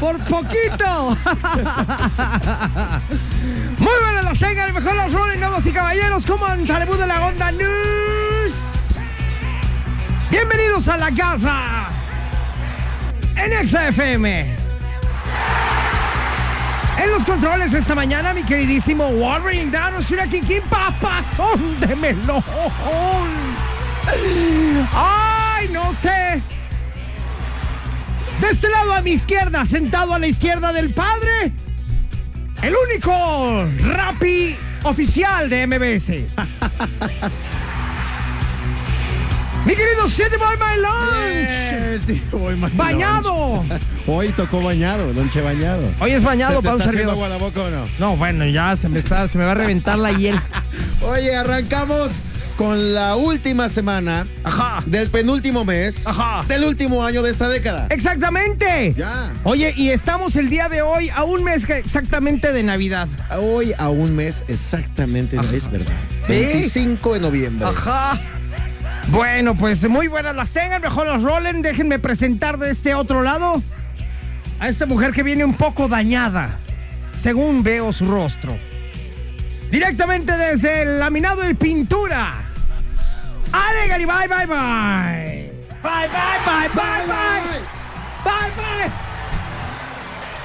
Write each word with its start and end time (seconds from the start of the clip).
¡Por 0.00 0.18
poquito! 0.24 1.16
Muy 3.78 3.92
buenas 4.02 4.24
las 4.24 4.38
tengan, 4.38 4.74
mejor 4.74 4.94
los 4.94 5.12
rolling, 5.12 5.40
damas 5.40 5.64
y 5.64 5.72
caballeros. 5.72 6.26
¿Cómo 6.26 6.46
Talebú 6.66 6.96
de 6.96 7.06
la 7.06 7.26
Onda 7.26 7.50
News? 7.52 8.54
Bienvenidos 10.30 10.88
a 10.88 10.96
La 10.98 11.10
Garra 11.10 11.88
en 13.36 13.66
XFM. 13.66 14.54
En 16.98 17.10
los 17.10 17.24
controles 17.24 17.72
esta 17.72 17.94
mañana, 17.94 18.34
mi 18.34 18.42
queridísimo 18.42 19.08
Wolverine 19.12 19.70
Danos, 19.70 20.10
una 20.10 20.26
Kikín 20.26 20.62
papazón 20.68 21.80
de 21.80 21.96
melón. 21.96 22.44
¡Ay, 24.92 25.68
no 25.70 25.92
sé! 26.02 26.42
De 28.40 28.48
este 28.50 28.68
lado 28.68 28.92
a 28.92 29.00
mi 29.00 29.12
izquierda, 29.12 29.64
sentado 29.64 30.12
a 30.14 30.18
la 30.18 30.26
izquierda 30.26 30.72
del 30.72 30.92
padre, 30.92 31.52
el 32.62 32.74
único 32.88 33.66
rapi 33.82 34.54
oficial 34.82 35.48
de 35.48 35.66
MBS. 35.66 36.10
mi 39.64 39.74
querido 39.74 40.08
City 40.08 40.36
Boy 40.38 40.56
My 40.58 40.76
Lunch. 40.82 42.02
Sí, 42.06 42.22
voy 42.32 42.56
mal. 42.56 42.70
Bañado. 42.74 43.64
Hoy 44.06 44.28
tocó 44.28 44.62
bañado, 44.62 45.12
lonche 45.14 45.40
bañado. 45.40 45.90
Hoy 45.98 46.12
es 46.12 46.22
bañado 46.22 46.60
¿Se 46.60 46.68
te 46.68 47.00
está 47.00 47.10
agua 47.10 47.28
la 47.28 47.38
boca 47.38 47.62
o 47.62 47.70
no? 47.70 47.84
No, 47.98 48.16
bueno, 48.16 48.44
ya 48.46 48.76
se 48.76 48.90
me 48.90 48.98
está, 48.98 49.26
se 49.28 49.38
me 49.38 49.44
va 49.44 49.52
a 49.52 49.56
reventar 49.56 49.98
la 49.98 50.12
hiel. 50.12 50.38
Oye, 51.02 51.34
arrancamos 51.34 52.12
con 52.56 52.94
la 52.94 53.16
última 53.16 53.68
semana 53.68 54.26
Ajá. 54.42 54.82
del 54.86 55.08
penúltimo 55.10 55.64
mes 55.64 56.06
Ajá. 56.06 56.42
del 56.48 56.64
último 56.64 57.04
año 57.04 57.22
de 57.22 57.30
esta 57.30 57.48
década. 57.48 57.86
Exactamente. 57.90 58.94
Ya. 58.96 59.30
Oye, 59.44 59.74
y 59.76 59.90
estamos 59.90 60.36
el 60.36 60.48
día 60.48 60.68
de 60.68 60.82
hoy 60.82 61.10
a 61.10 61.24
un 61.24 61.44
mes 61.44 61.68
exactamente 61.68 62.52
de 62.52 62.62
Navidad. 62.62 63.08
Hoy 63.38 63.72
a 63.76 63.90
un 63.90 64.16
mes 64.16 64.44
exactamente, 64.48 65.36
es 65.52 65.70
verdad. 65.70 65.92
25 66.28 67.14
de 67.14 67.20
noviembre. 67.20 67.68
Ajá. 67.68 68.18
Bueno, 69.08 69.54
pues 69.54 69.88
muy 69.88 70.08
buenas 70.08 70.34
las 70.34 70.50
tengan, 70.50 70.80
mejor 70.82 71.06
las 71.06 71.22
rolen. 71.22 71.62
Déjenme 71.62 71.98
presentar 71.98 72.58
de 72.58 72.70
este 72.70 72.94
otro 72.94 73.22
lado 73.22 73.62
a 74.58 74.68
esta 74.68 74.86
mujer 74.86 75.12
que 75.12 75.22
viene 75.22 75.44
un 75.44 75.54
poco 75.54 75.88
dañada, 75.88 76.58
según 77.14 77.62
veo 77.62 77.92
su 77.92 78.06
rostro. 78.06 78.56
Directamente 79.70 80.32
desde 80.36 80.82
el 80.82 80.98
laminado 80.98 81.48
y 81.48 81.54
pintura. 81.54 82.45
Ale 83.52 83.88
Garibay, 83.88 84.28
bye 84.28 84.46
bye. 84.46 85.52
Bye, 85.82 86.08
bye, 86.08 86.38
bye, 86.44 86.68
bye, 86.74 87.06
bye. 87.06 87.60
Bye, 88.24 88.50
bye. 88.56 88.90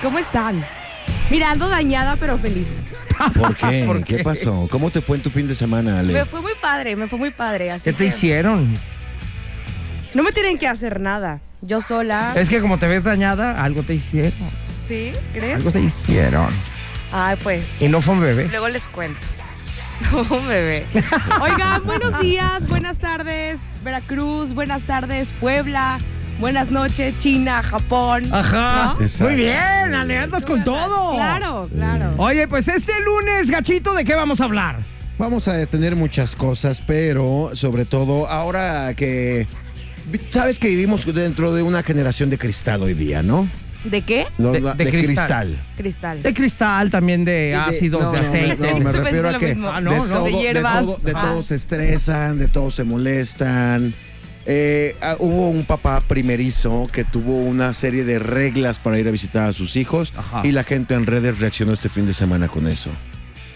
¿Cómo 0.02 0.20
están? 0.20 0.64
Mirando 1.30 1.70
dañada 1.70 2.16
pero 2.18 2.38
feliz. 2.38 2.84
¿Por 3.38 3.56
qué? 3.56 3.84
¿Por 3.86 4.04
qué? 4.04 4.18
qué? 4.18 4.24
pasó? 4.24 4.68
¿Cómo 4.70 4.92
te 4.92 5.02
fue 5.02 5.18
en 5.18 5.24
tu 5.24 5.30
fin 5.30 5.48
de 5.48 5.56
semana, 5.56 6.00
Ale? 6.00 6.14
Me 6.14 6.26
fue 6.26 6.42
muy 6.42 6.54
padre, 6.62 6.96
me 6.96 7.08
fue 7.08 7.18
muy 7.18 7.32
padre. 7.32 7.72
Así 7.72 7.86
¿Qué 7.86 7.94
te 7.94 7.98
que 8.00 8.06
hicieron? 8.06 8.78
No 10.14 10.24
me 10.24 10.32
tienen 10.32 10.58
que 10.58 10.68
hacer 10.68 11.00
nada. 11.00 11.40
Yo 11.62 11.80
sola. 11.82 12.34
Es 12.36 12.50
que 12.50 12.60
como 12.60 12.80
te 12.80 12.88
ves 12.88 13.04
dañada, 13.04 13.64
algo 13.64 13.84
te 13.84 13.94
hicieron. 13.94 14.34
¿Sí? 14.88 15.14
¿Crees? 15.34 15.58
Algo 15.58 15.72
te 15.72 15.80
hicieron. 15.80 16.50
Ay, 17.12 17.38
pues. 17.42 17.82
Y 17.82 17.88
no 17.88 18.02
fue 18.02 18.16
un 18.16 18.22
bebé. 18.22 18.48
Luego 18.50 18.68
les 18.70 18.88
cuento. 18.88 19.20
No, 20.12 20.42
bebé. 20.48 20.86
Oigan, 21.42 21.86
buenos 21.86 22.20
días, 22.20 22.68
buenas 22.68 22.98
tardes, 22.98 23.76
Veracruz, 23.84 24.54
buenas 24.54 24.84
tardes, 24.84 25.30
Puebla, 25.40 26.00
buenas 26.40 26.72
noches, 26.72 27.18
China, 27.18 27.64
Japón. 27.64 28.26
Ajá. 28.32 28.96
Muy 29.20 29.36
bien, 29.36 29.94
Ale, 29.96 30.18
andas 30.18 30.46
con 30.46 30.64
todo. 30.64 31.16
Claro, 31.16 31.70
claro. 31.74 32.14
Oye, 32.18 32.48
pues 32.48 32.68
este 32.68 32.94
lunes, 33.02 33.50
gachito, 33.50 33.94
¿de 33.94 34.04
qué 34.04 34.16
vamos 34.16 34.42
a 34.42 34.46
hablar? 34.46 34.78
Vamos 35.18 35.48
a 35.48 35.54
detener 35.54 35.96
muchas 35.96 36.36
cosas, 36.36 36.82
pero 36.86 37.52
sobre 37.54 37.86
todo 37.86 38.28
ahora 38.28 38.94
que... 38.96 39.48
Sabes 40.30 40.58
que 40.58 40.68
vivimos 40.68 41.06
dentro 41.14 41.54
de 41.54 41.62
una 41.62 41.84
generación 41.84 42.30
de 42.30 42.38
cristal 42.38 42.82
hoy 42.82 42.96
día, 42.96 43.22
¿no? 43.22 43.48
¿De 43.84 44.02
qué? 44.04 44.28
De- 44.38 44.90
cristal. 44.90 45.58
Cristal. 45.76 46.22
De 46.22 46.34
cristal, 46.34 46.90
también 46.92 47.26
de 47.26 47.56
ácidos, 47.56 48.04
no, 48.04 48.12
de 48.12 48.20
aceite. 48.20 48.74
No, 48.74 48.80
me 48.80 48.92
refiero 48.92 49.30
a 49.30 49.38
que. 49.40 49.58
Ah, 49.64 49.82
no, 49.82 50.06
de, 50.06 50.12
todo, 50.14 50.26
De 50.26 50.32
de 50.32 50.38
hierbas. 50.38 50.86
todo- 50.86 50.98
de 51.04 51.12
Ah. 51.16 51.22
todos 51.22 51.46
se 51.48 51.56
estresan, 51.56 52.38
de 52.38 52.48
todos 52.48 52.76
se 52.76 52.84
molestan. 52.84 53.94
Eh, 54.46 54.96
ah, 55.02 55.16
hubo 55.20 55.50
un 55.50 55.66
papá 55.66 56.02
primerizo 56.02 56.88
que 56.92 57.04
tuvo 57.04 57.38
una 57.44 57.74
serie 57.74 58.04
de 58.04 58.18
reglas 58.20 58.80
para 58.80 58.98
ir 59.00 59.08
a 59.08 59.12
visitar 59.12 59.50
a 59.50 59.54
sus 59.54 59.76
hijos 59.76 60.14
Ajá. 60.18 60.42
y 60.44 60.52
la 60.52 60.64
gente 60.64 60.96
en 60.96 61.06
redes 61.06 61.40
reaccionó 61.40 61.74
este 61.74 61.90
fin 61.90 62.06
de 62.08 62.14
semana 62.14 62.48
con 62.48 62.66
eso. 62.68 62.90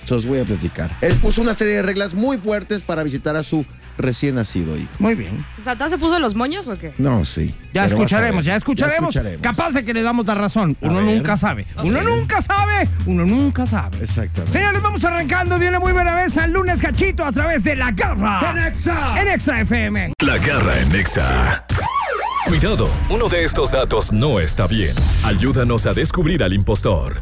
Se 0.06 0.14
los 0.14 0.26
voy 0.28 0.40
a 0.40 0.46
platicar. 0.46 0.96
Él 1.02 1.16
puso 1.16 1.42
una 1.42 1.56
serie 1.56 1.74
de 1.76 1.82
reglas 1.82 2.14
muy 2.14 2.38
fuertes 2.38 2.84
para 2.84 3.02
visitar 3.02 3.36
a 3.36 3.42
su 3.44 3.66
recién 3.98 4.36
nacido 4.36 4.78
hijo. 4.78 4.90
Muy 5.00 5.16
bien. 5.16 5.46
¿Santa 5.64 5.90
se 5.90 5.98
puso 5.98 6.20
los 6.20 6.36
moños 6.36 6.68
o 6.68 6.78
qué? 6.78 6.94
No, 6.98 7.26
sí. 7.26 7.48
Ya 7.48 7.54
Pero 7.54 7.74
vas 7.74 7.92
a 7.92 7.96
escucharemos, 7.96 8.46
ya 8.46 8.56
escucharemos. 8.56 9.16
Capaz 9.42 9.72
de 9.72 9.84
que 9.86 9.94
le 9.94 10.02
damos 10.02 10.26
la 10.26 10.36
razón. 10.36 10.78
A 10.82 10.88
Uno 10.88 10.96
ver. 10.98 11.06
nunca 11.16 11.38
sabe. 11.38 11.66
Uno 11.84 12.02
nunca 12.02 12.42
sabe. 12.42 12.88
Uno 13.06 13.26
nunca 13.26 13.66
sabe. 13.66 13.98
Exactamente. 14.04 14.52
Señores, 14.58 14.82
vamos 14.82 15.04
arrancando 15.04 15.60
de 15.60 15.70
una 15.70 15.80
muy 15.80 15.92
buena 15.94 16.16
vez 16.16 16.38
al 16.38 16.52
lunes 16.52 16.82
gachito 16.82 17.26
a 17.26 17.32
través 17.32 17.64
de 17.64 17.76
la 17.76 17.92
garra. 17.92 18.40
¡Conexa! 18.40 19.22
En 19.22 19.28
Exa 19.30 19.62
FM. 19.62 20.14
La 20.26 20.38
Garra 20.38 20.80
en 20.80 20.90
Nexa. 20.90 21.66
Cuidado, 22.48 22.88
uno 23.10 23.28
de 23.28 23.44
estos 23.44 23.72
datos 23.72 24.12
no 24.12 24.40
está 24.40 24.68
bien. 24.68 24.92
Ayúdanos 25.24 25.86
a 25.88 25.94
descubrir 25.94 26.44
al 26.44 26.54
impostor. 26.54 27.22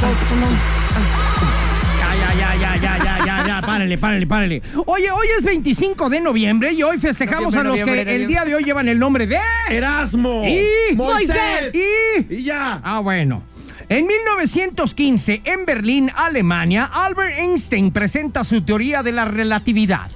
todo, 0.00 0.80
con 2.18 2.38
todo. 2.38 3.24
Ya, 3.26 3.46
ya, 3.46 3.60
párale, 3.60 3.98
párale, 3.98 4.26
párale. 4.26 4.62
Oye, 4.86 5.10
hoy 5.10 5.26
es 5.38 5.44
25 5.44 6.08
de 6.10 6.20
noviembre 6.20 6.72
y 6.72 6.82
hoy 6.82 6.98
festejamos 6.98 7.54
Noviembre, 7.54 7.60
a 7.60 7.64
los 7.64 7.74
que 7.76 7.90
noviembre, 7.90 8.16
el 8.16 8.26
día 8.26 8.44
de 8.44 8.54
hoy 8.54 8.64
llevan 8.64 8.88
el 8.88 8.98
nombre 8.98 9.26
de... 9.26 9.38
Erasmo. 9.70 10.44
Y- 10.46 10.94
Moisés. 10.96 11.74
Y... 11.74 12.34
Y 12.34 12.44
ya. 12.44 12.80
Ah, 12.82 13.00
bueno. 13.00 13.42
En 13.88 14.06
1915, 14.06 15.42
en 15.44 15.64
Berlín, 15.64 16.10
Alemania, 16.14 16.84
Albert 16.92 17.38
Einstein 17.38 17.90
presenta 17.90 18.44
su 18.44 18.62
teoría 18.62 19.02
de 19.02 19.12
la 19.12 19.24
relatividad. 19.24 20.10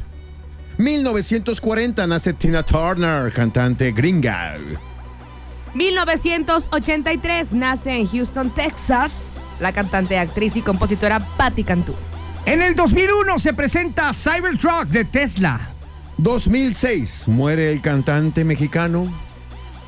1940 0.78 2.06
nace 2.06 2.32
Tina 2.34 2.62
Turner, 2.62 3.32
cantante 3.32 3.92
gringa. 3.92 4.54
1983 5.74 7.52
nace 7.52 7.96
en 7.96 8.06
Houston, 8.06 8.50
Texas, 8.54 9.33
la 9.64 9.72
cantante, 9.72 10.18
actriz 10.18 10.56
y 10.56 10.62
compositora 10.62 11.20
Patti 11.20 11.64
Cantú. 11.64 11.94
En 12.44 12.60
el 12.60 12.76
2001 12.76 13.38
se 13.38 13.54
presenta 13.54 14.12
Cybertruck 14.12 14.84
de 14.88 15.06
Tesla. 15.06 15.70
2006 16.18 17.28
muere 17.28 17.72
el 17.72 17.80
cantante 17.80 18.44
mexicano, 18.44 19.06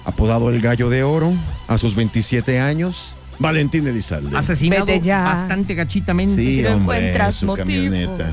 apodado 0.07 0.49
el 0.49 0.63
Gallo 0.63 0.89
de 0.89 1.05
Oro, 1.05 1.35
a 1.69 1.77
sus 1.77 1.95
27 1.95 2.59
años, 2.59 3.19
Valentín 3.39 3.87
Elizalde. 3.87 4.35
Asesinado 4.35 4.87
Vete 4.87 5.05
ya. 5.05 5.21
bastante 5.25 5.75
gachitamente. 5.75 6.35
Sí, 6.37 6.57
si 6.57 6.63
no 6.63 6.77
hombre, 6.77 6.97
encuentras 6.97 7.35
su 7.35 7.47
motivo. 7.47 7.67
camioneta. 7.67 8.31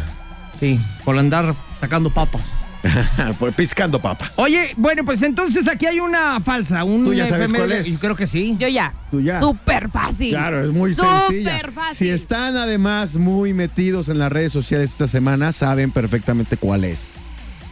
Sí, 0.57 0.79
por 1.03 1.17
andar 1.19 1.53
sacando 1.77 2.09
papas. 2.09 2.41
Por 3.39 3.53
piscando 3.53 3.99
papa. 4.01 4.29
Oye, 4.35 4.73
bueno, 4.77 5.05
pues 5.05 5.21
entonces 5.21 5.67
aquí 5.67 5.85
hay 5.85 5.99
una 5.99 6.39
falsa, 6.39 6.83
un 6.83 7.03
¿Tú 7.05 7.13
ya 7.13 7.27
sabes 7.29 7.51
cuál 7.51 7.71
es? 7.71 7.87
y 7.87 7.95
Creo 7.97 8.15
que 8.15 8.27
sí. 8.27 8.55
Yo 8.59 8.67
ya. 8.67 8.93
Tú 9.11 9.21
ya. 9.21 9.39
Súper 9.39 9.89
fácil. 9.89 10.31
Claro, 10.31 10.63
es 10.63 10.71
muy 10.71 10.93
Súper 10.93 11.09
sencilla. 11.27 11.61
fácil. 11.73 11.97
Si 11.97 12.09
están 12.09 12.57
además 12.57 13.15
muy 13.15 13.53
metidos 13.53 14.09
en 14.09 14.19
las 14.19 14.31
redes 14.31 14.51
sociales 14.51 14.91
esta 14.91 15.07
semana, 15.07 15.53
saben 15.53 15.91
perfectamente 15.91 16.57
cuál 16.57 16.83
es. 16.83 17.15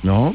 ¿No? 0.04 0.34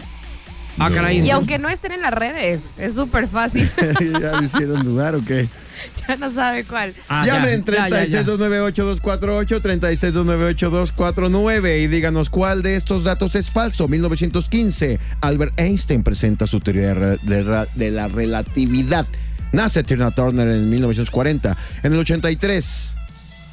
Ah, 0.78 0.90
caray. 0.92 1.20
Y 1.20 1.30
aunque 1.30 1.58
no 1.58 1.68
estén 1.68 1.92
en 1.92 2.02
las 2.02 2.12
redes, 2.12 2.70
es 2.78 2.94
súper 2.94 3.28
fácil. 3.28 3.70
¿Ya 4.20 4.32
lo 4.32 4.42
hicieron 4.42 4.84
dudar 4.84 5.14
o 5.14 5.24
qué? 5.24 5.48
ya 6.08 6.16
no 6.16 6.30
sabe 6.30 6.64
cuál. 6.64 6.94
Ah, 7.08 7.24
ya, 7.26 7.36
Llamen 7.36 7.64
ya, 7.64 7.88
ya, 7.88 8.04
ya. 8.04 8.24
36298248, 8.24 9.62
36298249 9.62 11.82
y 11.82 11.86
díganos 11.86 12.30
cuál 12.30 12.62
de 12.62 12.76
estos 12.76 13.04
datos 13.04 13.34
es 13.34 13.50
falso. 13.50 13.88
1915, 13.88 14.98
Albert 15.20 15.58
Einstein 15.58 16.02
presenta 16.02 16.46
su 16.46 16.60
teoría 16.60 16.94
de 16.94 17.90
la 17.90 18.08
relatividad. 18.08 19.06
Nace 19.52 19.84
Tina 19.84 20.10
Turner 20.10 20.48
en 20.48 20.68
1940. 20.68 21.56
En 21.82 21.92
el 21.92 21.98
83, 21.98 22.94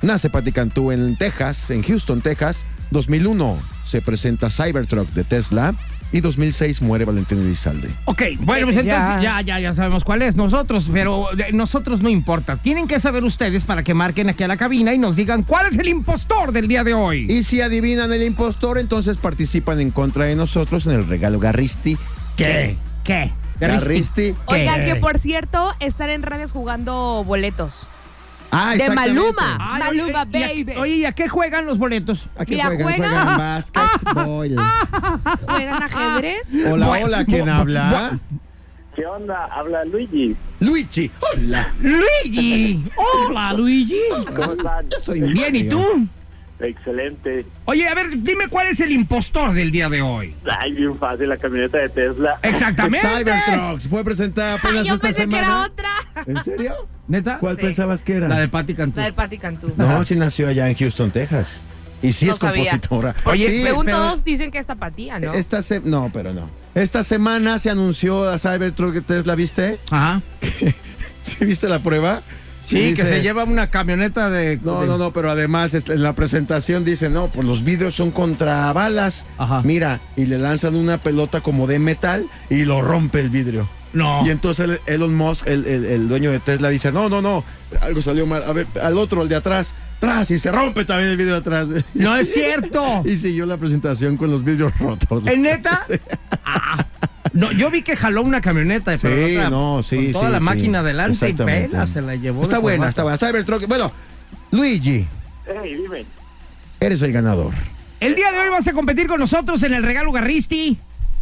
nace 0.02 0.30
Patti 0.30 0.52
Cantú 0.52 0.92
en 0.92 1.16
Texas, 1.18 1.72
en 1.72 1.84
Houston, 1.84 2.22
Texas. 2.22 2.58
2001, 2.92 3.58
se 3.84 4.02
presenta 4.02 4.50
Cybertruck 4.50 5.10
de 5.14 5.24
Tesla. 5.24 5.74
Y 6.13 6.21
2006 6.21 6.81
muere 6.83 7.06
Valentín 7.06 7.39
Elizalde. 7.39 7.89
Ok, 8.06 8.21
bueno, 8.39 8.68
pues 8.68 8.77
entonces 8.77 9.21
ya, 9.21 9.42
ya, 9.42 9.60
ya 9.60 9.74
sabemos 9.74 10.04
cuál 10.04 10.21
es 10.21 10.36
nosotros, 10.36 10.89
pero 10.94 11.27
nosotros 11.51 12.01
no 12.01 12.07
importa. 12.07 12.56
Tienen 12.57 12.88
que 12.88 13.00
saber 13.00 13.24
ustedes 13.24 13.65
para 13.65 13.83
que 13.83 13.95
marquen 13.95 14.30
aquí 14.30 14.44
a 14.44 14.48
la 14.48 14.56
cabina 14.56 14.94
y 14.94 15.00
nos 15.00 15.15
digan 15.15 15.42
cuál 15.42 15.65
es 15.65 15.77
el 15.77 15.88
impostor 15.88 16.51
del 16.51 16.68
día 16.68 16.83
de 16.83 16.94
hoy. 16.94 17.25
Y 17.27 17.44
si 17.44 17.62
adivinan 17.62 18.13
el 18.13 18.21
impostor, 18.21 18.77
entonces 18.77 19.18
participan 19.18 19.80
en 19.80 19.89
contra 19.89 20.25
de 20.25 20.36
nosotros 20.36 20.86
en 20.86 20.94
el 20.94 21.07
regalo 21.07 21.39
Garristi. 21.39 21.98
¿Qué? 22.38 22.77
¿Qué? 23.04 23.31
Garristi. 23.60 24.36
Oigan, 24.45 24.86
que 24.86 24.95
por 24.95 25.18
cierto, 25.18 25.74
están 25.80 26.12
en 26.12 26.21
redes 26.21 26.51
jugando 26.51 27.24
boletos. 27.25 27.88
Ah, 28.54 28.76
de. 28.76 28.90
Maluma. 28.90 29.58
Ay, 29.60 29.80
Maluma, 29.82 30.22
oye, 30.24 30.40
¿y 30.40 30.44
a- 30.44 30.48
baby. 30.66 30.74
Oye, 30.80 30.96
¿y 30.98 31.06
a 31.06 31.12
qué 31.12 31.28
juegan 31.28 31.66
los 31.66 31.78
boletos? 31.78 32.28
¿A 32.38 32.46
qué 32.46 32.56
Mira, 32.56 32.66
juegan? 32.66 32.84
juega. 32.84 33.10
Juegan 33.10 33.38
básquetbol. 33.74 34.56
¿Juegan 35.48 35.84
ajedrez? 35.84 36.48
Hola, 36.72 36.88
Bueno, 36.88 37.06
hola, 37.08 37.26
¿quién 37.26 37.50
habla? 37.50 38.20
¿Qué 38.96 39.06
onda? 39.08 39.46
Habla 39.46 39.84
Luigi. 39.86 40.36
Luigi. 40.60 41.10
Hola. 41.20 41.74
Luigi. 41.82 42.84
Hola, 43.28 43.54
Luigi. 43.54 44.00
¿Cómo 44.36 44.54
están? 44.54 44.86
Yo 44.90 45.00
soy 45.02 45.22
Bien, 45.22 45.56
¿y 45.56 45.68
tú? 45.68 46.08
Excelente. 46.63 47.45
Oye, 47.65 47.88
a 47.88 47.94
ver, 47.94 48.10
dime 48.18 48.48
cuál 48.48 48.68
es 48.68 48.80
el 48.80 48.92
impostor 48.92 49.54
del 49.54 49.69
día 49.71 49.89
de 49.89 50.01
hoy. 50.01 50.33
Ay, 50.60 50.71
bien 50.74 50.98
fácil, 50.98 51.30
la 51.30 51.38
camioneta 51.38 51.77
de 51.77 51.89
Tesla. 51.89 52.39
Exactamente. 52.42 53.07
Cybertrucks 53.07 53.88
fue 53.88 54.04
presentada 54.04 54.56
apenas 54.56 54.86
Yo 54.88 54.95
esta 54.95 55.07
pensé 55.07 55.27
que 55.27 55.38
era 55.38 55.62
otra. 55.63 55.89
¿En 56.25 56.44
serio? 56.44 56.74
¿Neta? 57.07 57.38
¿Cuál 57.39 57.57
Sí. 57.57 57.62
pensabas 57.63 58.01
que 58.01 58.13
era? 58.13 58.27
La 58.27 58.39
de 58.39 58.48
Patti 58.48 58.74
Cantú. 58.74 58.98
La 59.00 59.06
del 59.06 59.13
Patti 59.13 59.38
Cantú. 59.38 59.74
No, 59.75 60.06
sí 60.06 60.15
nació 60.15 60.48
allá 60.48 60.69
en 60.69 60.75
Houston, 60.75 61.12
Texas. 61.12 61.48
Y 62.01 62.12
sí 62.12 62.25
No 62.25 62.33
es 62.33 62.39
sabía. 62.39 62.71
compositora. 62.71 63.15
Oye, 63.25 63.50
Sí, 63.51 63.63
Según 63.63 63.86
pero- 63.86 63.98
todos 63.98 64.24
dicen 64.24 64.51
que 64.51 64.57
es 64.60 64.65
tapatía, 64.65 65.19
¿no? 65.19 65.33
Esta 65.33 65.62
se... 65.62 65.80
No, 65.81 66.10
pero 66.13 66.33
no. 66.33 66.50
Esta 66.75 67.04
semana 67.04 67.60
se 67.60 67.69
anunció 67.69 68.30
a 68.30 68.39
Cybertruck 68.39 68.94
de 68.94 69.01
Tesla, 69.01 69.36
¿viste? 69.36 69.80
Ajá. 69.92 70.21
¿Sí 71.21 71.45
viste 71.45 71.69
la 71.69 71.80
prueba? 71.80 72.21
Sí, 72.65 72.80
dice- 72.80 73.04
que 73.04 73.06
se 73.10 73.21
lleva 73.21 73.44
una 73.44 73.69
camioneta 73.69 74.30
de... 74.30 74.60
No, 74.63 74.81
de- 74.81 74.88
no, 74.88 74.98
no, 74.98 75.12
pero 75.12 75.30
además 75.30 75.74
este, 75.74 75.94
en 75.94 76.04
la 76.04 76.13
presentación 76.13 76.86
dice, 76.86 77.10
no, 77.10 77.27
pues 77.27 77.45
los 77.45 77.63
vidrios 77.63 77.95
son 77.95 78.12
contra 78.12 78.71
balas. 78.74 79.25
Ajá. 79.38 79.62
Mira, 79.63 80.00
y 80.15 80.25
le 80.25 80.38
lanzan 80.38 80.75
una 80.75 80.98
pelota 80.98 81.42
como 81.42 81.68
de 81.68 81.80
metal 81.80 82.25
y 82.50 82.63
lo 82.65 82.81
rompe 82.81 83.19
el 83.19 83.30
vidrio. 83.30 83.68
No. 83.92 84.25
Y 84.25 84.30
entonces 84.31 84.69
el- 84.88 84.94
Elon 84.94 85.13
Musk, 85.13 85.45
el, 85.48 85.65
el- 85.65 85.86
el 85.86 86.07
dueño 86.07 86.31
de 86.31 86.39
Tesla, 86.39 86.69
dice, 86.69 86.92
no, 86.92 87.10
no, 87.10 87.21
no, 87.21 87.44
algo 87.81 88.01
salió 88.01 88.25
mal. 88.25 88.42
A 88.44 88.54
ver, 88.54 88.65
al 88.81 88.98
otro, 88.98 89.21
el 89.24 89.30
de 89.30 89.36
atrás, 89.36 89.74
atrás, 89.98 90.31
y 90.31 90.39
se 90.39 90.51
rompe 90.51 90.83
también 90.86 91.12
el 91.12 91.18
vidrio 91.18 91.33
de 91.33 91.39
atrás. 91.42 91.68
No 91.94 92.15
es 92.15 92.33
cierto. 92.33 93.04
y 93.06 93.18
siguió 93.18 93.45
la 93.45 93.57
presentación 93.57 94.18
con 94.18 94.31
los 94.31 94.44
vidrios 94.44 94.71
rotos. 94.80 95.24
¿Es 95.27 95.38
neta? 95.38 95.81
Ah. 96.45 96.86
No, 97.34 97.52
yo 97.52 97.72
vi 97.72 97.82
que 97.82 97.96
jaló 97.96 98.22
una 98.22 98.42
camioneta. 98.42 98.96
pero 99.02 99.28
Sí, 99.28 99.36
otra- 99.38 99.50
no, 99.50 99.82
sí, 99.84 99.96
Con 99.98 100.12
toda 100.14 100.26
sí, 100.28 100.32
la 100.34 100.38
sí. 100.40 100.44
máquina 100.46 100.80
adelante 100.80 101.30
y 101.30 101.34
pela, 101.34 101.86
se 101.88 102.02
la 102.02 102.16
llevó. 102.16 102.44
Está 102.44 102.60
buena, 102.60 102.90
está 102.90 103.04
buena. 103.04 103.18
Cybertruck, 103.18 103.68
bueno, 103.68 103.92
Luigi, 104.52 105.08
Hey, 105.46 105.76
dime. 105.82 106.06
eres 106.80 107.02
el 107.02 107.12
ganador. 107.12 107.54
El 108.00 108.16
día 108.16 108.32
de 108.32 108.40
hoy 108.40 108.50
vas 108.50 108.68
a 108.68 108.74
competir 108.74 109.08
con 109.08 109.20
nosotros 109.20 109.62
en 109.64 109.74
el 109.74 109.82
regalo 109.84 110.12
Garristi. 110.12 110.78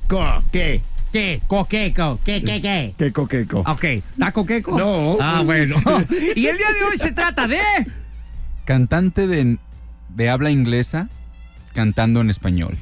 Co- 0.08 0.44
¿Qué? 0.52 0.82
¿Qué? 1.14 1.42
¿Coqueco? 1.48 2.20
¿Qué, 2.26 2.42
qué, 2.44 2.62
qué? 2.62 2.94
¿Qué 2.98 3.12
coqueco? 3.12 3.60
Ok, 3.68 3.86
¿taco 4.18 4.46
queco? 4.46 4.78
No. 4.78 5.18
Ah, 5.22 5.42
bueno. 5.46 5.76
y 6.36 6.46
el 6.48 6.58
día 6.58 6.72
de 6.72 6.84
hoy 6.90 6.98
se 6.98 7.12
trata 7.12 7.48
de... 7.48 7.60
Cantante 8.66 9.28
de, 9.28 9.58
de 10.10 10.30
habla 10.30 10.52
inglesa 10.52 11.10
cantando 11.74 12.22
en 12.22 12.30
español. 12.30 12.78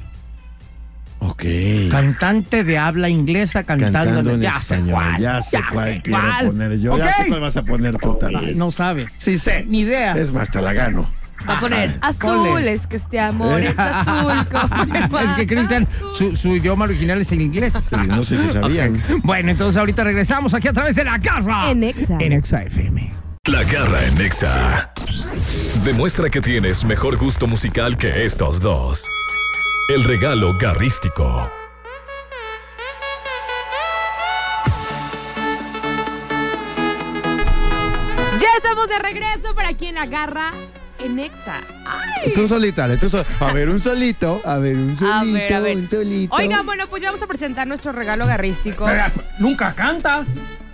Ok. 1.20 1.44
Cantante 1.90 2.64
de 2.64 2.78
habla 2.78 3.08
inglesa 3.08 3.62
cantando, 3.64 3.98
Cantando 3.98 4.30
en 4.34 4.40
ya 4.40 4.58
sé 4.58 4.80
cuál, 4.80 5.18
ya 5.20 5.42
sé 5.42 5.60
cuál 5.70 6.02
quiero 6.02 6.20
cuál. 6.22 6.46
poner 6.46 6.78
yo. 6.78 6.96
Ya 6.98 7.12
sé 7.14 7.26
cuál 7.28 7.40
vas 7.40 7.56
a 7.56 7.62
poner 7.62 7.96
tú 7.98 8.14
también. 8.14 8.56
no 8.58 8.70
sabes. 8.70 9.12
Sí 9.18 9.38
sé. 9.38 9.64
Ni 9.68 9.80
idea. 9.80 10.14
Es 10.16 10.32
más, 10.32 10.50
te 10.50 10.60
la 10.62 10.72
gano. 10.72 11.08
Va 11.48 11.56
a 11.56 11.60
poner 11.60 11.94
azul, 12.02 12.48
ponle. 12.48 12.72
es 12.74 12.86
que 12.86 12.96
este 12.96 13.18
amor 13.18 13.60
es 13.60 13.78
azul. 13.78 14.30
es 15.26 15.32
que 15.36 15.46
Cristian, 15.46 15.86
su, 16.16 16.36
su 16.36 16.56
idioma 16.56 16.84
original 16.84 17.20
es 17.20 17.32
el 17.32 17.40
inglés. 17.40 17.72
Sí, 17.88 17.96
no 18.06 18.22
sé 18.24 18.36
si 18.36 18.52
sabían. 18.52 19.02
Bueno, 19.22 19.50
entonces 19.50 19.78
ahorita 19.78 20.04
regresamos 20.04 20.52
aquí 20.54 20.68
a 20.68 20.72
través 20.72 20.96
de 20.96 21.04
la 21.04 21.16
garra. 21.18 21.70
En 21.70 21.82
Exa. 21.84 22.16
En 22.20 22.32
Exa 22.32 22.62
FM. 22.64 23.12
La 23.46 23.62
garra 23.64 24.04
en 24.06 24.14
Nexa. 24.16 24.92
Demuestra 25.84 26.28
que 26.28 26.40
tienes 26.42 26.84
mejor 26.84 27.16
gusto 27.16 27.46
musical 27.46 27.96
que 27.96 28.24
estos 28.24 28.60
dos. 28.60 29.06
El 29.92 30.04
regalo 30.04 30.56
garrístico. 30.56 31.50
Ya 38.40 38.48
estamos 38.56 38.88
de 38.88 38.98
regreso 38.98 39.54
para 39.54 39.74
quien 39.74 39.98
agarra 39.98 40.52
en 40.98 41.18
Exa. 41.18 41.60
Ay. 41.86 42.32
Tú 42.34 42.46
solita, 42.48 42.88
tú 42.98 43.08
sol- 43.10 43.24
A 43.40 43.52
ver, 43.52 43.68
un 43.68 43.80
solito. 43.80 44.40
A 44.44 44.58
ver, 44.58 44.76
un 44.76 44.96
solito. 44.98 45.14
A 45.14 45.24
ver, 45.24 45.54
a 45.54 45.60
ver. 45.60 45.76
Un 45.76 45.90
solito. 45.90 46.34
Oigan, 46.36 46.64
bueno, 46.64 46.86
pues 46.88 47.02
ya 47.02 47.08
vamos 47.10 47.22
a 47.22 47.26
presentar 47.26 47.66
nuestro 47.66 47.92
regalo 47.92 48.26
garrístico. 48.26 48.84
Pero, 48.86 49.04
Nunca 49.38 49.74
canta. 49.74 50.24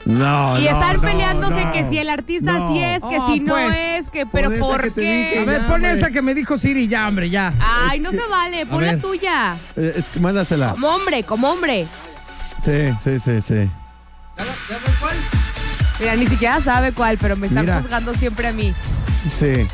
No, 0.06 0.56
Y 0.58 0.64
no, 0.64 0.70
están 0.70 0.96
no, 0.96 1.02
peleándose 1.02 1.64
no. 1.64 1.72
que 1.72 1.88
si 1.90 1.98
el 1.98 2.08
artista 2.08 2.52
No. 2.60 2.68
sí 2.72 2.80
es, 2.82 3.00
que 3.02 3.18
Oh, 3.18 3.26
si 3.32 3.40
no 3.40 3.54
pues, 3.54 3.76
es, 3.76 4.10
que 4.10 4.24
pero 4.24 4.50
¿por 4.56 4.82
que 4.84 4.92
qué? 4.92 5.00
dije. 5.00 5.38
A 5.40 5.44
ver, 5.44 5.60
Ya, 5.62 5.66
pon 5.66 5.74
hombre. 5.76 5.92
esa 5.94 6.10
que 6.12 6.22
me 6.22 6.32
dijo 6.32 6.56
Siri, 6.58 6.86
ya, 6.86 7.08
hombre, 7.08 7.28
ya. 7.28 7.52
Ay, 7.60 7.98
no 7.98 8.12
se 8.12 8.24
vale, 8.30 8.64
pon 8.66 8.86
la 8.86 8.96
tuya. 8.98 9.56
Eh, 9.76 9.94
es 9.96 10.08
que 10.08 10.20
mándasela. 10.20 10.70
Como 10.70 10.88
hombre, 10.88 11.24
como 11.24 11.50
hombre. 11.50 11.86
Sí, 12.64 12.88
sí, 13.02 13.18
sí, 13.18 13.42
sí. 13.42 13.70
Mira, 15.98 16.14
ni 16.14 16.26
siquiera 16.26 16.60
sabe 16.60 16.92
cuál, 16.92 17.18
pero 17.18 17.36
me 17.36 17.46
están 17.48 17.66
juzgando 17.66 18.14
siempre 18.14 18.48
a 18.48 18.52
mí. 18.52 18.72
Sí. 19.32 19.66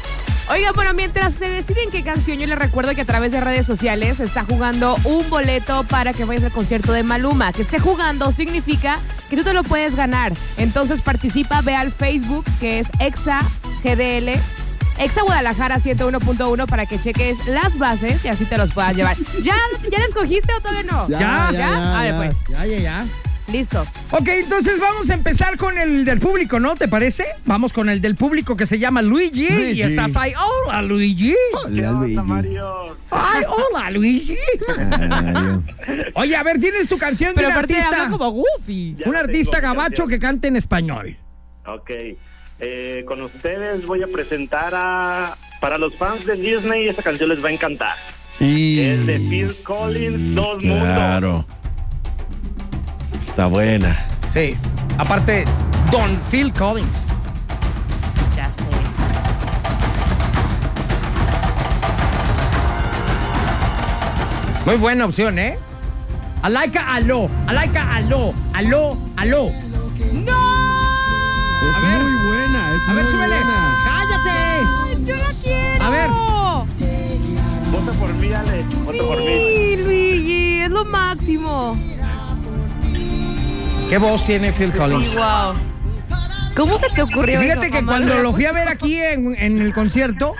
Oiga, 0.52 0.72
bueno, 0.72 0.92
mientras 0.92 1.32
se 1.32 1.48
deciden 1.48 1.90
qué 1.90 2.02
canción, 2.02 2.36
yo 2.36 2.46
les 2.46 2.58
recuerdo 2.58 2.94
que 2.94 3.00
a 3.00 3.04
través 3.06 3.32
de 3.32 3.40
redes 3.40 3.64
sociales 3.64 4.18
se 4.18 4.24
está 4.24 4.44
jugando 4.44 4.96
un 5.04 5.30
boleto 5.30 5.82
para 5.84 6.12
que 6.12 6.26
vayas 6.26 6.44
al 6.44 6.52
concierto 6.52 6.92
de 6.92 7.02
Maluma. 7.02 7.54
Que 7.54 7.62
esté 7.62 7.78
jugando 7.78 8.30
significa 8.32 8.98
que 9.30 9.36
tú 9.38 9.44
te 9.44 9.54
lo 9.54 9.62
puedes 9.62 9.96
ganar. 9.96 10.34
Entonces 10.58 11.00
participa, 11.00 11.62
ve 11.62 11.74
al 11.74 11.90
Facebook, 11.90 12.44
que 12.60 12.80
es 12.80 12.88
Exa 12.98 13.40
GDL, 13.82 14.38
Exa 14.98 15.22
Guadalajara 15.22 15.78
101.1 15.78 16.66
para 16.66 16.84
que 16.84 16.98
cheques 16.98 17.46
las 17.46 17.78
bases 17.78 18.22
y 18.22 18.28
así 18.28 18.44
te 18.44 18.58
los 18.58 18.72
puedas 18.72 18.94
llevar. 18.94 19.16
¿Ya, 19.42 19.56
¿Ya 19.90 19.98
la 20.00 20.04
escogiste 20.04 20.52
o 20.52 20.60
todavía 20.60 20.82
no? 20.82 21.08
Ya, 21.08 21.18
Ya, 21.18 21.50
ya, 21.50 21.52
¿Ya? 21.52 21.58
ya, 21.58 21.98
A 21.98 22.02
ver, 22.02 22.16
pues. 22.16 22.36
Ya, 22.50 22.66
ya, 22.66 22.78
ya. 22.78 23.04
Listos. 23.52 23.86
Ok, 24.10 24.28
entonces 24.28 24.80
vamos 24.80 25.10
a 25.10 25.14
empezar 25.14 25.58
con 25.58 25.76
el 25.76 26.06
del 26.06 26.20
público, 26.20 26.58
¿no? 26.58 26.74
¿Te 26.74 26.88
parece? 26.88 27.26
Vamos 27.44 27.74
con 27.74 27.90
el 27.90 28.00
del 28.00 28.16
público 28.16 28.56
que 28.56 28.66
se 28.66 28.78
llama 28.78 29.02
Luigi. 29.02 29.46
Y 29.46 29.50
Luigi. 29.50 29.82
estás 29.82 30.16
ahí. 30.16 30.32
Hola, 30.66 30.80
Luigi. 30.80 31.34
Hola, 31.62 31.92
Luigi. 31.92 32.16
Mario. 32.16 32.96
Ay, 33.10 33.44
hola, 33.46 33.90
Luigi. 33.90 34.38
Mario. 35.08 35.62
Oye, 36.14 36.34
a 36.34 36.42
ver, 36.42 36.58
tienes 36.60 36.88
tu 36.88 36.96
canción 36.96 37.32
Pero 37.34 37.48
de 37.48 37.52
un 37.52 37.58
artista, 37.58 38.08
como 38.08 38.30
Goofy. 38.30 38.96
Un 39.04 39.16
artista 39.16 39.60
gabacho 39.60 39.88
canción. 39.88 40.08
que 40.08 40.18
cante 40.18 40.48
en 40.48 40.56
español. 40.56 41.16
Ok. 41.66 41.90
Eh, 42.58 43.04
con 43.06 43.20
ustedes 43.20 43.84
voy 43.84 44.02
a 44.02 44.06
presentar 44.06 44.72
a. 44.74 45.36
Para 45.60 45.76
los 45.76 45.94
fans 45.94 46.24
de 46.24 46.36
Disney, 46.36 46.88
esta 46.88 47.02
canción 47.02 47.28
les 47.28 47.44
va 47.44 47.48
a 47.48 47.52
encantar. 47.52 47.94
Y... 48.40 48.80
Es 48.80 49.06
de 49.06 49.18
Phil 49.20 49.54
Collins, 49.62 50.34
Dos 50.34 50.64
Mundos. 50.64 50.82
Claro. 50.82 51.46
Está 53.28 53.46
buena. 53.46 53.96
Sí. 54.32 54.56
Aparte, 54.98 55.44
Don 55.90 56.16
Phil 56.30 56.52
Collins. 56.52 56.88
Ya 58.36 58.50
sé. 58.52 58.62
Muy 64.66 64.76
buena 64.76 65.06
opción, 65.06 65.38
¿eh? 65.38 65.58
Alaika 66.42 66.94
aló, 66.94 67.28
alaika 67.46 67.94
aló, 67.94 68.32
aló, 68.54 68.96
aló. 69.16 69.48
Es 69.48 70.12
ver. 71.82 72.02
muy 72.02 72.26
buena. 72.26 72.74
Es 72.74 72.88
A 72.88 72.92
ver, 72.92 73.04
muy 73.04 73.12
súbele. 73.12 73.36
buena. 73.36 73.58
¡Cállate! 73.84 75.04
¡Yo 75.04 75.16
la 75.16 75.30
quiero! 75.42 75.84
A 75.84 75.90
ver. 75.90 76.08
Vota 77.70 77.92
por 77.98 78.12
mí, 78.14 78.32
Ale. 78.32 78.64
Vota 78.84 78.98
por 79.04 79.16
mí. 79.18 79.24
Sí, 79.76 79.82
Luigi, 79.84 80.60
es 80.62 80.70
lo 80.70 80.84
máximo. 80.84 81.76
¿Qué 83.92 83.98
voz 83.98 84.24
tiene 84.24 84.52
Phil 84.52 84.72
Collins? 84.72 85.04
Sí, 85.10 85.16
wow. 85.16 85.52
¿Cómo 86.56 86.78
se 86.78 86.88
te 86.94 87.02
ocurrió 87.02 87.38
Fíjate 87.42 87.66
eso, 87.66 87.76
que 87.78 87.84
cuando 87.84 88.22
lo 88.22 88.32
fui 88.32 88.46
a 88.46 88.52
ver 88.52 88.66
aquí 88.68 88.96
en, 88.96 89.34
en 89.38 89.60
el 89.60 89.74
concierto, 89.74 90.34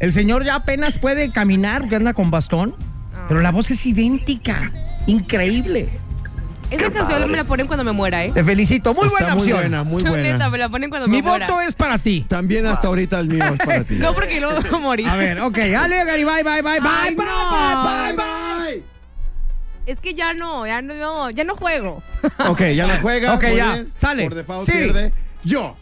el 0.00 0.12
señor 0.12 0.44
ya 0.44 0.56
apenas 0.56 0.98
puede 0.98 1.32
caminar, 1.32 1.88
que 1.88 1.96
anda 1.96 2.12
con 2.12 2.30
bastón, 2.30 2.74
pero 3.26 3.40
la 3.40 3.52
voz 3.52 3.70
es 3.70 3.86
idéntica. 3.86 4.70
Increíble. 5.06 5.88
Esa 6.70 6.90
canción 6.90 7.30
me 7.30 7.38
la 7.38 7.44
ponen 7.44 7.66
cuando 7.66 7.84
me 7.84 7.92
muera, 7.92 8.22
¿eh? 8.22 8.32
Te 8.34 8.44
felicito. 8.44 8.92
Muy 8.92 9.06
Está 9.06 9.18
buena 9.20 9.34
muy 9.34 9.42
opción. 9.44 9.58
buena, 9.60 9.82
muy 9.82 10.02
Neta, 10.02 10.10
buena. 10.10 10.50
me 10.50 10.58
la 10.58 10.68
ponen 10.68 10.90
cuando 10.90 11.08
Mi 11.08 11.22
me 11.22 11.22
muera. 11.22 11.46
voto 11.46 11.62
es 11.62 11.74
para 11.74 11.96
ti. 11.96 12.26
También 12.28 12.66
hasta 12.66 12.86
ahorita 12.88 13.18
el 13.18 13.28
mío 13.28 13.44
es 13.54 13.58
para 13.64 13.82
ti. 13.82 13.94
No, 13.98 14.12
porque 14.12 14.38
luego 14.42 14.60
voy 14.60 14.74
a 14.74 14.78
morir. 14.78 15.08
A 15.08 15.16
ver, 15.16 15.40
ok. 15.40 15.56
Ale, 15.58 16.04
Gary, 16.04 16.24
bye, 16.24 16.42
bye, 16.44 16.60
bye, 16.60 16.80
bye, 16.80 16.80
Ay, 16.82 17.14
bye, 17.14 17.24
no. 17.24 17.50
bye, 17.50 18.12
bye, 18.12 18.16
bye. 18.18 18.39
Es 19.90 20.00
que 20.00 20.14
ya 20.14 20.34
no, 20.34 20.66
ya 20.66 20.82
no, 20.82 21.30
ya 21.30 21.44
no 21.44 21.56
juego. 21.56 22.02
Ok, 22.48 22.60
ya 22.74 22.86
la 22.86 23.00
juega. 23.00 23.34
Ok, 23.34 23.42
ya, 23.56 23.72
bien. 23.72 23.92
sale. 23.96 24.24
Por 24.24 24.34
default 24.34 24.66
Sí. 24.66 24.72
pierde. 24.72 25.12
Yo 25.42 25.74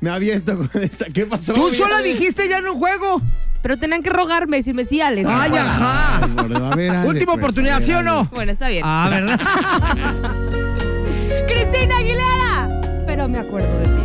me 0.00 0.10
aviento 0.10 0.56
con 0.56 0.70
esta. 0.82 1.06
¿Qué 1.06 1.24
pasó? 1.26 1.52
Tú 1.54 1.70
Viale? 1.70 2.02
dijiste 2.02 2.48
ya 2.48 2.60
no 2.60 2.74
juego. 2.74 3.20
Pero 3.62 3.78
tenían 3.78 4.02
que 4.02 4.10
rogarme, 4.10 4.58
decirme 4.58 4.84
sí, 4.84 5.00
Alex. 5.00 5.26
Ay, 5.30 5.48
Bueno. 5.50 5.66
ajá. 5.66 6.20
Ay, 6.22 6.30
gordo, 6.36 6.66
a 6.66 6.76
ver, 6.76 6.90
Ale, 6.90 7.08
Última 7.08 7.32
pues, 7.32 7.42
oportunidad, 7.44 7.76
a 7.76 7.78
ver, 7.78 7.86
¿sí 7.86 7.92
o 7.94 8.02
no? 8.02 8.24
Bueno, 8.34 8.52
está 8.52 8.68
bien. 8.68 8.82
Ah, 8.84 9.08
¿verdad? 9.10 9.40
¡Cristina 11.48 11.96
Aguilera! 11.98 12.80
Pero 13.06 13.28
me 13.28 13.38
acuerdo 13.38 13.78
de 13.78 13.84
ti. 13.84 14.02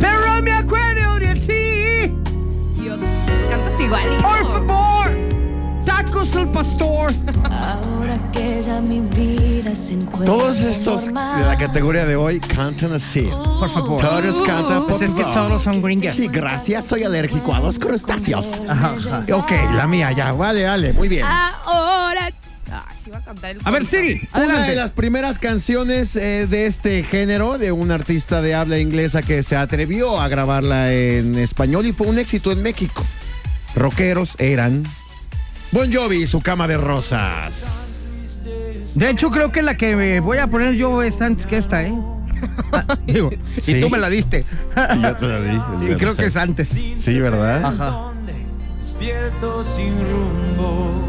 Pero 0.00 0.42
me 0.42 0.52
acuerdo 0.52 1.14
de 1.18 1.34
ti. 1.36 2.12
Dios, 2.82 2.98
cantas 3.50 3.80
igualito. 3.80 4.22
Por 4.22 4.52
favor. 4.52 4.79
Tacos 6.20 6.36
al 6.36 6.52
pastor. 6.52 7.12
Ahora 7.50 8.18
que 8.30 8.60
ya 8.60 8.78
mi 8.82 9.00
vida 9.00 9.74
se 9.74 9.94
encuentra 9.94 10.26
Todos 10.26 10.60
estos 10.60 11.06
de 11.06 11.12
normal. 11.12 11.46
la 11.46 11.56
categoría 11.56 12.04
de 12.04 12.14
hoy 12.14 12.40
cantan 12.40 12.92
así. 12.92 13.22
Por 13.22 13.70
favor. 13.70 14.02
Todos 14.02 14.42
cantan 14.46 14.80
por 14.80 14.88
Pues 14.88 15.00
es 15.00 15.14
que 15.14 15.22
todos 15.22 15.62
son 15.62 15.80
gringas. 15.80 16.14
Sí, 16.14 16.28
gracias. 16.28 16.84
Soy 16.84 17.04
alérgico 17.04 17.54
a 17.54 17.60
los 17.60 17.78
crustáceos. 17.78 18.44
Ajá, 18.68 18.96
ajá. 18.98 19.24
Ok, 19.34 19.50
la 19.74 19.86
mía 19.86 20.12
ya. 20.12 20.32
Vale, 20.32 20.66
vale. 20.66 20.92
Muy 20.92 21.08
bien. 21.08 21.24
Ahora. 21.24 22.30
A 22.70 23.48
el 23.48 23.58
A 23.64 23.70
ver. 23.70 23.86
Siri, 23.86 24.20
Una 24.34 24.42
de 24.42 24.48
adelante. 24.52 24.74
las 24.76 24.90
primeras 24.90 25.38
canciones 25.38 26.16
eh, 26.16 26.46
de 26.46 26.66
este 26.66 27.02
género, 27.02 27.56
de 27.56 27.72
un 27.72 27.90
artista 27.90 28.42
de 28.42 28.54
habla 28.54 28.78
inglesa 28.78 29.22
que 29.22 29.42
se 29.42 29.56
atrevió 29.56 30.20
a 30.20 30.28
grabarla 30.28 30.92
en 30.92 31.36
español 31.38 31.86
y 31.86 31.92
fue 31.92 32.08
un 32.08 32.18
éxito 32.18 32.52
en 32.52 32.62
México. 32.62 33.06
Rockeros 33.74 34.34
eran 34.38 34.84
Bon 35.72 35.92
Jovi 35.92 36.22
y 36.22 36.26
su 36.26 36.40
cama 36.40 36.66
de 36.66 36.76
rosas. 36.76 37.76
De 38.94 39.08
hecho, 39.08 39.30
creo 39.30 39.52
que 39.52 39.62
la 39.62 39.76
que 39.76 39.94
me 39.94 40.18
voy 40.20 40.38
a 40.38 40.48
poner 40.48 40.74
yo 40.74 41.02
es 41.02 41.20
antes 41.22 41.46
que 41.46 41.56
esta, 41.56 41.84
¿eh? 41.84 41.94
Ah, 42.72 42.98
Digo, 43.06 43.30
Sí. 43.60 43.74
y 43.76 43.80
tú 43.80 43.88
me 43.88 43.98
la 43.98 44.10
diste. 44.10 44.44
Y 44.96 45.02
yo 45.02 45.16
te 45.16 45.26
la 45.26 45.40
di. 45.40 45.60
Y 45.92 45.94
creo 45.96 46.16
que 46.16 46.26
es 46.26 46.36
antes. 46.36 46.68
Sí, 46.68 47.20
¿verdad? 47.20 47.64
Ajá. 47.64 48.12
despierto 48.80 49.62
sin 49.76 49.94
rumbo. 50.00 51.04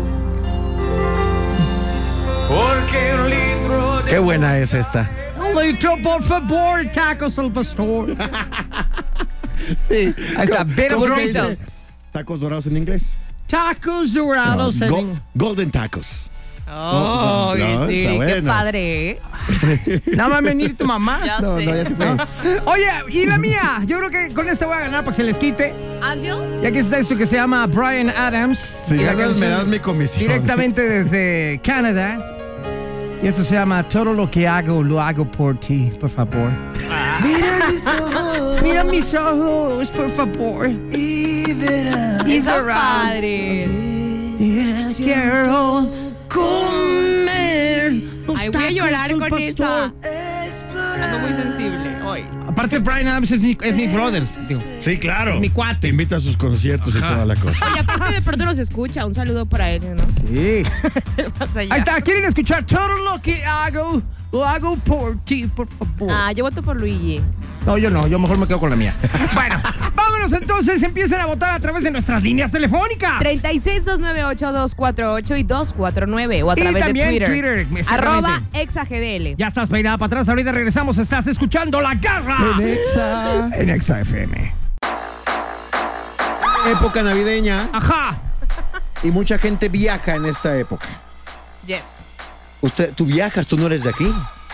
Porque 2.48 3.14
un 3.16 3.30
litro 3.30 4.02
de 4.04 4.12
Qué 4.12 4.20
buena 4.20 4.60
es 4.60 4.74
esta. 4.74 5.10
Litro, 5.60 5.96
por 6.04 6.24
favor, 6.24 6.86
tacos 6.94 7.38
al 7.40 7.52
pastor. 7.52 8.16
Sí. 9.88 10.14
Ahí 10.38 10.50
está. 10.50 10.66
Tacos 12.12 12.40
dorados 12.42 12.66
en 12.66 12.76
inglés. 12.78 13.16
Tacos 13.52 14.14
dorados. 14.14 14.78
No, 14.80 14.86
en- 14.86 14.92
go- 14.92 15.20
golden 15.36 15.70
tacos. 15.72 16.30
Oh, 16.74 17.54
No, 17.58 17.86
Siri, 17.88 18.00
está 18.00 18.12
qué 18.12 18.16
bueno. 18.16 18.48
padre, 18.50 19.10
¿eh? 19.12 19.20
Nada 20.16 20.30
más 20.30 20.42
venir 20.42 20.78
tu 20.78 20.86
mamá. 20.86 21.20
Ya 21.26 21.40
No, 21.42 21.60
sé. 21.60 21.66
no, 21.66 21.76
ya 21.76 21.86
se 21.86 21.96
fue. 21.96 22.16
Oye, 22.66 22.88
y 23.10 23.26
la 23.26 23.38
mía. 23.38 23.82
Yo 23.86 23.98
creo 23.98 24.10
que 24.10 24.34
con 24.34 24.48
esta 24.48 24.66
voy 24.68 24.78
a 24.78 24.80
ganar 24.80 25.02
para 25.04 25.12
que 25.12 25.16
se 25.18 25.24
les 25.26 25.38
quite. 25.38 25.74
Ángel. 26.02 26.38
Y 26.64 26.66
aquí 26.66 26.78
está 26.78 26.98
esto 27.00 27.16
que 27.18 27.26
se 27.26 27.36
llama 27.36 27.68
Brian 27.68 28.10
Adams. 28.10 28.58
Si 28.88 28.96
Y 28.96 29.00
la 29.00 29.14
ganas, 29.16 29.38
me 29.38 29.48
das 29.48 29.68
mi 29.68 29.80
comisión. 29.80 30.20
Directamente 30.22 30.82
desde 30.82 31.60
Canadá. 31.62 32.18
Y 33.24 33.28
esto 33.28 33.44
se 33.44 33.54
llama 33.56 33.84
Todo 33.84 34.14
lo 34.14 34.30
que 34.30 34.48
hago, 34.48 34.82
lo 34.82 35.00
hago 35.00 35.26
por 35.26 35.60
ti, 35.60 35.92
por 36.00 36.10
favor. 36.10 36.50
Mira 37.24 37.68
mis 37.70 37.86
ojos 37.86 38.62
Mira 38.64 38.84
mis 38.84 39.14
ojos, 39.14 39.92
por 39.92 40.10
favor. 40.12 40.70
y 40.92 41.54
verás. 41.54 42.26
Y 44.40 45.04
quiero 45.04 45.86
comer. 46.28 47.94
Ay, 48.38 48.50
voy 48.50 48.64
a 48.64 48.72
llorar 48.72 49.12
con 49.18 49.40
esa. 49.40 49.84
Ando 49.86 51.20
muy 51.20 51.34
sensible 51.34 51.91
hoy. 52.12 52.26
Aparte, 52.48 52.80
Brian 52.80 53.08
Adams 53.08 53.32
es 53.32 53.42
mi, 53.42 53.58
es 53.62 53.76
mi 53.76 53.88
brother. 53.88 54.24
digo. 54.48 54.62
Sí, 54.82 54.98
claro. 54.98 55.40
Mi 55.40 55.50
cuate. 55.50 55.82
Te 55.82 55.88
invita 55.90 56.18
a 56.18 56.20
sus 56.20 56.38
conciertos 56.38 56.96
y 56.96 57.00
toda 57.00 57.26
la 57.26 57.36
cosa. 57.36 57.66
Oye, 57.70 57.80
aparte 57.80 58.14
de 58.14 58.22
pronto 58.22 58.46
nos 58.46 58.60
escucha. 58.60 59.06
Un 59.06 59.14
saludo 59.14 59.46
para 59.46 59.72
él, 59.72 59.82
¿no? 59.96 60.04
Sí. 60.28 60.64
Ahí 61.56 61.80
está. 61.80 62.02
¿Quieren 62.02 62.26
escuchar 62.26 62.66
todo 62.66 62.88
lo 62.90 63.22
que 63.22 63.44
hago? 63.46 64.02
Lo 64.32 64.46
hago 64.46 64.78
por 64.78 65.18
ti, 65.26 65.46
por 65.48 65.68
favor. 65.68 66.10
Ah, 66.10 66.32
yo 66.32 66.46
voto 66.46 66.64
por 66.64 66.78
Luigi. 66.80 67.20
No, 67.66 67.78
yo 67.78 67.90
no, 67.90 68.08
yo 68.08 68.18
mejor 68.18 68.38
me 68.38 68.48
quedo 68.48 68.60
con 68.60 68.70
la 68.70 68.76
mía. 68.78 68.96
bueno, 69.36 69.62
vámonos 69.94 70.32
entonces, 70.34 70.82
empiecen 70.82 71.20
a 71.20 71.26
votar 71.26 71.52
a 71.52 71.60
través 71.60 71.84
de 71.84 71.92
nuestras 71.92 72.24
líneas 72.24 72.50
telefónicas. 72.52 73.20
36-298-248 73.22 75.38
y 75.38 75.44
249 75.44 76.44
o 76.44 76.52
a 76.52 76.54
Y 76.58 76.62
través 76.62 76.84
también 76.84 77.10
de 77.10 77.20
Twitter. 77.26 77.68
Twitter. 77.68 77.94
Arroba 77.94 78.42
exagdl. 78.54 79.36
Ya 79.38 79.48
estás 79.48 79.68
peinada 79.70 79.98
para 79.98 80.08
atrás, 80.08 80.30
ahorita 80.30 80.52
regresamos, 80.54 80.98
estás 80.98 81.28
escuchando 81.28 81.82
La 81.82 81.94
Garra. 81.96 82.38
En 82.58 82.68
Exa. 82.68 83.50
En 83.54 83.70
Exa 83.70 84.00
FM. 84.02 84.54
Época 86.72 87.04
navideña 87.04 87.68
Ajá. 87.74 88.16
y 89.04 89.12
mucha 89.12 89.38
gente 89.38 89.68
viaja 89.68 90.16
en 90.16 90.26
esta 90.26 90.58
época. 90.58 90.88
Yes. 91.68 91.82
Usted, 92.62 92.94
tú 92.94 93.06
viajas, 93.06 93.48
tú 93.48 93.58
no 93.58 93.66
eres 93.68 93.84
de 93.84 93.90
aquí. 93.90 94.12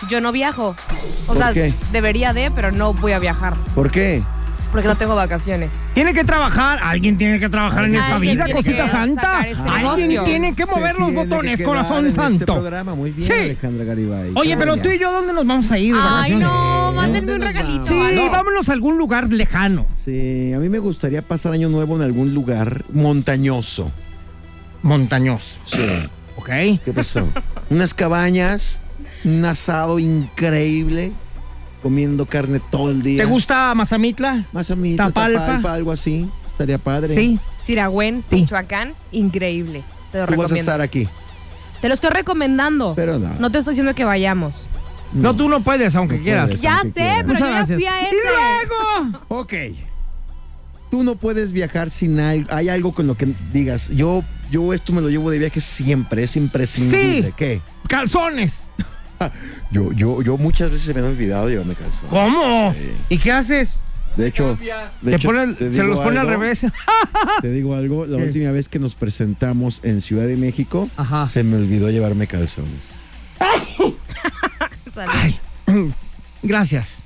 Yo 0.08 0.20
no 0.20 0.32
viajo. 0.32 0.68
O 0.68 1.26
¿Por 1.26 1.36
sea, 1.36 1.52
qué? 1.52 1.74
debería 1.92 2.32
de, 2.32 2.50
pero 2.50 2.70
no 2.72 2.94
voy 2.94 3.12
a 3.12 3.18
viajar. 3.18 3.54
¿Por 3.74 3.90
qué? 3.90 4.22
Porque 4.70 4.86
no 4.86 4.96
tengo 4.96 5.14
vacaciones. 5.14 5.72
Tiene 5.94 6.12
que 6.12 6.24
trabajar, 6.24 6.78
alguien 6.82 7.16
tiene 7.16 7.38
que 7.40 7.48
trabajar 7.48 7.84
en 7.86 7.96
esta 7.96 8.16
Alguien 8.16 8.34
vida, 8.34 8.44
tiene 8.44 8.58
cosita 8.60 8.88
santa. 8.88 9.22
sacar 9.22 9.48
este 9.48 9.62
Alguien 9.68 10.24
tiene 10.24 10.54
que 10.54 10.66
Se 10.66 10.70
mover 10.70 10.94
los 10.98 11.08
tiene 11.08 11.24
botones, 11.24 11.56
que 11.58 11.64
corazón 11.64 11.96
quedar 11.96 12.06
en 12.06 12.12
santo. 12.12 12.52
Este 12.52 12.60
programa. 12.60 12.94
Muy 12.94 13.10
bien, 13.12 13.26
Sí. 13.26 13.32
Alejandra 13.32 13.84
Garibay. 13.86 14.32
Oye, 14.34 14.56
pero 14.58 14.76
tú 14.76 14.90
y 14.90 14.98
yo, 14.98 15.10
¿dónde 15.10 15.32
nos 15.32 15.46
vamos 15.46 15.70
a 15.72 15.78
ir? 15.78 15.94
de 15.94 16.00
Ay, 16.00 16.06
vacaciones? 16.06 16.40
no, 16.48 16.92
mándenme 16.92 17.30
¿Dónde 17.32 17.46
un 17.46 17.52
regalito. 17.52 17.86
Sí, 17.86 17.94
No. 18.14 18.30
vámonos 18.30 18.68
a 18.68 18.72
algún 18.74 18.98
lugar 18.98 19.28
lejano. 19.30 19.86
Sí, 20.04 20.52
a 20.52 20.58
mí 20.58 20.68
me 20.68 20.78
gustaría 20.80 21.22
pasar 21.22 21.52
año 21.52 21.70
nuevo 21.70 21.96
en 21.96 22.02
algún 22.02 22.34
lugar 22.34 22.84
montañoso. 22.92 23.90
Montañoso. 24.82 25.58
Sí. 25.64 26.08
¿Ok? 26.38 26.48
¿Qué 26.84 26.92
pasó? 26.94 27.26
Unas 27.70 27.92
cabañas, 27.94 28.80
un 29.24 29.44
asado 29.44 29.98
increíble, 29.98 31.12
comiendo 31.82 32.26
carne 32.26 32.60
todo 32.70 32.90
el 32.90 33.02
día. 33.02 33.18
¿Te 33.24 33.28
gusta 33.28 33.74
Mazamitla? 33.74 34.44
Más 34.52 34.70
a 34.70 34.76
mí, 34.76 34.96
Tapalpa? 34.96 35.40
Tapalpa, 35.44 35.72
algo 35.74 35.92
así. 35.92 36.28
estaría 36.46 36.78
padre. 36.78 37.14
Sí. 37.14 37.38
Siragüen, 37.60 38.24
Sí. 38.30 38.36
Michoacán, 38.36 38.94
increíble. 39.12 39.82
Te 40.12 40.18
lo 40.20 40.26
Tú 40.26 40.36
vas 40.36 40.52
a 40.52 40.56
estar 40.56 40.80
aquí. 40.80 41.08
Te 41.80 41.88
lo 41.88 41.94
estoy 41.94 42.10
recomendando. 42.10 42.94
Pero 42.96 43.18
no. 43.18 43.34
No 43.38 43.50
te 43.50 43.58
estoy 43.58 43.72
diciendo 43.72 43.94
que 43.94 44.04
vayamos. 44.04 44.54
No, 45.12 45.34
tú 45.34 45.48
no 45.48 45.60
puedes, 45.60 45.94
aunque 45.96 46.18
No 46.18 46.22
quieras. 46.22 46.44
puedes. 46.46 46.60
Ya 46.62 46.82
sé, 46.84 46.92
quieras. 46.92 47.24
pero 47.26 47.26
Muchas 47.28 47.40
yo 47.40 47.46
ya 47.46 47.56
gracias. 47.56 47.78
fui 47.78 47.86
a 47.86 48.00
ese. 48.00 48.10
Y 48.16 48.18
luego. 49.02 49.18
Ok. 49.28 49.52
Tú 50.90 51.02
no 51.02 51.16
puedes 51.16 51.52
viajar 51.52 51.90
sin 51.90 52.18
algo. 52.20 52.48
Hay 52.52 52.68
algo 52.68 52.92
con 52.92 53.06
lo 53.06 53.14
que 53.16 53.28
digas. 53.52 53.88
Yo, 53.90 54.22
yo 54.50 54.72
esto 54.72 54.92
me 54.92 55.00
lo 55.00 55.08
llevo 55.08 55.30
de 55.30 55.38
viaje 55.38 55.60
siempre. 55.60 56.22
Es 56.24 56.36
imprescindible. 56.36 57.28
Sí. 57.28 57.34
¿Qué? 57.36 57.60
Calzones. 57.88 58.60
Yo, 59.72 59.92
yo, 59.92 60.22
yo 60.22 60.38
muchas 60.38 60.70
veces 60.70 60.94
me 60.94 61.00
he 61.00 61.04
olvidado 61.04 61.48
llevarme 61.48 61.74
calzón. 61.74 62.08
¿Cómo? 62.08 62.72
Sí. 62.72 62.90
¿Y 63.08 63.18
qué 63.18 63.32
haces? 63.32 63.76
De 64.16 64.28
hecho, 64.28 64.56
de 65.02 65.10
Te 65.10 65.16
hecho, 65.16 65.28
ponen- 65.30 65.56
te 65.56 65.74
se 65.74 65.82
los 65.82 65.98
pone 65.98 66.18
al 66.20 66.28
revés. 66.28 66.64
Te 67.42 67.50
digo 67.50 67.74
algo. 67.74 68.06
La 68.06 68.16
¿Qué? 68.18 68.22
última 68.24 68.52
vez 68.52 68.68
que 68.68 68.78
nos 68.78 68.94
presentamos 68.94 69.80
en 69.82 70.00
Ciudad 70.02 70.26
de 70.26 70.36
México, 70.36 70.88
Ajá. 70.96 71.26
se 71.28 71.42
me 71.42 71.56
olvidó 71.56 71.90
llevarme 71.90 72.28
calzones. 72.28 72.70
Ay. 74.96 75.38
Gracias. 76.42 76.98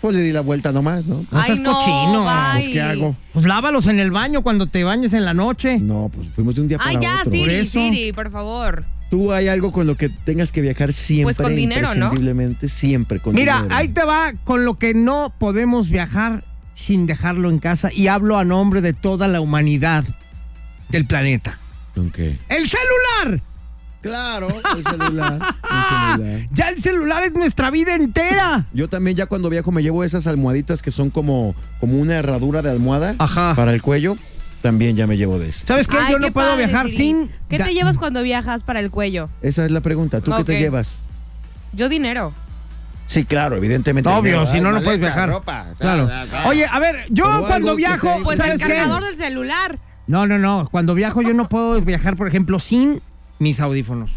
Pues 0.00 0.14
le 0.14 0.22
di 0.22 0.32
la 0.32 0.42
vuelta 0.42 0.70
nomás, 0.70 1.06
¿no? 1.06 1.16
No 1.16 1.26
Ay, 1.38 1.44
seas 1.46 1.60
no, 1.60 1.74
cochino. 1.74 2.24
bye. 2.24 2.60
Pues, 2.60 2.68
¿qué 2.68 2.80
hago? 2.80 3.16
Pues 3.32 3.46
lávalos 3.46 3.86
en 3.86 3.98
el 3.98 4.10
baño 4.12 4.42
cuando 4.42 4.66
te 4.68 4.84
bañes 4.84 5.12
en 5.12 5.24
la 5.24 5.34
noche. 5.34 5.78
No, 5.80 6.10
pues 6.14 6.28
fuimos 6.34 6.54
de 6.54 6.60
un 6.62 6.68
día 6.68 6.78
Ay, 6.80 6.94
para 6.96 7.02
ya, 7.04 7.12
otro. 7.20 7.24
Por 7.24 7.32
Siri, 7.32 7.54
eso. 7.54 7.72
Siri, 7.80 8.12
por 8.12 8.30
favor. 8.30 8.84
Tú 9.10 9.32
hay 9.32 9.48
algo 9.48 9.72
con 9.72 9.86
lo 9.86 9.96
que 9.96 10.08
tengas 10.10 10.52
que 10.52 10.60
viajar 10.60 10.92
siempre, 10.92 11.34
Pues 11.34 11.36
con 11.46 11.56
dinero, 11.56 11.88
¿no? 11.88 11.94
imprescindiblemente, 11.94 12.68
siempre 12.68 13.18
con 13.20 13.34
Mira, 13.34 13.56
dinero. 13.62 13.74
ahí 13.74 13.88
te 13.88 14.04
va 14.04 14.34
con 14.44 14.64
lo 14.64 14.78
que 14.78 14.92
no 14.94 15.32
podemos 15.38 15.88
viajar 15.88 16.44
sin 16.74 17.06
dejarlo 17.06 17.48
en 17.50 17.58
casa 17.58 17.90
y 17.92 18.06
hablo 18.08 18.36
a 18.38 18.44
nombre 18.44 18.82
de 18.82 18.92
toda 18.92 19.26
la 19.26 19.40
humanidad 19.40 20.04
del 20.90 21.06
planeta. 21.06 21.58
¿Con 21.94 22.10
qué? 22.10 22.36
¡El 22.50 22.68
celular! 22.68 23.42
Claro, 24.00 24.48
el 24.76 24.84
celular. 24.84 25.38
el 25.70 26.16
celular. 26.16 26.48
Ya 26.52 26.68
el 26.68 26.80
celular 26.82 27.22
es 27.24 27.32
nuestra 27.32 27.70
vida 27.70 27.94
entera. 27.94 28.66
Yo 28.72 28.88
también 28.88 29.16
ya 29.16 29.26
cuando 29.26 29.50
viajo 29.50 29.72
me 29.72 29.82
llevo 29.82 30.04
esas 30.04 30.26
almohaditas 30.26 30.82
que 30.82 30.90
son 30.90 31.10
como, 31.10 31.54
como 31.80 31.98
una 31.98 32.14
herradura 32.14 32.62
de 32.62 32.70
almohada 32.70 33.14
Ajá. 33.18 33.54
para 33.56 33.72
el 33.74 33.82
cuello. 33.82 34.16
También 34.62 34.96
ya 34.96 35.06
me 35.06 35.16
llevo 35.16 35.38
de 35.38 35.48
eso. 35.50 35.64
¿Sabes 35.66 35.86
qué? 35.86 35.98
Ay, 35.98 36.12
Yo 36.12 36.18
no 36.18 36.32
puedo 36.32 36.48
padre, 36.48 36.66
viajar 36.66 36.86
Siri. 36.86 36.96
sin... 36.98 37.30
¿Qué 37.48 37.58
te 37.58 37.74
llevas 37.74 37.96
cuando 37.96 38.22
viajas 38.22 38.64
para 38.64 38.80
el 38.80 38.90
cuello? 38.90 39.30
Esa 39.40 39.64
es 39.64 39.70
la 39.70 39.80
pregunta. 39.80 40.20
¿Tú 40.20 40.32
qué 40.32 40.40
Ok. 40.40 40.46
te 40.46 40.58
llevas? 40.58 40.98
Yo 41.72 41.88
dinero. 41.88 42.32
Sí, 43.06 43.24
claro, 43.24 43.56
evidentemente. 43.56 44.10
Obvio, 44.10 44.46
si 44.46 44.60
no, 44.60 44.72
no 44.72 44.82
puedes 44.82 44.98
viajar. 45.00 45.28
ropa. 45.28 45.66
Claro. 45.78 46.08
Oye, 46.46 46.66
a 46.66 46.78
ver, 46.80 47.06
yo 47.10 47.24
cuando 47.46 47.70
que 47.72 47.76
viajo, 47.76 48.20
Pues 48.24 48.36
¿sabes 48.38 48.54
el 48.54 48.60
qué? 48.60 48.66
cargador 48.74 49.04
del 49.04 49.16
celular. 49.16 49.78
No, 50.08 50.26
no, 50.26 50.38
no. 50.38 50.68
Cuando 50.70 50.94
viajo 50.94 51.22
yo 51.22 51.34
no 51.34 51.48
puedo 51.48 51.80
viajar, 51.80 52.16
por 52.16 52.26
ejemplo, 52.26 52.58
sin 52.58 53.00
mis 53.38 53.60
audífonos. 53.60 54.10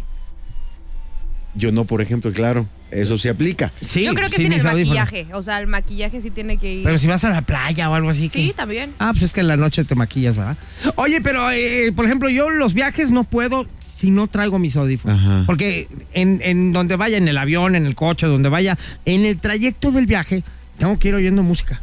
Yo 1.53 1.71
no, 1.71 1.83
por 1.85 2.01
ejemplo, 2.01 2.31
claro. 2.31 2.65
Eso 2.91 3.17
se 3.17 3.29
aplica. 3.29 3.71
Sí, 3.81 4.03
Yo 4.03 4.13
creo 4.13 4.29
que 4.29 4.35
sin 4.35 4.43
sin 4.45 4.51
el 4.53 4.57
mis 4.59 4.65
audífonos. 4.65 4.99
maquillaje. 5.05 5.33
O 5.33 5.41
sea, 5.41 5.59
el 5.59 5.67
maquillaje 5.67 6.19
sí 6.21 6.29
tiene 6.29 6.57
que 6.57 6.73
ir. 6.75 6.83
Pero 6.83 6.97
si 6.97 7.07
vas 7.07 7.23
a 7.23 7.29
la 7.29 7.41
playa 7.41 7.89
o 7.89 7.93
algo 7.93 8.09
así. 8.09 8.27
sí, 8.29 8.47
que- 8.47 8.53
también. 8.53 8.91
Ah, 8.99 9.11
pues 9.11 9.23
es 9.23 9.33
que 9.33 9.39
en 9.41 9.47
la 9.47 9.57
noche 9.57 9.83
te 9.85 9.95
maquillas, 9.95 10.35
¿verdad? 10.37 10.57
Oye, 10.95 11.21
pero 11.21 11.49
eh, 11.51 11.91
por 11.95 12.05
ejemplo, 12.05 12.29
yo 12.29 12.49
los 12.49 12.73
viajes 12.73 13.11
no 13.11 13.23
puedo 13.23 13.65
si 13.85 14.11
no 14.11 14.27
traigo 14.27 14.59
mis 14.59 14.75
audífonos. 14.75 15.19
Ajá. 15.19 15.43
Porque 15.45 15.87
en, 16.13 16.41
en 16.43 16.73
donde 16.73 16.95
vaya, 16.97 17.17
en 17.17 17.27
el 17.27 17.37
avión, 17.37 17.75
en 17.75 17.85
el 17.85 17.95
coche, 17.95 18.27
donde 18.27 18.49
vaya, 18.49 18.77
en 19.05 19.25
el 19.25 19.37
trayecto 19.37 19.91
del 19.91 20.05
viaje, 20.05 20.43
tengo 20.77 20.97
que 20.99 21.09
ir 21.09 21.15
oyendo 21.15 21.43
música. 21.43 21.81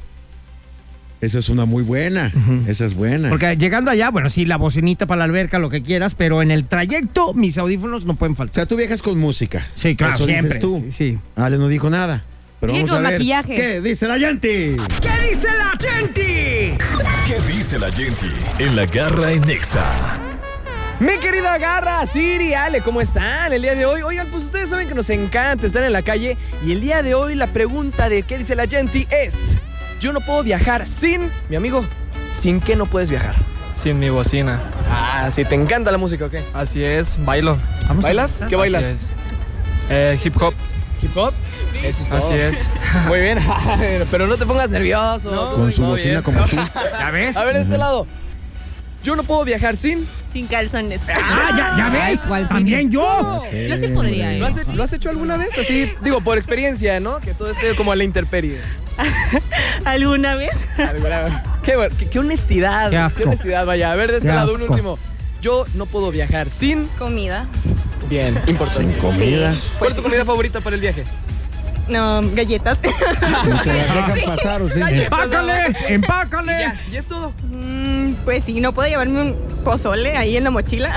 Esa 1.21 1.41
es 1.41 1.49
una 1.49 1.65
muy 1.65 1.83
buena. 1.83 2.33
Esa 2.69 2.85
es 2.85 2.95
buena. 2.95 3.29
Porque 3.29 3.57
llegando 3.57 3.91
allá, 3.91 4.11
bueno, 4.11 4.31
sí, 4.31 4.45
la 4.45 4.57
bocinita 4.57 5.07
para 5.07 5.19
la 5.21 5.25
alberca, 5.25 5.59
lo 5.59 5.69
que 5.69 5.83
quieras, 5.83 6.15
pero 6.15 6.43
en 6.43 6.51
el 6.53 6.67
trayecto 6.67 7.35
mis 7.35 7.59
audífonos 7.59 8.05
no 8.07 8.15
pueden 8.15 8.35
O 8.35 8.37
faltar. 8.37 8.55
sea, 8.55 8.67
tú 8.67 8.77
viajas 8.77 9.03
con 9.03 9.19
música. 9.19 9.67
Sí, 9.75 9.97
claro, 9.97 10.15
Eso 10.15 10.27
dices 10.27 10.41
siempre. 10.43 10.59
tú. 10.61 10.85
Sí, 10.91 11.13
sí. 11.15 11.19
Ale 11.35 11.59
no 11.59 11.67
dijo 11.69 11.91
nada. 11.91 12.23
Pero 12.61 12.73
vamos 12.73 12.91
a 12.93 13.01
ver. 13.01 13.13
maquillaje. 13.13 13.55
¿Qué 13.55 13.81
dice 13.81 14.07
la 14.07 14.17
Yanti? 14.19 14.49
¿Qué 15.01 15.29
dice 15.29 15.49
la 15.59 15.73
gente? 15.91 16.79
¿Qué 17.27 17.53
dice 17.53 17.79
la 17.79 17.91
gente 17.91 18.27
en 18.59 18.77
la 18.77 18.87
garra 18.87 19.33
en 19.33 19.41
Nexa? 19.43 19.85
Mi 21.01 21.17
querida 21.21 21.57
Garra, 21.59 22.05
Siri, 22.07 22.55
Ale, 22.55 22.81
¿cómo 22.81 23.01
están 23.01 23.53
el 23.53 23.63
día 23.63 23.77
de 23.77 23.87
hoy? 23.87 24.03
Oigan, 24.03 24.27
pues 24.33 24.43
ustedes 24.45 24.69
saben 24.71 24.89
que 24.89 24.95
nos 24.97 25.09
encanta 25.11 25.65
estar 25.65 25.85
en 25.85 25.93
la 25.93 26.03
calle 26.03 26.37
y 26.67 26.73
el 26.73 26.81
día 26.81 27.03
de 27.05 27.15
hoy 27.15 27.37
la 27.37 27.47
pregunta 27.47 28.09
de 28.09 28.23
qué 28.25 28.37
dice 28.39 28.57
la 28.57 28.67
gente 28.67 29.07
es, 29.11 29.57
yo 30.01 30.13
no 30.13 30.21
puedo 30.21 30.43
viajar 30.43 30.87
sin, 30.87 31.31
mi 31.49 31.57
amigo, 31.57 31.85
¿sin 32.33 32.61
qué 32.61 32.77
no 32.77 32.87
puedes 32.87 33.11
viajar? 33.11 33.35
Sin 33.73 33.99
mi 33.99 34.09
bocina. 34.11 34.61
Ah, 34.91 35.31
si 35.31 35.45
te 35.45 35.55
encanta 35.55 35.91
la 35.91 35.99
música, 35.99 36.25
¿o 36.25 36.31
qué? 36.31 36.43
Así 36.53 36.83
es, 36.83 37.23
bailo. 37.25 37.57
Vamos 37.87 38.05
¿Bailas? 38.05 38.41
¿Qué 38.49 38.57
bailas? 38.57 38.85
Así 38.85 38.95
es. 38.95 39.11
Eh, 39.91 40.19
hip 40.25 40.41
hop. 40.41 40.55
¿Hip 41.03 41.17
hop? 41.17 41.33
Eso 41.83 42.03
es 42.03 42.09
todo. 42.09 42.19
Así 42.19 42.35
es. 42.35 42.69
Muy 43.07 43.21
bien, 43.21 43.39
pero 44.11 44.27
no 44.27 44.37
te 44.37 44.47
pongas 44.47 44.71
nervioso. 44.71 45.53
Con 45.55 45.71
su 45.71 45.83
no, 45.83 45.89
bocina 45.91 46.11
bien. 46.11 46.23
como 46.23 46.45
tú. 46.47 46.57
¿Ya 46.99 47.11
ves? 47.11 47.37
A 47.37 47.45
ver, 47.45 47.55
de 47.55 47.63
este 47.63 47.79
lado. 47.79 48.07
Yo 49.05 49.15
no 49.15 49.23
puedo 49.23 49.45
viajar 49.45 49.77
sin... 49.77 50.09
Sin 50.39 50.47
calzones. 50.47 51.01
Ah, 51.13 51.51
ya, 51.57 51.77
ya 51.77 51.89
ves. 51.91 52.21
¿cuál 52.29 52.49
También 52.49 52.93
yo. 52.93 53.43
Yo 53.69 53.77
sí 53.77 53.89
podría, 53.89 54.35
¿Lo 54.35 54.47
¿eh? 54.47 54.49
has, 54.49 54.69
¿Lo 54.69 54.85
has 54.85 54.93
hecho 54.93 55.11
alguna 55.11 55.37
vez? 55.37 55.59
Así, 55.59 55.93
digo, 56.01 56.21
por 56.21 56.37
experiencia, 56.39 57.01
¿no? 57.01 57.19
Que 57.19 57.35
todo 57.35 57.51
esté 57.51 57.75
como 57.75 57.91
a 57.91 57.97
la 57.97 58.05
intemperie. 58.05 58.61
¿Alguna 59.85 60.37
vez? 60.37 60.57
Qué, 61.65 61.75
bueno, 61.75 61.93
qué, 61.99 62.07
qué 62.07 62.19
honestidad. 62.21 62.89
Qué 62.91 62.99
asco. 62.99 63.25
honestidad, 63.25 63.67
vaya. 63.67 63.91
A 63.91 63.97
ver, 63.97 64.13
de 64.13 64.19
este 64.19 64.29
Qué 64.29 64.35
lado, 64.35 64.55
un 64.55 64.63
último. 64.63 64.97
Yo 65.43 65.65
no 65.75 65.87
puedo 65.87 66.13
viajar 66.13 66.51
sin. 66.51 66.85
Comida. 67.01 67.47
Bien, 68.09 68.41
importante. 68.47 68.93
Sin 68.93 69.03
comida. 69.03 69.57
¿Cuál 69.81 69.91
es 69.91 69.97
tu 69.97 70.05
comida 70.05 70.25
favorita 70.25 70.61
para 70.61 70.77
el 70.77 70.81
viaje? 70.81 71.03
No, 71.89 72.21
galletas. 72.35 72.79
¿Y 72.83 73.59
te 73.63 73.73
las 73.73 73.95
dejan 73.95 74.21
pasar 74.27 74.63
o 74.63 74.69
sí? 74.69 74.81
Empácale, 74.81 75.77
empácale. 75.89 76.53
Ya, 76.53 76.81
y 76.93 76.97
es 76.97 77.07
todo. 77.07 77.33
Mm, 77.51 78.13
pues 78.25 78.45
sí, 78.45 78.61
no 78.61 78.73
puedo 78.73 78.89
llevarme 78.89 79.21
un 79.23 79.37
pozole 79.65 80.17
ahí 80.17 80.37
en 80.37 80.45
la 80.45 80.51
mochila. 80.51 80.93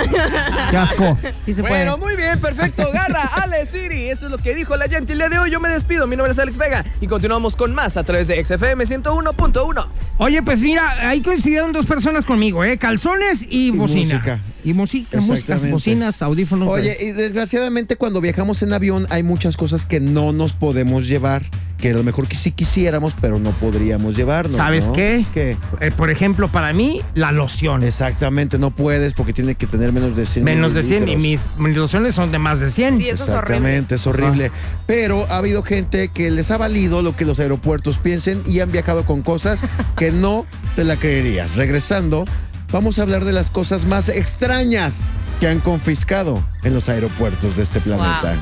Qué 0.70 0.78
asco. 0.78 1.18
Sí 1.46 1.54
se 1.54 1.62
Bueno, 1.62 1.98
puede. 1.98 2.14
muy 2.14 2.22
bien, 2.22 2.40
perfecto. 2.40 2.84
Garra, 2.94 3.24
Ale, 3.42 3.66
Siri. 3.66 4.10
Eso 4.10 4.26
es 4.26 4.32
lo 4.32 4.38
que 4.38 4.54
dijo 4.54 4.76
la 4.76 4.88
gente 4.88 5.14
el 5.14 5.20
día 5.20 5.30
de 5.30 5.40
hoy. 5.40 5.50
Yo 5.52 5.60
me 5.60 5.70
despido. 5.70 6.08
Mi 6.08 6.16
nombre 6.16 6.34
es 6.34 6.40
Alex 6.40 6.58
Vega 6.58 6.86
y 7.00 7.08
continuamos 7.08 7.56
con 7.56 7.74
más 7.74 7.98
a 7.98 8.04
través 8.04 8.28
de 8.28 8.44
XFM 8.44 8.84
101.1. 8.86 9.88
Oye, 10.18 10.42
pues 10.44 10.62
mira, 10.62 11.10
ahí 11.10 11.22
coincidieron 11.22 11.72
dos 11.74 11.86
personas 11.86 12.26
conmigo, 12.26 12.64
¿eh? 12.64 12.78
Calzones 12.78 13.46
y, 13.50 13.72
bocina. 13.72 14.16
música. 14.16 14.40
Y 14.64 14.74
música, 14.74 15.20
música, 15.22 15.58
bocinas, 15.58 16.22
audífonos. 16.22 16.70
Oye, 16.70 16.96
y 17.00 17.12
desgraciadamente 17.12 17.96
cuando 17.96 18.22
viajamos 18.22 18.62
en 18.62 18.74
avión 18.74 19.08
hay 19.10 19.24
muchas 19.24 19.58
cosas 19.58 19.86
que 19.86 20.00
no 20.00 20.32
nos 20.32 20.54
podemos 20.54 20.81
llevar, 20.84 21.44
que 21.80 21.90
a 21.90 21.94
lo 21.94 22.04
mejor 22.04 22.28
que 22.28 22.36
sí 22.36 22.52
quisiéramos, 22.52 23.16
pero 23.20 23.40
no 23.40 23.52
podríamos 23.52 24.16
llevarnos. 24.16 24.56
¿Sabes 24.56 24.88
¿no? 24.88 24.94
qué? 24.94 25.26
¿Qué? 25.34 25.58
Eh, 25.80 25.92
por 25.92 26.10
ejemplo, 26.10 26.48
para 26.48 26.72
mí, 26.74 27.02
la 27.16 27.32
loción. 27.32 27.84
Exactamente, 27.84 28.60
no 28.60 28.72
puedes 28.72 29.14
porque 29.14 29.34
tiene 29.34 29.56
que 29.56 29.68
tener 29.68 29.92
menos 29.92 30.16
de 30.16 30.26
100 30.26 30.46
Menos 30.46 30.74
de 30.74 30.84
100 30.84 31.10
y 31.10 31.16
mis, 31.18 31.42
mis 31.58 31.76
lociones 31.76 32.16
son 32.16 32.32
de 32.32 32.40
más 32.40 32.60
de 32.60 32.70
100. 32.70 32.98
Sí, 32.98 33.10
eso 33.10 33.24
es 33.24 33.30
horrible. 33.30 33.40
Exactamente, 33.40 33.96
es 33.96 34.08
horrible. 34.08 34.52
Pero 34.86 35.26
ha 35.30 35.38
habido 35.38 35.64
gente 35.64 36.10
que 36.10 36.30
les 36.30 36.52
ha 36.52 36.58
valido 36.58 37.02
lo 37.02 37.16
que 37.16 37.26
los 37.26 37.40
aeropuertos 37.40 37.98
piensen 37.98 38.42
y 38.46 38.60
han 38.60 38.72
viajado 38.72 39.06
con 39.06 39.24
cosas 39.24 39.62
que 39.98 40.12
no 40.12 40.46
te 40.76 40.84
la 40.84 40.96
creerías. 40.98 41.56
Regresando, 41.56 42.26
vamos 42.72 43.00
a 43.00 43.02
hablar 43.02 43.26
de 43.26 43.34
las 43.34 43.50
cosas 43.50 43.86
más 43.86 44.08
extrañas 44.08 45.12
que 45.40 45.48
han 45.48 45.60
confiscado 45.60 46.44
en 46.64 46.76
los 46.76 46.88
aeropuertos 46.90 47.58
de 47.58 47.64
este 47.64 47.82
planeta. 47.82 48.36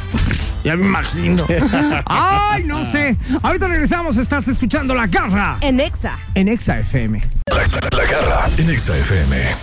Ya 0.64 0.76
me 0.76 0.86
imagino. 0.86 1.46
Ay, 2.06 2.64
no 2.66 2.84
sé. 2.86 3.18
Ahorita 3.42 3.68
regresamos, 3.68 4.18
estás 4.18 4.48
escuchando 4.48 4.94
La 4.94 5.08
Garra 5.08 5.58
En 5.62 5.80
Exa. 5.80 6.18
en 6.36 6.48
Exa 6.50 6.80
FM. 6.80 7.22
La 7.50 8.06
garra 8.06 8.50
en 8.58 8.68
Nexa 8.68 8.98
FM. 8.98 9.56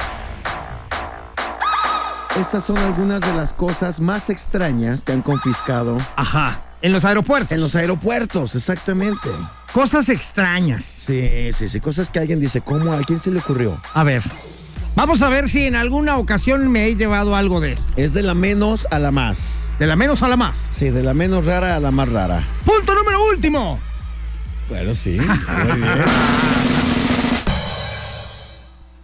Estas 2.41 2.65
son 2.65 2.77
algunas 2.79 3.21
de 3.21 3.33
las 3.35 3.53
cosas 3.53 3.99
más 4.01 4.29
extrañas 4.31 5.01
que 5.03 5.13
han 5.13 5.23
confiscado 5.23 5.97
Ajá. 6.17 6.61
En 6.83 6.93
los 6.93 7.05
aeropuertos. 7.07 7.53
en 7.53 7.61
los 7.61 7.75
aeropuertos, 7.75 8.55
exactamente. 8.55 9.29
Cosas 9.73 10.09
extrañas. 10.11 10.85
Sí, 10.85 11.51
sí, 11.57 11.69
sí, 11.69 11.81
cosas 11.81 12.11
que 12.11 12.19
alguien 12.19 12.39
dice, 12.41 12.61
¿cómo? 12.61 12.93
¿A 12.93 12.99
quién 13.01 13.21
se 13.21 13.31
le 13.31 13.39
ocurrió? 13.39 13.81
A 13.95 14.05
ver. 14.05 14.23
Vamos 14.97 15.21
a 15.23 15.29
ver 15.29 15.49
si 15.49 15.67
en 15.67 15.77
alguna 15.77 16.17
ocasión 16.17 16.71
me 16.73 16.87
he 16.87 16.97
llevado 16.97 17.37
algo 17.37 17.61
de 17.61 17.73
esto. 17.73 17.93
Es 17.97 18.15
de 18.15 18.23
la 18.23 18.35
menos 18.35 18.87
a 18.91 18.99
la 18.99 19.11
más. 19.11 19.65
De 19.79 19.87
la 19.87 19.95
menos 19.95 20.23
a 20.23 20.29
la 20.29 20.37
más. 20.37 20.57
Sí, 20.73 20.89
de 20.89 21.03
la 21.03 21.13
menos 21.13 21.45
rara 21.45 21.77
a 21.77 21.81
la 21.81 21.91
más 21.91 22.09
rara. 22.09 22.43
Punto 22.65 22.95
número 22.95 23.27
último. 23.29 23.79
Bueno, 24.71 24.95
sí, 24.95 25.19
muy 25.69 25.79
bien. 25.79 25.93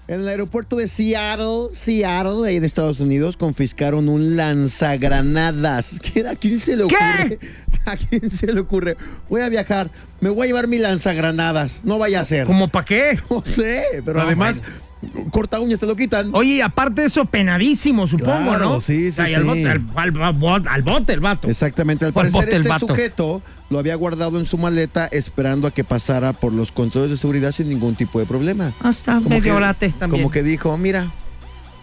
En 0.09 0.21
el 0.23 0.29
aeropuerto 0.29 0.77
de 0.77 0.89
Seattle, 0.89 1.69
Seattle, 1.75 2.47
ahí 2.49 2.57
en 2.57 2.65
Estados 2.65 2.99
Unidos, 3.01 3.37
confiscaron 3.37 4.09
un 4.09 4.35
lanzagranadas. 4.37 5.99
¿Qué- 6.15 6.27
¿A 6.27 6.35
quién 6.37 6.59
se 6.59 6.77
le 6.77 6.87
¿Qué? 6.87 6.95
ocurre? 6.97 7.39
¿A 7.85 7.97
quién 7.97 8.31
se 8.31 8.47
le 8.53 8.61
ocurre? 8.61 8.97
Voy 9.29 9.43
a 9.43 9.49
viajar, 9.51 9.91
me 10.21 10.31
voy 10.31 10.45
a 10.45 10.47
llevar 10.47 10.69
mi 10.69 10.79
lanzagranadas. 10.79 11.81
No 11.85 11.99
vaya 11.99 12.21
a 12.21 12.25
ser. 12.25 12.47
¿Cómo 12.47 12.69
para 12.69 12.85
qué? 12.87 13.19
No 13.31 13.43
sé, 13.45 13.83
pero 14.05 14.21
No, 14.21 14.27
además, 14.27 14.61
bueno. 14.61 14.92
Corta 15.31 15.61
uñas 15.61 15.81
te 15.81 15.87
lo 15.87 15.97
quitan. 15.97 16.31
Oye, 16.35 16.55
y 16.55 16.61
aparte 16.61 17.03
de 17.03 17.07
eso, 17.09 17.25
penadísimo, 17.25 18.07
supongo, 18.07 18.51
Claro, 18.51 18.65
¿no? 18.75 18.81
sí, 18.81 19.05
sí, 19.05 19.09
O 19.11 19.13
sea, 19.13 19.31
y 19.31 19.35
al 19.35 19.45
bote, 19.45 19.69
al, 19.69 19.83
al- 19.97 20.23
al 20.23 20.39
bot- 20.39 20.67
al 20.69 20.83
bote 20.83 21.13
el 21.13 21.21
vato. 21.21 21.49
Exactamente, 21.49 22.05
al 22.05 22.13
parecer 22.13 22.45
bote 22.45 22.57
el 22.57 22.67
este 22.67 22.79
sujeto 22.87 23.43
lo 23.71 23.79
había 23.79 23.95
guardado 23.95 24.39
en 24.39 24.47
su 24.47 24.59
maleta 24.59 25.07
esperando 25.07 25.67
a 25.67 25.71
que 25.71 25.83
pasara 25.85 26.33
por 26.33 26.53
los 26.53 26.73
controles 26.73 27.11
de 27.11 27.17
seguridad 27.17 27.53
sin 27.53 27.69
ningún 27.69 27.95
tipo 27.95 28.19
de 28.21 28.27
problema. 28.27 28.73
Hasta 28.81 29.15
Como 29.15 29.31
medio 29.31 29.55
que- 29.55 29.61
late 29.61 29.89
también. 29.99 30.23
Como 30.23 30.31
que 30.33 30.43
dijo, 30.43 30.77
mira, 30.79 31.07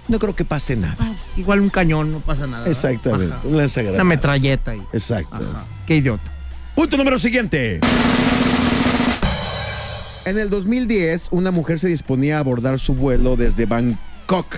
no 0.07 0.17
creo 0.19 0.35
que 0.35 0.45
pase 0.45 0.75
nada. 0.75 0.95
Ah, 0.99 1.11
Igual 1.37 1.61
un 1.61 1.69
cañón, 1.69 2.11
no 2.11 2.19
pasa 2.19 2.47
nada. 2.47 2.63
¿verdad? 2.63 2.71
Exactamente, 2.71 3.33
Ajá. 3.33 3.41
un 3.47 3.57
lanzagranada. 3.57 4.01
Una 4.03 4.09
metralleta 4.09 4.71
ahí. 4.71 4.81
Exacto. 4.93 5.37
Qué 5.85 5.97
idiota. 5.97 6.31
Punto 6.75 6.95
número 6.97 7.17
siguiente. 7.19 7.79
En 10.29 10.37
el 10.37 10.51
2010, 10.51 11.29
una 11.31 11.49
mujer 11.49 11.79
se 11.79 11.87
disponía 11.87 12.37
a 12.37 12.39
abordar 12.41 12.77
su 12.77 12.93
vuelo 12.93 13.35
desde 13.35 13.65
Bangkok. 13.65 14.57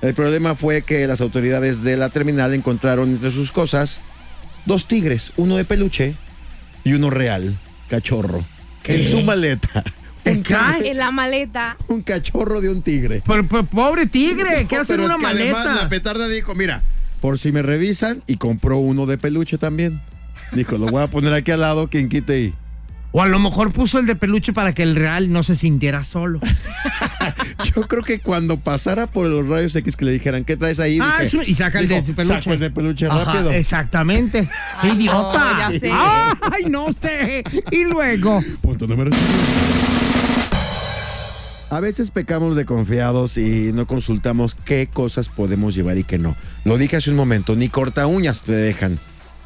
El 0.00 0.12
problema 0.12 0.56
fue 0.56 0.82
que 0.82 1.06
las 1.06 1.20
autoridades 1.20 1.84
de 1.84 1.96
la 1.96 2.08
terminal 2.08 2.52
encontraron 2.52 3.08
entre 3.10 3.30
sus 3.30 3.52
cosas 3.52 4.00
dos 4.66 4.88
tigres, 4.88 5.30
uno 5.36 5.54
de 5.56 5.64
peluche 5.64 6.16
y 6.82 6.94
uno 6.94 7.10
real, 7.10 7.56
cachorro, 7.88 8.42
en 8.84 9.04
su 9.08 9.22
maleta. 9.22 9.84
Un, 10.24 10.42
tigre- 10.42 10.90
En 10.90 10.96
la 10.96 11.12
maleta. 11.12 11.76
un 11.86 12.02
cachorro 12.02 12.60
de 12.60 12.68
un 12.70 12.82
tigre. 12.82 13.22
Pero, 13.24 13.46
pero, 13.46 13.62
pobre 13.64 14.06
tigre, 14.06 14.66
¿qué 14.68 14.76
hace 14.78 14.94
en 14.94 15.00
una 15.02 15.14
es 15.14 15.20
que 15.20 15.26
además 15.26 15.52
maleta? 15.64 15.82
La 15.84 15.88
petarda 15.88 16.26
dijo, 16.26 16.56
mira, 16.56 16.82
por 17.20 17.38
si 17.38 17.52
me 17.52 17.62
revisan, 17.62 18.20
y 18.26 18.34
compró 18.36 18.78
uno 18.78 19.06
de 19.06 19.16
peluche 19.16 19.58
también. 19.58 20.00
Dijo, 20.50 20.76
lo 20.76 20.86
voy 20.86 21.02
a 21.04 21.06
poner 21.08 21.32
aquí 21.34 21.52
al 21.52 21.60
lado, 21.60 21.88
quien 21.88 22.08
quite 22.08 22.32
ahí. 22.32 22.54
O 23.14 23.20
a 23.20 23.26
lo 23.28 23.38
mejor 23.38 23.72
puso 23.72 23.98
el 23.98 24.06
de 24.06 24.14
peluche 24.16 24.54
para 24.54 24.72
que 24.72 24.82
el 24.82 24.96
real 24.96 25.30
no 25.30 25.42
se 25.42 25.54
sintiera 25.54 26.02
solo. 26.02 26.40
Yo 27.74 27.82
creo 27.86 28.02
que 28.02 28.20
cuando 28.20 28.56
pasara 28.58 29.06
por 29.06 29.26
los 29.28 29.46
rayos 29.46 29.76
X 29.76 29.96
que 29.96 30.06
le 30.06 30.12
dijeran, 30.12 30.44
¿qué 30.44 30.56
traes 30.56 30.80
ahí? 30.80 30.98
Ah, 31.00 31.16
Dije, 31.20 31.24
es 31.24 31.34
un- 31.34 31.44
y 31.46 31.54
saca 31.54 31.80
el 31.80 31.88
de 31.88 32.00
peluche. 32.02 32.24
Saco 32.24 32.52
el 32.54 32.58
de 32.60 32.70
peluche 32.70 33.06
Ajá, 33.06 33.24
rápido. 33.24 33.50
exactamente. 33.52 34.48
¡Qué 34.80 34.88
idiota! 34.88 35.52
no, 35.52 35.58
ya 35.58 35.78
sé. 35.78 35.90
¡Ay, 35.92 36.64
no 36.70 36.86
usted! 36.86 37.44
Y 37.70 37.84
luego. 37.84 38.42
Punto 38.62 38.86
número 38.86 39.10
A 41.70 41.80
veces 41.80 42.10
pecamos 42.10 42.56
de 42.56 42.64
confiados 42.64 43.36
y 43.36 43.72
no 43.74 43.86
consultamos 43.86 44.54
qué 44.54 44.88
cosas 44.92 45.28
podemos 45.28 45.74
llevar 45.74 45.98
y 45.98 46.04
qué 46.04 46.18
no. 46.18 46.34
Lo 46.64 46.78
dije 46.78 46.96
hace 46.96 47.10
un 47.10 47.16
momento, 47.16 47.56
ni 47.56 47.68
corta 47.68 48.06
uñas 48.06 48.42
te 48.42 48.52
dejan. 48.52 48.98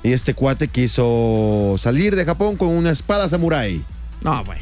Y 0.02 0.12
este 0.12 0.34
cuate 0.34 0.68
quiso 0.68 1.74
salir 1.78 2.14
de 2.16 2.24
Japón 2.24 2.56
con 2.56 2.68
una 2.68 2.90
espada 2.90 3.28
samurái. 3.28 3.84
No, 4.22 4.44
güey. 4.44 4.58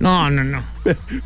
No, 0.00 0.30
no, 0.30 0.42
no. 0.42 0.62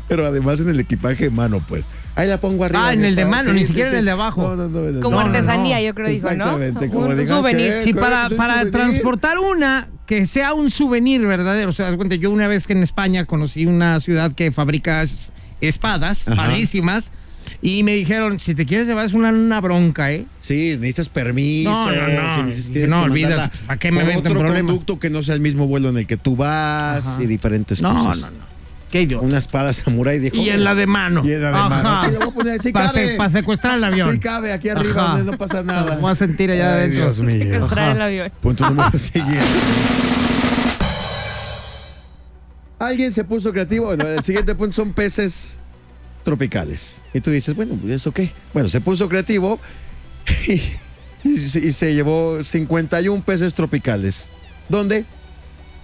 Pero 0.07 0.25
además 0.27 0.59
en 0.59 0.69
el 0.69 0.79
equipaje 0.79 1.25
de 1.25 1.29
mano, 1.31 1.63
pues. 1.67 1.87
Ahí 2.15 2.27
la 2.27 2.39
pongo 2.39 2.63
arriba. 2.63 2.87
Ah, 2.89 2.93
en 2.93 3.05
el 3.05 3.15
de 3.15 3.25
mano, 3.25 3.53
ni 3.53 3.65
siquiera 3.65 3.89
en 3.91 3.97
el 3.97 4.05
de 4.05 4.11
abajo. 4.11 4.55
No, 4.55 4.67
no, 4.67 4.79
no, 4.91 5.01
Como 5.01 5.19
artesanía, 5.19 5.77
no. 5.77 5.83
yo 5.83 5.95
creo, 5.95 6.07
dijo, 6.09 6.27
¿no? 6.27 6.59
Exactamente, 6.59 6.89
como 6.89 7.05
un 7.07 7.27
souvenir. 7.27 7.73
que- 7.73 7.83
Sí, 7.83 7.93
¿Cuál 7.93 8.35
para, 8.35 8.69
transportar 8.69 9.39
una 9.39 9.87
que 10.05 10.25
sea 10.25 10.53
un 10.53 10.69
souvenir 10.71 11.25
verdadero. 11.25 11.69
O 11.69 11.73
sea, 11.73 11.95
cuenta, 11.95 12.15
yo 12.15 12.31
una 12.31 12.47
vez 12.47 12.65
que 12.67 12.73
en 12.73 12.83
España 12.83 13.25
conocí 13.25 13.65
una 13.65 13.99
ciudad 13.99 14.31
que 14.33 14.51
fabrica 14.51 15.01
es- 15.03 15.21
espadas 15.61 16.27
Ajá. 16.27 16.37
padrísimas 16.43 17.11
y 17.61 17.83
me 17.83 17.93
dijeron, 17.95 18.39
si 18.39 18.53
te 18.55 18.65
quieres 18.65 18.87
llevar 18.87 19.05
es 19.05 19.13
una, 19.13 19.29
una 19.29 19.59
bronca, 19.61 20.11
¿eh? 20.11 20.25
Sí, 20.39 20.75
necesitas 20.75 21.09
permiso. 21.09 21.69
No, 21.71 21.91
no, 21.91 22.45
no. 22.45 22.51
si 22.53 22.71
No, 22.87 23.01
olvídate. 23.01 23.57
¿Para 23.65 23.79
qué 23.79 23.91
me 23.91 24.03
meten 24.03 24.19
otro 24.19 24.39
problemas? 24.39 24.61
conducto 24.71 24.99
que 24.99 25.09
no 25.09 25.23
sea 25.23 25.35
el 25.35 25.41
mismo 25.41 25.65
vuelo 25.67 25.89
en 25.89 25.97
el 25.97 26.07
que 26.07 26.17
tú 26.17 26.35
vas 26.35 27.05
Ajá. 27.07 27.23
y 27.23 27.25
diferentes 27.25 27.81
No, 27.81 27.93
cosas. 27.95 28.31
no, 28.31 28.37
no. 28.37 28.47
Qué 28.91 29.01
idiota. 29.01 29.25
Una 29.25 29.37
espada 29.39 29.73
samurái 29.73 30.19
dijo. 30.19 30.37
Y 30.37 30.49
en 30.49 30.63
la 30.63 30.73
de 30.73 30.87
mano. 30.87 31.21
Y 31.25 31.33
en 31.33 31.41
la 31.41 31.47
de 31.49 31.53
mano. 31.55 31.89
Ajá. 31.89 32.07
Lo 32.11 32.19
voy 32.19 32.27
a 32.29 32.31
poner, 32.31 32.61
sí 32.61 32.71
para, 32.71 32.87
cabe. 32.91 33.15
para 33.17 33.29
secuestrar 33.29 33.77
el 33.77 33.83
avión. 33.83 34.13
Sí 34.13 34.19
cabe, 34.19 34.53
aquí 34.53 34.69
arriba, 34.69 35.03
Ajá. 35.03 35.17
donde 35.17 35.31
no 35.31 35.37
pasa 35.37 35.61
nada. 35.63 35.97
Voy 35.99 36.09
a 36.11 36.15
sentir 36.15 36.51
allá 36.51 36.73
Ay, 36.75 36.79
adentro. 36.79 37.03
Dios 37.03 37.19
mío. 37.19 37.43
Secuestrar 37.43 37.79
Ajá. 37.89 37.91
el 37.93 38.01
avión. 38.01 38.31
Punto 38.39 38.65
número 38.69 38.97
siguiente. 38.99 39.43
Alguien 42.79 43.11
se 43.11 43.23
puso 43.23 43.51
creativo. 43.51 43.87
Bueno, 43.87 44.07
el 44.07 44.23
siguiente 44.23 44.53
punto 44.55 44.75
son 44.75 44.93
peces 44.93 45.59
tropicales. 46.27 47.01
Y 47.13 47.21
tú 47.21 47.31
dices, 47.31 47.55
bueno, 47.55 47.75
pues, 47.81 47.93
¿eso 47.93 48.11
qué? 48.11 48.29
Bueno, 48.53 48.67
se 48.67 48.81
puso 48.81 49.07
creativo 49.07 49.61
y, 50.49 50.61
y 51.29 51.37
se- 51.37 51.59
y 51.65 51.71
se 51.71 51.93
llevó 51.95 52.43
51 52.43 53.23
peces 53.23 53.53
tropicales. 53.53 54.27
¿Dónde? 54.67 55.05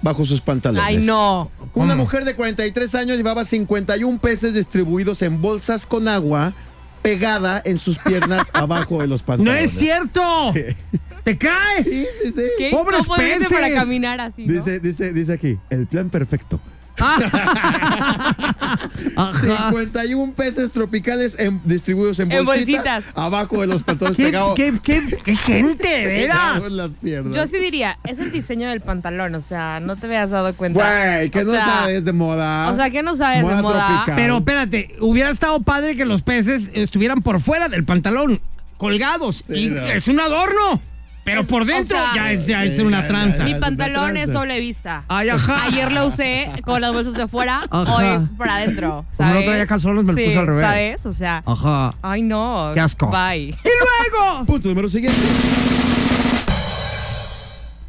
Bajo 0.02 0.26
sus 0.26 0.42
pantalones. 0.42 0.84
Ay, 0.86 0.98
no. 0.98 1.50
Una 1.76 1.96
mujer 1.96 2.26
de 2.26 2.36
43 2.36 2.94
años 2.96 3.16
llevaba 3.16 3.46
51 3.46 4.20
peces 4.20 4.54
distribuidos 4.54 5.22
en 5.22 5.42
bolsas 5.42 5.86
con 5.86 6.10
agua 6.10 6.54
pegada 7.02 7.62
en 7.64 7.80
sus 7.80 7.98
piernas 8.00 8.50
abajo 8.54 9.00
de 9.00 9.08
los 9.08 9.22
¡No 9.22 9.28
pantalones. 9.28 9.72
es 9.72 9.80
cierto! 9.80 10.54
¡Te 11.24 11.38
cae! 11.38 11.86
Sí, 11.86 12.06
sí, 12.22 12.32
sí. 12.36 12.42
Qué 12.58 12.70
¡Pobres 12.72 13.08
peces! 13.16 13.48
para 13.48 13.74
caminar 13.74 14.20
así, 14.20 14.46
¿no? 14.46 14.54
Dice, 14.54 14.82
dice, 14.82 15.14
dice 15.14 15.32
aquí, 15.32 15.58
el 15.70 15.88
plan 15.88 16.10
perfecto. 16.10 16.60
Ajá. 19.16 19.70
51 19.72 20.34
peces 20.34 20.72
tropicales 20.72 21.38
en- 21.40 21.62
distribuidos 21.66 22.20
en, 22.20 22.32
En 22.32 22.46
bolsitas, 22.46 23.04
bolsitas. 23.06 23.24
abajo 23.24 23.62
de 23.62 23.68
los 23.68 23.84
pantalones 23.84 24.18
¿Qué, 24.18 24.26
pegados. 24.26 24.56
qué, 24.56 24.74
qué, 24.84 25.18
qué 25.24 25.36
gente, 25.36 26.28
piernas. 27.02 27.36
Yo 27.36 27.48
sí 27.48 27.58
diría, 27.58 27.98
es 28.04 28.20
el 28.20 28.32
diseño 28.32 28.70
del 28.70 28.82
pantalón, 28.82 29.36
o 29.36 29.42
sea, 29.42 29.80
no 29.80 29.96
te 29.96 30.08
habías 30.08 30.30
dado 30.30 30.54
cuenta. 30.56 31.16
Güey, 31.16 31.30
que 31.30 31.40
O 31.40 31.44
no 31.46 31.52
sea, 31.52 31.66
sabes 31.66 32.06
de 32.06 32.14
moda. 32.14 32.70
O 32.70 32.76
sea, 32.76 32.90
que 32.90 33.04
no 33.04 33.16
sabes 33.16 33.42
Moda 33.44 33.56
de 33.58 33.62
moda. 33.62 33.88
tropical. 33.88 34.16
Pero 34.16 34.38
espérate, 34.38 34.96
hubiera 35.00 35.30
estado 35.30 35.62
padre 35.62 35.96
que 35.96 36.06
los 36.06 36.22
peces 36.22 36.70
estuvieran 36.74 37.22
por 37.22 37.40
fuera 37.40 37.70
del 37.70 37.84
pantalón, 37.86 38.40
colgados. 38.78 39.44
Sí, 39.48 39.66
y 39.66 39.68
no. 39.70 39.82
es 39.82 40.08
un 40.08 40.20
adorno. 40.20 40.82
Pero 41.24 41.40
Es- 41.42 41.48
por 41.48 41.62
o 41.62 41.66
dentro 41.66 41.98
sea, 41.98 42.12
ya 42.16 42.32
es, 42.34 42.46
ya 42.48 42.66
es 42.66 42.76
sí, 42.76 42.82
una 42.82 43.02
ya, 43.04 43.08
tranza. 43.08 43.38
ya, 43.48 43.54
Mi 43.54 43.60
pantalón 43.60 44.18
es 44.18 44.34
doble 44.34 44.60
vista. 44.60 45.06
Ay, 45.08 45.30
ajá. 45.30 45.68
Ayer 45.68 45.90
lo 45.92 46.08
usé 46.08 46.50
con 46.66 46.82
las 46.82 46.92
bolsas 46.92 47.14
de 47.14 47.28
fuera, 47.30 47.62
Ajá. 47.70 47.96
hoy 47.96 48.28
para 48.38 48.56
adentro. 48.58 48.90
Como 48.90 49.30
no 49.30 49.34
¿sabes? 49.34 49.46
traía 49.46 49.66
calzones, 49.68 50.06
me 50.06 50.12
lo 50.14 50.18
Sí, 50.20 50.26
puse 50.26 50.38
al 50.40 50.48
revés. 50.48 50.62
¿Sabes? 50.62 51.06
O 51.06 51.14
sea, 51.14 51.42
Ajá. 51.46 51.96
ay 52.02 52.22
no. 52.24 52.72
Qué 52.74 52.80
asco. 52.82 53.10
Bye. 53.10 53.50
¡Y 53.50 53.54
luego! 53.54 54.46
Punto 54.46 54.68
número 54.68 54.90
siguiente. 54.90 55.18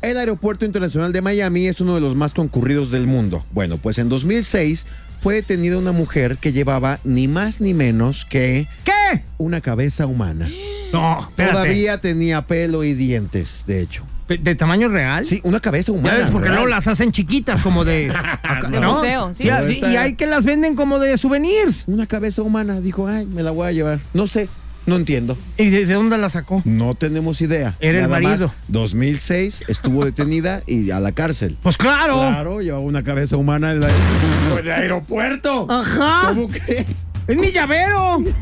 El 0.02 0.18
aeropuerto 0.18 0.66
internacional 0.66 1.12
de 1.12 1.22
Miami 1.22 1.66
es 1.66 1.80
uno 1.80 1.94
de 1.94 2.00
los 2.00 2.14
más 2.14 2.34
concurridos 2.34 2.90
del 2.90 3.06
mundo. 3.06 3.44
Bueno, 3.52 3.78
pues 3.78 3.98
en 3.98 4.08
2006 4.10 4.86
fue 5.20 5.34
detenida 5.36 5.78
una 5.78 5.92
mujer 5.92 6.36
que 6.36 6.52
llevaba 6.52 6.98
ni 7.04 7.26
más 7.26 7.60
ni 7.62 7.72
menos 7.72 8.26
que 8.26 8.68
¿Qué? 8.84 9.24
una 9.38 9.62
cabeza 9.62 10.06
humana. 10.06 10.48
No, 10.92 11.20
espérate. 11.20 11.52
Todavía 11.54 11.98
tenía 11.98 12.42
pelo 12.42 12.84
y 12.84 12.94
dientes, 12.94 13.64
de 13.66 13.80
hecho. 13.82 14.04
¿De, 14.28 14.54
tamaño 14.54 14.88
real? 14.88 15.26
Sí, 15.26 15.40
una 15.44 15.60
cabeza 15.60 15.92
Ya 15.92 15.98
humana. 15.98 16.16
ves, 16.16 16.30
porque 16.30 16.48
luego 16.48 16.66
las 16.66 16.86
hacen 16.88 17.12
chiquitas, 17.12 17.60
como 17.60 17.84
de. 17.84 18.10
De 18.70 18.80
museo, 18.80 19.34
sí. 19.34 19.42
Sí, 19.44 19.50
sí, 19.74 19.80
y 19.86 19.96
hay 19.96 20.14
que 20.14 20.26
las 20.26 20.44
venden 20.46 20.76
como 20.76 20.98
de 20.98 21.18
souvenirs. 21.18 21.84
Una 21.86 22.06
cabeza 22.06 22.40
humana. 22.42 22.80
Dijo, 22.80 23.06
ay, 23.06 23.26
me 23.26 23.42
la 23.42 23.50
voy 23.50 23.68
a 23.68 23.72
llevar. 23.72 24.00
No 24.14 24.26
sé, 24.26 24.48
no 24.86 24.96
entiendo. 24.96 25.36
¿Y 25.58 25.68
de, 25.68 25.84
de 25.84 25.92
dónde 25.94 26.16
la 26.16 26.30
sacó? 26.30 26.62
No 26.64 26.94
tenemos 26.94 27.42
idea. 27.42 27.74
Era 27.80 27.98
el 27.98 28.04
Nada 28.08 28.20
más, 28.20 28.22
marido. 28.22 28.54
2006 28.68 29.64
estuvo 29.68 30.04
detenida 30.06 30.62
y 30.66 30.90
a 30.90 31.00
la 31.00 31.12
cárcel. 31.12 31.58
Pues 31.62 31.76
claro. 31.76 32.16
Claro, 32.20 32.62
llevaba 32.62 32.82
una 32.82 33.02
cabeza 33.02 33.36
humana 33.36 33.72
en, 33.72 33.80
la- 33.80 33.88
en 34.52 34.58
el 34.58 34.70
aeropuerto. 34.72 35.66
Ajá. 35.70 36.28
¿Cómo 36.28 36.48
crees? 36.48 36.86
Es 37.26 37.36
mi 37.38 37.50
llavero. 37.52 38.18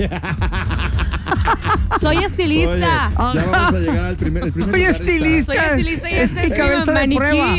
Soy 2.00 2.16
Oye, 2.16 2.26
estilista. 2.26 3.10
ya 3.10 3.44
vamos 3.50 3.74
a 3.74 3.78
llegar 3.78 4.04
al 4.06 4.16
primer, 4.16 4.42
el 4.44 4.52
primer 4.52 4.72
Soy 4.72 4.80
lugar 4.80 4.90
está. 5.00 5.12
estilista. 5.12 5.52
Soy 5.54 5.64
estilista 5.70 6.10
y 6.10 6.14
este 6.14 6.34
mi 6.40 6.42
es 6.46 6.50
mi 6.50 6.56
cabeza 6.56 6.84
de 6.86 6.92
maniquí. 6.92 7.16
prueba. 7.18 7.54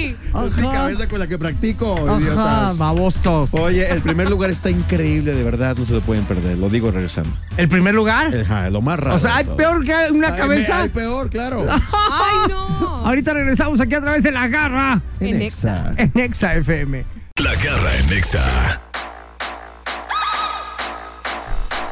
Es 0.48 0.58
mi 0.58 0.64
cabeza 0.72 1.08
con 1.08 1.20
la 1.20 1.28
que 1.28 1.38
practico, 1.38 1.96
Ajá, 2.10 2.20
idiotas. 2.20 2.78
babostos. 2.78 3.54
Oye, 3.54 3.90
el 3.90 4.02
primer 4.02 4.30
lugar 4.30 4.50
está 4.50 4.70
increíble, 4.70 5.34
de 5.34 5.44
verdad, 5.44 5.78
no 5.78 5.86
se 5.86 5.94
lo 5.94 6.02
pueden 6.02 6.26
perder. 6.26 6.58
Lo 6.58 6.70
digo 6.70 6.92
regresando. 6.92 7.30
¿El 7.56 7.70
primer 7.70 7.96
lugar? 7.96 8.34
Ajá, 8.36 8.70
lo 8.70 8.82
más 8.82 9.00
raro. 9.00 9.16
O 9.16 9.20
sea, 9.20 9.38
hay 9.38 9.46
peor 9.46 9.86
que 9.86 9.94
una 10.12 10.36
cabeza. 10.36 10.82
Hay 10.82 10.90
peor, 10.90 11.30
claro. 11.30 11.66
Ay, 12.12 12.38
no. 12.50 13.06
Ahorita 13.06 13.34
regresamos 13.34 13.80
aquí 13.80 13.96
a 13.96 14.02
través 14.02 14.24
de 14.24 14.32
la 14.32 14.48
garra 14.48 15.02
En 15.20 15.42
Exa. 15.42 15.94
en 15.98 16.12
Exa 16.20 16.56
FM. 16.56 17.06
La 17.42 17.54
garra 17.56 17.96
en 17.98 18.08
Nexa. 18.08 18.82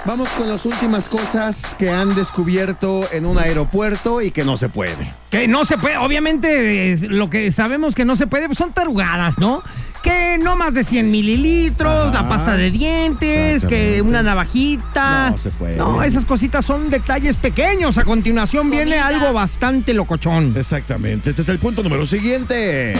Vamos 0.03 0.27
con 0.29 0.49
las 0.49 0.65
últimas 0.65 1.07
cosas 1.07 1.75
que 1.77 1.91
han 1.91 2.15
descubierto 2.15 3.07
en 3.11 3.25
un 3.27 3.37
aeropuerto 3.37 4.21
y 4.21 4.31
que 4.31 4.43
no 4.43 4.57
se 4.57 4.67
puede. 4.67 5.13
Que 5.29 5.47
no 5.47 5.63
se 5.63 5.77
puede, 5.77 5.97
obviamente, 5.97 6.91
es 6.91 7.03
lo 7.03 7.29
que 7.29 7.51
sabemos 7.51 7.93
que 7.93 8.03
no 8.03 8.15
se 8.15 8.25
puede 8.25 8.47
pues 8.47 8.57
son 8.57 8.73
tarugadas, 8.73 9.37
¿no? 9.37 9.61
Que 10.01 10.39
no 10.41 10.55
más 10.55 10.73
de 10.73 10.83
100 10.83 11.11
mililitros, 11.11 12.07
Ajá. 12.07 12.23
la 12.23 12.27
pasta 12.29 12.57
de 12.57 12.71
dientes, 12.71 13.67
que 13.67 14.01
una 14.01 14.23
navajita. 14.23 15.29
No 15.29 15.37
se 15.37 15.51
puede. 15.51 15.75
No, 15.77 16.01
esas 16.01 16.25
cositas 16.25 16.65
son 16.65 16.89
detalles 16.89 17.35
pequeños. 17.37 17.99
A 17.99 18.03
continuación 18.03 18.71
viene 18.71 18.97
algo 18.97 19.31
bastante 19.33 19.93
locochón. 19.93 20.55
Exactamente. 20.57 21.29
Este 21.29 21.43
es 21.43 21.49
el 21.49 21.59
punto 21.59 21.83
número 21.83 22.07
siguiente. 22.07 22.95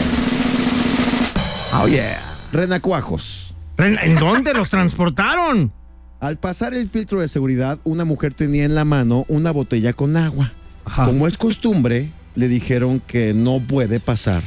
Oh, 1.74 1.88
yeah. 1.88 2.20
Renacuajos. 2.52 3.52
Ren- 3.76 3.98
¿En 4.00 4.14
dónde 4.14 4.54
los 4.54 4.70
transportaron? 4.70 5.72
Al 6.22 6.36
pasar 6.38 6.72
el 6.72 6.88
filtro 6.88 7.20
de 7.20 7.26
seguridad, 7.28 7.80
una 7.82 8.04
mujer 8.04 8.32
tenía 8.32 8.62
en 8.64 8.76
la 8.76 8.84
mano 8.84 9.24
una 9.26 9.50
botella 9.50 9.92
con 9.92 10.16
agua. 10.16 10.52
Como 10.94 11.26
es 11.26 11.36
costumbre, 11.36 12.10
le 12.36 12.46
dijeron 12.46 13.00
que 13.00 13.34
no 13.34 13.58
puede 13.58 13.98
pasar 13.98 14.40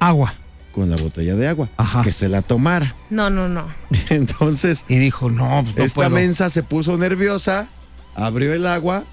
Agua. 0.00 0.34
con 0.72 0.90
la 0.90 0.96
botella 0.96 1.34
de 1.34 1.48
agua, 1.48 1.70
que 2.02 2.12
se 2.12 2.28
la 2.28 2.42
tomara. 2.42 2.94
No, 3.08 3.30
no, 3.30 3.48
no. 3.48 3.72
Entonces, 4.10 4.84
Y 4.86 4.98
dijo, 4.98 5.30
no, 5.30 5.62
pues 5.64 5.76
no 5.78 5.84
esta 5.84 5.94
puedo. 5.94 6.10
mensa 6.10 6.50
se 6.50 6.62
puso 6.62 6.98
nerviosa, 6.98 7.68
abrió 8.14 8.52
el 8.52 8.66
agua, 8.66 9.04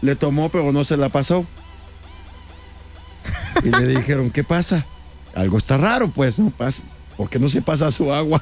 le 0.00 0.16
tomó, 0.16 0.48
pero 0.48 0.72
no 0.72 0.84
se 0.84 0.96
la 0.96 1.10
pasó. 1.10 1.44
Y 3.62 3.68
le 3.68 3.86
dijeron, 3.86 4.30
¿qué 4.30 4.44
pasa? 4.44 4.86
Algo 5.34 5.58
está 5.58 5.76
raro, 5.76 6.10
pues, 6.10 6.38
¿no? 6.38 6.48
Pasa. 6.48 6.82
¿Por 7.18 7.28
qué 7.28 7.38
no 7.38 7.50
se 7.50 7.60
pasa 7.60 7.90
su 7.90 8.10
agua? 8.14 8.40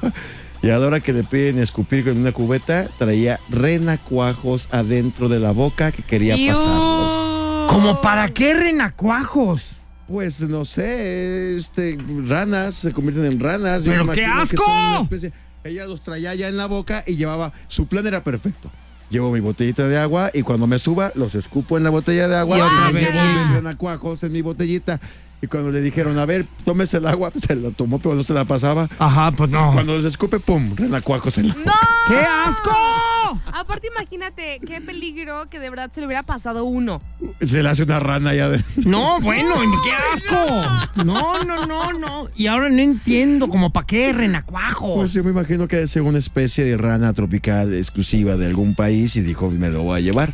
Y 0.61 0.69
a 0.69 0.77
la 0.77 0.87
hora 0.87 0.99
que 0.99 1.13
le 1.13 1.23
piden 1.23 1.57
escupir 1.59 2.03
con 2.03 2.17
una 2.17 2.31
cubeta, 2.33 2.87
traía 2.97 3.39
renacuajos 3.49 4.67
adentro 4.71 5.29
de 5.29 5.39
la 5.39 5.51
boca 5.51 5.91
que 5.91 6.03
quería 6.03 6.35
pasarlos. 6.35 7.69
¿Como 7.71 8.01
para 8.01 8.27
qué 8.29 8.53
renacuajos? 8.53 9.77
Pues 10.07 10.41
no 10.41 10.65
sé, 10.65 11.55
este, 11.55 11.97
ranas, 12.27 12.75
se 12.75 12.91
convierten 12.91 13.25
en 13.25 13.39
ranas. 13.39 13.83
Yo 13.83 13.91
¡Pero 13.91 14.11
qué 14.11 14.25
asco! 14.25 14.63
especie- 15.03 15.31
ella 15.63 15.85
los 15.85 16.01
traía 16.01 16.33
ya 16.35 16.47
en 16.47 16.57
la 16.57 16.65
boca 16.65 17.03
y 17.05 17.15
llevaba, 17.15 17.53
su 17.67 17.85
plan 17.87 18.05
era 18.07 18.23
perfecto. 18.23 18.71
Llevo 19.09 19.31
mi 19.31 19.39
botellita 19.39 19.87
de 19.87 19.97
agua 19.97 20.29
y 20.33 20.41
cuando 20.41 20.67
me 20.67 20.77
suba, 20.79 21.11
los 21.15 21.35
escupo 21.35 21.77
en 21.77 21.83
la 21.83 21.89
botella 21.89 22.27
de 22.27 22.35
agua 22.37 22.57
Y 22.57 22.61
otra 22.61 22.89
y 22.89 22.93
vez. 22.93 23.09
llevo 23.11 23.23
mis 23.43 23.51
renacuajos 23.53 24.23
en 24.23 24.31
mi 24.31 24.41
botellita. 24.41 24.99
Y 25.41 25.47
cuando 25.47 25.71
le 25.71 25.81
dijeron, 25.81 26.17
a 26.19 26.25
ver, 26.25 26.45
tómese 26.65 26.97
el 26.97 27.07
agua, 27.07 27.31
se 27.47 27.55
lo 27.55 27.71
tomó, 27.71 27.99
pero 27.99 28.15
no 28.15 28.23
se 28.23 28.33
la 28.33 28.45
pasaba. 28.45 28.87
Ajá, 28.99 29.31
pues 29.31 29.49
no. 29.49 29.71
Cuando 29.73 29.95
los 29.95 30.05
escupe, 30.05 30.39
pum, 30.39 30.75
renacuajos 30.75 31.37
en 31.37 31.49
la 31.49 31.53
boca. 31.53 31.79
¡Qué 32.07 32.17
asco! 32.17 32.71
Aparte, 33.53 33.87
imagínate 33.95 34.59
qué 34.65 34.81
peligro 34.81 35.45
que 35.47 35.59
de 35.59 35.69
verdad 35.69 35.91
se 35.93 36.01
le 36.01 36.07
hubiera 36.07 36.23
pasado 36.23 36.65
uno. 36.65 37.01
Se 37.45 37.61
le 37.61 37.69
hace 37.69 37.83
una 37.83 37.99
rana 37.99 38.33
ya 38.33 38.49
de... 38.49 38.63
No, 38.77 39.21
bueno, 39.21 39.55
qué 39.83 39.91
asco. 39.91 41.03
No, 41.05 41.43
no, 41.43 41.65
no, 41.65 41.93
no. 41.93 42.27
Y 42.35 42.47
ahora 42.47 42.69
no 42.69 42.79
entiendo, 42.79 43.47
como 43.49 43.71
para 43.71 43.85
qué 43.85 44.13
renacuajos. 44.13 44.95
Pues 44.95 45.13
yo 45.13 45.23
me 45.23 45.29
imagino 45.29 45.67
que 45.67 45.83
es 45.83 45.95
una 45.95 46.17
especie 46.17 46.63
de 46.65 46.75
rana 46.77 47.13
tropical 47.13 47.73
exclusiva 47.73 48.35
de 48.35 48.47
algún 48.47 48.75
país 48.75 49.15
y 49.15 49.21
dijo, 49.21 49.49
me 49.51 49.69
lo 49.69 49.83
voy 49.83 49.99
a 49.99 50.01
llevar. 50.01 50.33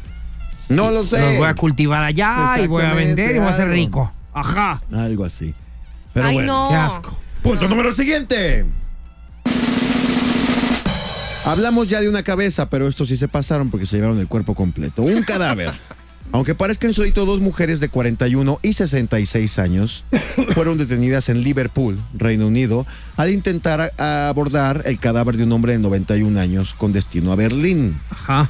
No 0.69 0.89
lo 0.89 1.05
sé. 1.05 1.19
Los 1.19 1.37
voy 1.37 1.47
a 1.47 1.53
cultivar 1.53 2.03
allá 2.03 2.55
y 2.63 2.67
voy 2.67 2.83
a 2.83 2.93
vender 2.93 3.35
y 3.35 3.39
voy 3.39 3.49
a 3.49 3.53
ser 3.53 3.63
algo. 3.63 3.73
rico. 3.75 4.13
Ajá. 4.35 4.83
Algo 4.91 5.25
así. 5.25 5.55
Pero 6.13 6.27
Ay, 6.27 6.35
bueno. 6.35 6.65
no. 6.65 6.69
Qué 6.69 6.75
asco. 6.75 7.19
Punto 7.41 7.67
número 7.67 7.93
siguiente. 7.93 8.65
Hablamos 11.45 11.87
ya 11.87 12.01
de 12.01 12.09
una 12.09 12.23
cabeza, 12.23 12.69
pero 12.69 12.87
estos 12.87 13.07
sí 13.07 13.17
se 13.17 13.27
pasaron 13.27 13.69
porque 13.69 13.85
se 13.85 13.97
llevaron 13.97 14.19
el 14.19 14.27
cuerpo 14.27 14.55
completo. 14.55 15.03
Un 15.03 15.23
cadáver. 15.27 15.71
Aunque 16.31 16.55
parezca 16.55 16.87
insólito, 16.87 17.25
dos 17.25 17.39
mujeres 17.39 17.79
de 17.79 17.87
41 17.87 18.59
y 18.63 18.73
66 18.73 19.59
años 19.59 20.03
fueron 20.53 20.77
detenidas 20.77 21.29
en 21.29 21.41
Liverpool, 21.41 21.97
Reino 22.13 22.47
Unido, 22.47 22.85
al 23.15 23.29
intentar 23.29 23.93
abordar 23.99 24.81
el 24.85 24.99
cadáver 24.99 25.37
de 25.37 25.43
un 25.43 25.51
hombre 25.51 25.73
de 25.73 25.79
91 25.79 26.37
años 26.39 26.73
con 26.73 26.91
destino 26.91 27.31
a 27.31 27.35
Berlín. 27.35 28.01
Ajá. 28.09 28.49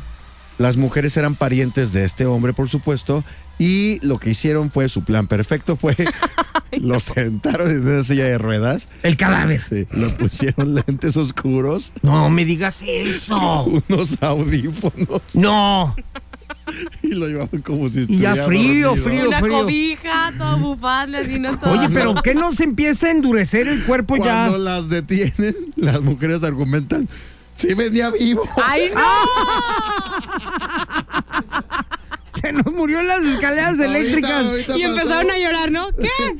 Las 0.57 0.77
mujeres 0.77 1.15
eran 1.17 1.35
parientes 1.35 1.91
de 1.93 2.05
este 2.05 2.25
hombre, 2.25 2.53
por 2.53 2.69
supuesto, 2.69 3.23
y 3.59 3.99
lo 4.05 4.19
que 4.19 4.31
hicieron 4.31 4.71
fue, 4.71 4.87
su 4.89 5.03
plan 5.03 5.27
perfecto 5.27 5.75
fue, 5.75 5.95
lo 6.71 6.99
sentaron 6.99 7.69
en 7.71 7.87
una 7.87 8.03
silla 8.03 8.25
de 8.25 8.37
ruedas. 8.37 8.87
El 9.03 9.17
cadáver. 9.17 9.63
Sí, 9.63 9.85
le 9.93 10.09
pusieron 10.09 10.75
lentes 10.87 11.17
oscuros, 11.17 11.91
No 12.01 12.29
me 12.29 12.45
digas 12.45 12.81
eso. 12.85 13.63
unos 13.89 14.17
audífonos 14.21 15.21
No. 15.33 15.95
y 17.03 17.09
lo 17.09 17.27
llevaban 17.27 17.61
como 17.61 17.89
si 17.89 18.05
Y 18.07 18.17
ya 18.17 18.33
estuviera 18.33 18.45
frío, 18.45 18.87
dormido. 18.89 19.05
frío. 19.09 19.27
Una 19.27 19.39
frío. 19.39 19.51
cobija, 19.59 20.33
todo 20.37 20.57
bufanda, 20.59 21.19
así 21.19 21.39
no 21.39 21.57
todo. 21.59 21.71
Oye, 21.79 21.89
pero 21.93 22.15
¿qué 22.23 22.33
no 22.33 22.53
se 22.53 22.63
empieza 22.63 23.07
a 23.07 23.11
endurecer 23.11 23.67
el 23.67 23.83
cuerpo 23.83 24.15
ya? 24.17 24.47
Cuando 24.47 24.57
las 24.57 24.89
detienen, 24.89 25.55
las 25.75 26.01
mujeres 26.01 26.43
argumentan, 26.43 27.07
sí 27.55 27.73
venía 27.73 28.09
vivo. 28.11 28.47
¡Ay, 28.63 28.91
no! 28.93 29.01
Se 32.41 32.51
nos 32.51 32.65
murió 32.67 32.99
en 32.99 33.07
las 33.07 33.23
escaleras 33.23 33.79
Ahorita, 33.79 33.85
eléctricas. 33.85 34.31
ahorita 34.45 34.77
Y 34.77 34.81
pasó. 34.81 34.93
empezaron 34.93 35.31
a 35.31 35.37
llorar, 35.37 35.71
¿no? 35.71 35.89
¿Qué? 35.95 36.37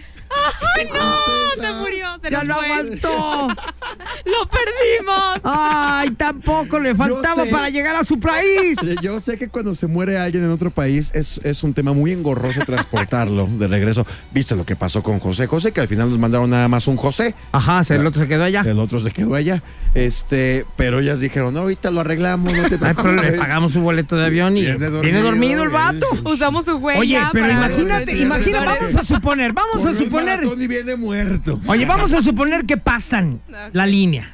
¡Ay, 0.78 0.88
no! 0.94 1.16
Se 1.62 1.72
murió, 1.74 2.08
se 2.22 2.30
Ya 2.32 2.44
nos 2.44 2.58
fue. 2.58 2.66
aguantó. 2.66 3.48
¡Lo 4.26 4.50
perdimos! 4.50 5.40
Ay, 5.44 6.12
tampoco 6.12 6.80
le 6.80 6.94
faltaba 6.96 7.44
sé. 7.46 7.50
para 7.50 7.70
llegar 7.70 7.96
a 7.96 8.04
su 8.04 8.20
país. 8.20 8.78
Yo 9.02 9.20
sé 9.20 9.38
que 9.38 9.48
cuando 9.48 9.74
se 9.76 9.88
muere 9.88 10.18
alguien 10.20 10.44
en 10.44 10.50
otro 10.52 10.70
país 10.72 11.12
es, 11.14 11.40
es 11.44 11.64
un 11.64 11.74
tema 11.74 11.94
muy 11.94 12.12
engorroso 12.12 12.62
transportarlo 12.66 13.48
de 13.58 13.68
regreso. 13.68 14.06
¿Viste 14.32 14.56
lo 14.56 14.66
que 14.66 14.76
pasó 14.76 15.02
con 15.04 15.20
José 15.20 15.48
José? 15.48 15.72
Que 15.72 15.82
al 15.82 15.88
final 15.88 16.10
nos 16.10 16.20
mandaron 16.20 16.50
nada 16.50 16.68
más 16.68 16.88
un 16.88 16.98
José. 16.98 17.36
Ajá, 17.52 17.84
se- 17.84 17.96
el 17.96 18.06
otro 18.06 18.22
se 18.24 18.28
quedó 18.28 18.44
allá. 18.44 18.62
El 18.66 18.80
otro 18.80 19.00
se 19.00 19.12
quedó 19.12 19.36
allá. 19.36 19.62
Este, 19.94 20.66
pero 20.76 21.00
ellas 21.00 21.22
dijeron, 21.22 21.54
no, 21.54 21.62
ahorita 21.62 21.90
lo 21.90 22.02
arreglamos, 22.02 22.52
no 22.54 22.64
te 22.68 22.76
Ay, 22.76 22.94
pero 22.96 23.14
le 23.14 23.18
preocupes. 23.22 23.40
pagamos 23.40 23.72
su 23.72 23.80
boleto 23.82 24.18
de 24.18 24.26
avión 24.26 24.58
y 24.58 24.62
Viene 24.66 24.90
viene 25.02 25.22
dormido, 25.22 25.64
el 25.64 25.70
vato. 25.70 26.06
Usamos 26.26 26.66
su 26.66 26.76
huella 26.78 27.00
Oye, 27.00 27.20
pero 27.32 27.46
para 27.48 27.68
imagínate, 27.68 28.18
imagínate, 28.18 28.66
vamos 28.66 28.96
a 28.96 29.04
suponer, 29.06 29.54
vamos 29.54 29.86
a 29.86 29.92
el 29.92 29.98
suponer. 30.26 30.38
maratón 30.40 30.62
y 30.62 30.68
viene 30.68 30.96
muerto. 30.96 31.60
Oye, 31.68 31.86
vamos 31.86 32.14
a 32.14 32.22
suponer 32.22 32.66
que 32.66 32.78
pasan 32.78 33.40
la 33.74 33.86
línea. 33.86 34.34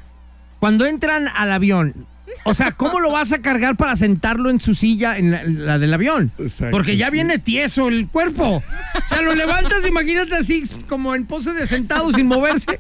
Cuando 0.59 0.85
entran 0.85 1.27
al 1.27 1.51
avión, 1.51 2.05
o 2.43 2.53
sea, 2.53 2.71
¿cómo 2.71 2.99
lo 2.99 3.11
vas 3.11 3.31
a 3.33 3.39
cargar 3.39 3.75
para 3.75 3.95
sentarlo 3.95 4.49
en 4.49 4.59
su 4.59 4.73
silla, 4.73 5.17
en 5.17 5.31
la, 5.31 5.43
la 5.43 5.79
del 5.79 5.93
avión? 5.93 6.31
Exacto, 6.39 6.71
Porque 6.71 6.95
ya 6.97 7.07
sí. 7.07 7.11
viene 7.13 7.39
tieso 7.39 7.87
el 7.87 8.07
cuerpo. 8.07 8.57
O 8.57 9.07
sea, 9.07 9.21
lo 9.21 9.35
levantas, 9.35 9.85
imagínate 9.87 10.35
así, 10.35 10.63
como 10.87 11.13
en 11.13 11.25
pose 11.25 11.53
de 11.53 11.67
sentado 11.67 12.11
sin 12.13 12.27
moverse. 12.27 12.79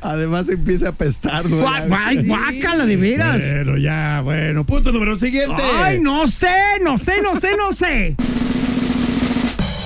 Además 0.00 0.48
empieza 0.48 0.88
a 0.90 0.92
pestar, 0.92 1.48
guay, 1.48 2.24
guácala, 2.26 2.86
de 2.86 2.96
veras. 2.96 3.38
Bueno, 3.38 3.76
ya, 3.76 4.20
bueno. 4.24 4.64
Punto 4.64 4.90
número 4.90 5.16
siguiente. 5.16 5.62
Ay, 5.74 6.00
no 6.00 6.26
sé, 6.26 6.56
no 6.82 6.98
sé, 6.98 7.22
no 7.22 7.38
sé, 7.38 7.56
no 7.56 7.72
sé. 7.72 8.16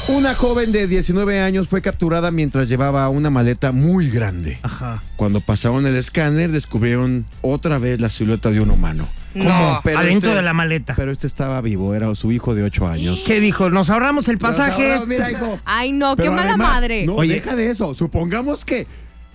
Una 0.09 0.35
joven 0.35 0.73
de 0.73 0.89
19 0.89 1.41
años 1.41 1.69
fue 1.69 1.81
capturada 1.81 2.31
mientras 2.33 2.69
llevaba 2.69 3.09
una 3.09 3.31
maleta 3.31 3.71
muy 3.73 4.11
grande. 4.11 4.59
Ajá. 4.63 5.03
Cuando 5.17 5.41
pasaron 5.41 5.87
el 5.87 5.95
escáner, 5.95 6.51
descubrieron 6.51 7.25
otra 7.41 7.79
vez 7.79 8.01
la 8.01 8.11
silueta 8.11 8.51
de 8.51 8.61
un 8.61 8.71
humano. 8.71 9.09
¿Cómo? 9.33 9.81
Pero 9.85 9.99
Adentro 10.01 10.31
este- 10.31 10.37
de 10.37 10.43
la 10.43 10.53
maleta. 10.53 10.95
Pero 10.97 11.13
este 11.13 11.27
estaba 11.27 11.61
vivo, 11.61 11.95
era 11.95 12.13
su 12.17 12.33
hijo 12.33 12.55
de 12.55 12.65
8 12.65 12.87
años. 12.89 13.23
¿Qué 13.27 13.41
dijo? 13.41 13.71
Nos 13.71 13.89
ahorramos 13.91 14.29
el 14.29 14.39
pasaje. 14.39 14.93
Ahora, 14.93 15.07
mira, 15.07 15.31
hijo. 15.31 15.59
Ay, 15.65 15.93
no, 15.93 16.17
qué 16.17 16.29
mala 16.29 16.51
además- 16.51 16.69
madre. 16.75 17.07
No, 17.07 17.15
Oye. 17.15 17.35
deja 17.35 17.55
de 17.57 17.71
eso. 17.71 17.95
Supongamos 17.95 18.65
que. 18.65 18.87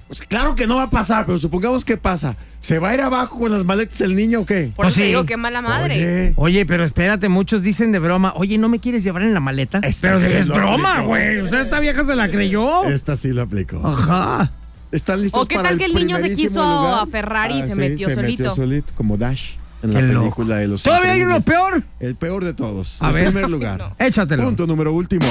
Pues, 0.08 0.22
claro 0.22 0.56
que 0.56 0.67
no 0.67 0.76
va 0.78 0.84
a 0.84 0.89
pasar, 0.89 1.26
pero 1.26 1.38
supongamos 1.38 1.84
que 1.86 1.98
pasa. 1.98 2.36
¿Se 2.60 2.80
va 2.80 2.89
a 2.89 2.93
ir 2.96 3.02
abajo 3.02 3.39
con 3.39 3.52
las 3.52 3.63
maletas 3.65 4.02
el 4.02 4.15
niño 4.15 4.41
o 4.41 4.46
qué? 4.46 4.72
Por 4.76 4.86
Pues 4.86 4.93
eso 4.93 5.02
sí. 5.02 5.08
digo, 5.08 5.26
qué 5.26 5.38
mala 5.38 5.62
madre. 5.62 5.96
Oye, 5.96 6.34
Oye, 6.38 6.65
pero 6.65 6.84
espérate, 6.86 7.30
muchos 7.30 7.62
dicen 7.62 7.91
de 7.91 8.00
broma, 8.00 8.34
oye, 8.36 8.58
¿no 8.58 8.67
me 8.70 8.80
quieres 8.80 9.04
llevar 9.04 9.22
en 9.24 9.34
la 9.34 9.39
maleta? 9.39 9.80
Esta 9.84 10.08
pero 10.08 10.20
sí 10.20 10.26
es 10.34 10.48
lo 10.48 10.56
broma, 10.56 10.91
aplicó. 10.93 11.08
güey. 11.10 11.38
O 11.39 11.48
sea, 11.48 11.62
esta 11.62 11.80
vieja 11.80 12.04
se 12.04 12.15
la 12.15 12.28
creyó. 12.30 12.86
esta 12.86 13.15
sí 13.15 13.30
la 13.32 13.43
aplicó. 13.43 13.86
Ajá. 13.86 14.52
¿Están 14.91 15.22
listos 15.22 15.41
¿O 15.43 15.46
qué 15.46 15.58
para 15.58 15.70
tal 15.70 15.78
que 15.78 15.86
el 15.86 15.93
niño 15.93 16.15
se 16.15 16.22
primerísimo 16.22 16.48
quiso 16.50 16.62
lugar? 16.62 16.93
Ah, 17.00 17.02
aferrar 17.04 17.52
y 17.52 17.62
se 17.63 17.76
metió 17.76 18.08
se 18.08 18.15
solito? 18.15 18.43
metió 18.43 18.56
solito, 18.56 18.93
como 18.96 19.17
Dash 19.17 19.52
en 19.84 19.91
Qué 19.91 20.02
la 20.02 20.08
loco. 20.08 20.20
película 20.22 20.56
de 20.56 20.67
los 20.67 20.82
¿Todavía 20.84 21.12
hay 21.12 21.22
uno 21.22 21.38
Increíbles. 21.38 21.74
peor? 21.74 21.84
El 22.00 22.15
peor 22.15 22.43
de 22.46 22.54
todos. 22.54 23.02
A 23.02 23.10
en 23.10 23.13
ver. 23.13 23.26
primer 23.26 23.50
lugar. 23.50 23.93
Échatelo. 24.00 24.46
Punto 24.46 24.65
número 24.65 24.93
último. 24.93 25.26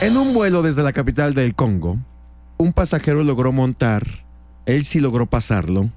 En 0.00 0.16
un 0.16 0.34
vuelo 0.34 0.62
desde 0.62 0.82
la 0.82 0.92
capital 0.92 1.34
del 1.34 1.54
Congo, 1.54 1.98
un 2.64 2.72
pasajero 2.72 3.22
logró 3.22 3.52
montar, 3.52 4.24
él 4.66 4.84
sí 4.84 4.98
logró 5.00 5.26
pasarlo, 5.26 5.90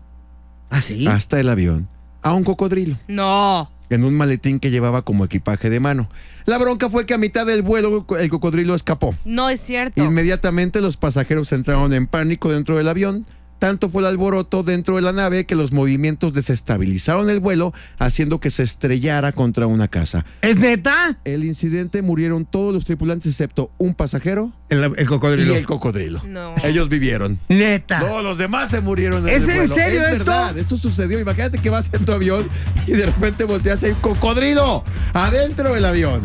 ¿Ah, 0.70 0.82
sí? 0.82 1.08
hasta 1.08 1.40
el 1.40 1.50
avión, 1.50 1.88
a 2.22 2.34
un 2.34 2.44
cocodrilo. 2.44 2.98
No. 3.08 3.72
en 3.90 4.04
un 4.04 4.16
maletín 4.16 4.60
que 4.60 4.70
llevaba 4.70 5.04
como 5.04 5.24
equipaje 5.24 5.70
de 5.70 5.80
mano. 5.80 6.10
La 6.46 6.58
bronca 6.58 6.90
fue 6.90 7.06
que 7.06 7.14
a 7.14 7.18
mitad 7.18 7.46
del 7.46 7.62
vuelo 7.62 8.06
el 8.20 8.30
cocodrilo 8.30 8.76
escapó. 8.76 9.16
No 9.24 9.50
es 9.50 9.62
cierto. 9.62 10.04
Inmediatamente 10.04 10.82
los 10.82 10.98
pasajeros 10.98 11.54
entraron 11.54 11.94
en 11.94 12.06
pánico 12.06 12.52
dentro 12.52 12.76
del 12.78 12.90
avión. 12.90 13.26
Tanto 13.60 13.90
fue 13.90 14.02
el 14.04 14.08
alboroto 14.08 14.62
dentro 14.64 14.98
de 14.98 15.02
la 15.02 15.12
nave 15.14 15.46
que 15.46 15.56
los 15.56 15.72
movimientos 15.72 16.34
desestabilizaron 16.34 17.30
el 17.30 17.40
vuelo, 17.40 17.74
haciendo 17.98 18.40
que 18.40 18.52
se 18.52 18.64
estrellara 18.64 19.32
contra 19.32 19.66
una 19.68 19.88
casa. 19.88 20.26
¿Es 20.42 20.58
neta? 20.58 21.18
El 21.26 21.44
incidente 21.44 22.02
murieron 22.02 22.46
todos 22.46 22.74
los 22.74 22.86
tripulantes 22.86 23.28
excepto 23.32 23.72
un 23.78 23.96
pasajero 23.96 24.52
El, 24.70 24.84
el 24.84 24.94
y 25.00 25.06
cocodrilo. 25.06 25.56
el 25.56 25.66
cocodrilo. 25.66 26.22
No. 26.28 26.54
Ellos 26.64 26.88
vivieron. 26.90 27.40
Neta. 27.50 28.00
Todos 28.00 28.24
los 28.24 28.38
demás 28.38 28.70
se 28.70 28.82
murieron. 28.82 29.28
¿Es 29.28 29.44
el 29.44 29.50
en 29.50 29.58
vuelo. 29.58 29.76
serio 29.76 30.02
Es 30.06 30.14
esto? 30.20 30.26
verdad, 30.26 30.58
esto 30.58 30.78
sucedió. 30.78 31.20
Imagínate 31.20 31.58
que 31.58 31.70
vas 31.70 31.90
en 31.94 32.06
tu 32.06 32.12
avión 32.12 32.48
y 32.86 32.92
de 32.92 33.06
repente 33.08 33.44
volteas 33.44 33.82
y 33.82 33.88
hay 33.88 33.92
un 33.94 34.00
cocodrilo 34.02 34.84
adentro 35.14 35.74
del 35.74 35.86
avión. 35.86 36.22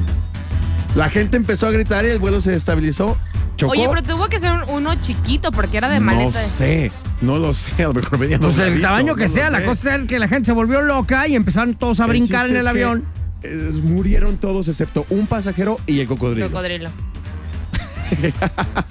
La 0.95 1.09
gente 1.09 1.38
empezó 1.38 1.66
a 1.66 1.71
gritar 1.71 2.05
y 2.05 2.09
el 2.11 2.18
vuelo 2.18 2.40
se 2.42 2.51
destabilizó. 2.51 3.16
Chocó. 3.57 3.73
Oye, 3.73 3.87
pero 3.88 4.03
tuvo 4.03 4.29
que 4.29 4.38
ser 4.40 4.53
un- 4.53 4.68
uno 4.68 4.95
chiquito 4.97 5.51
porque 5.53 5.77
era 5.79 5.88
de 5.88 6.01
no 6.01 6.07
maleta. 6.07 6.42
sé. 6.47 6.92
No 7.23 7.39
lo 7.39 7.55
sé, 7.55 7.71
a 7.85 7.89
lo 7.89 7.95
mejor 7.95 8.19
venía 8.19 8.39
Pues 8.39 8.59
el 8.59 8.81
tamaño 8.81 9.15
que 9.15 9.25
no 9.25 9.29
sea, 9.29 9.49
la 9.51 9.61
sé. 9.61 9.65
cosa 9.65 9.95
es 9.97 10.07
que 10.07 10.19
la 10.19 10.29
gente 10.29 10.47
se 10.47 10.53
volvió 10.53 10.83
loca 10.83 11.27
y 11.29 11.37
empezaron 11.37 11.75
todos 11.75 12.01
a 12.01 12.05
El 12.05 12.11
brincar 12.11 12.49
en 12.49 12.57
el 12.57 12.67
avión. 12.67 13.05
eh, 13.45 13.71
murieron 13.83 14.37
todos 14.39 14.69
excepto 14.69 15.07
un 15.11 15.27
pasajero 15.27 15.79
y 15.87 16.01
el 16.01 16.07
cocodrilo. 16.07 16.49
Cocodrilo. 16.49 16.91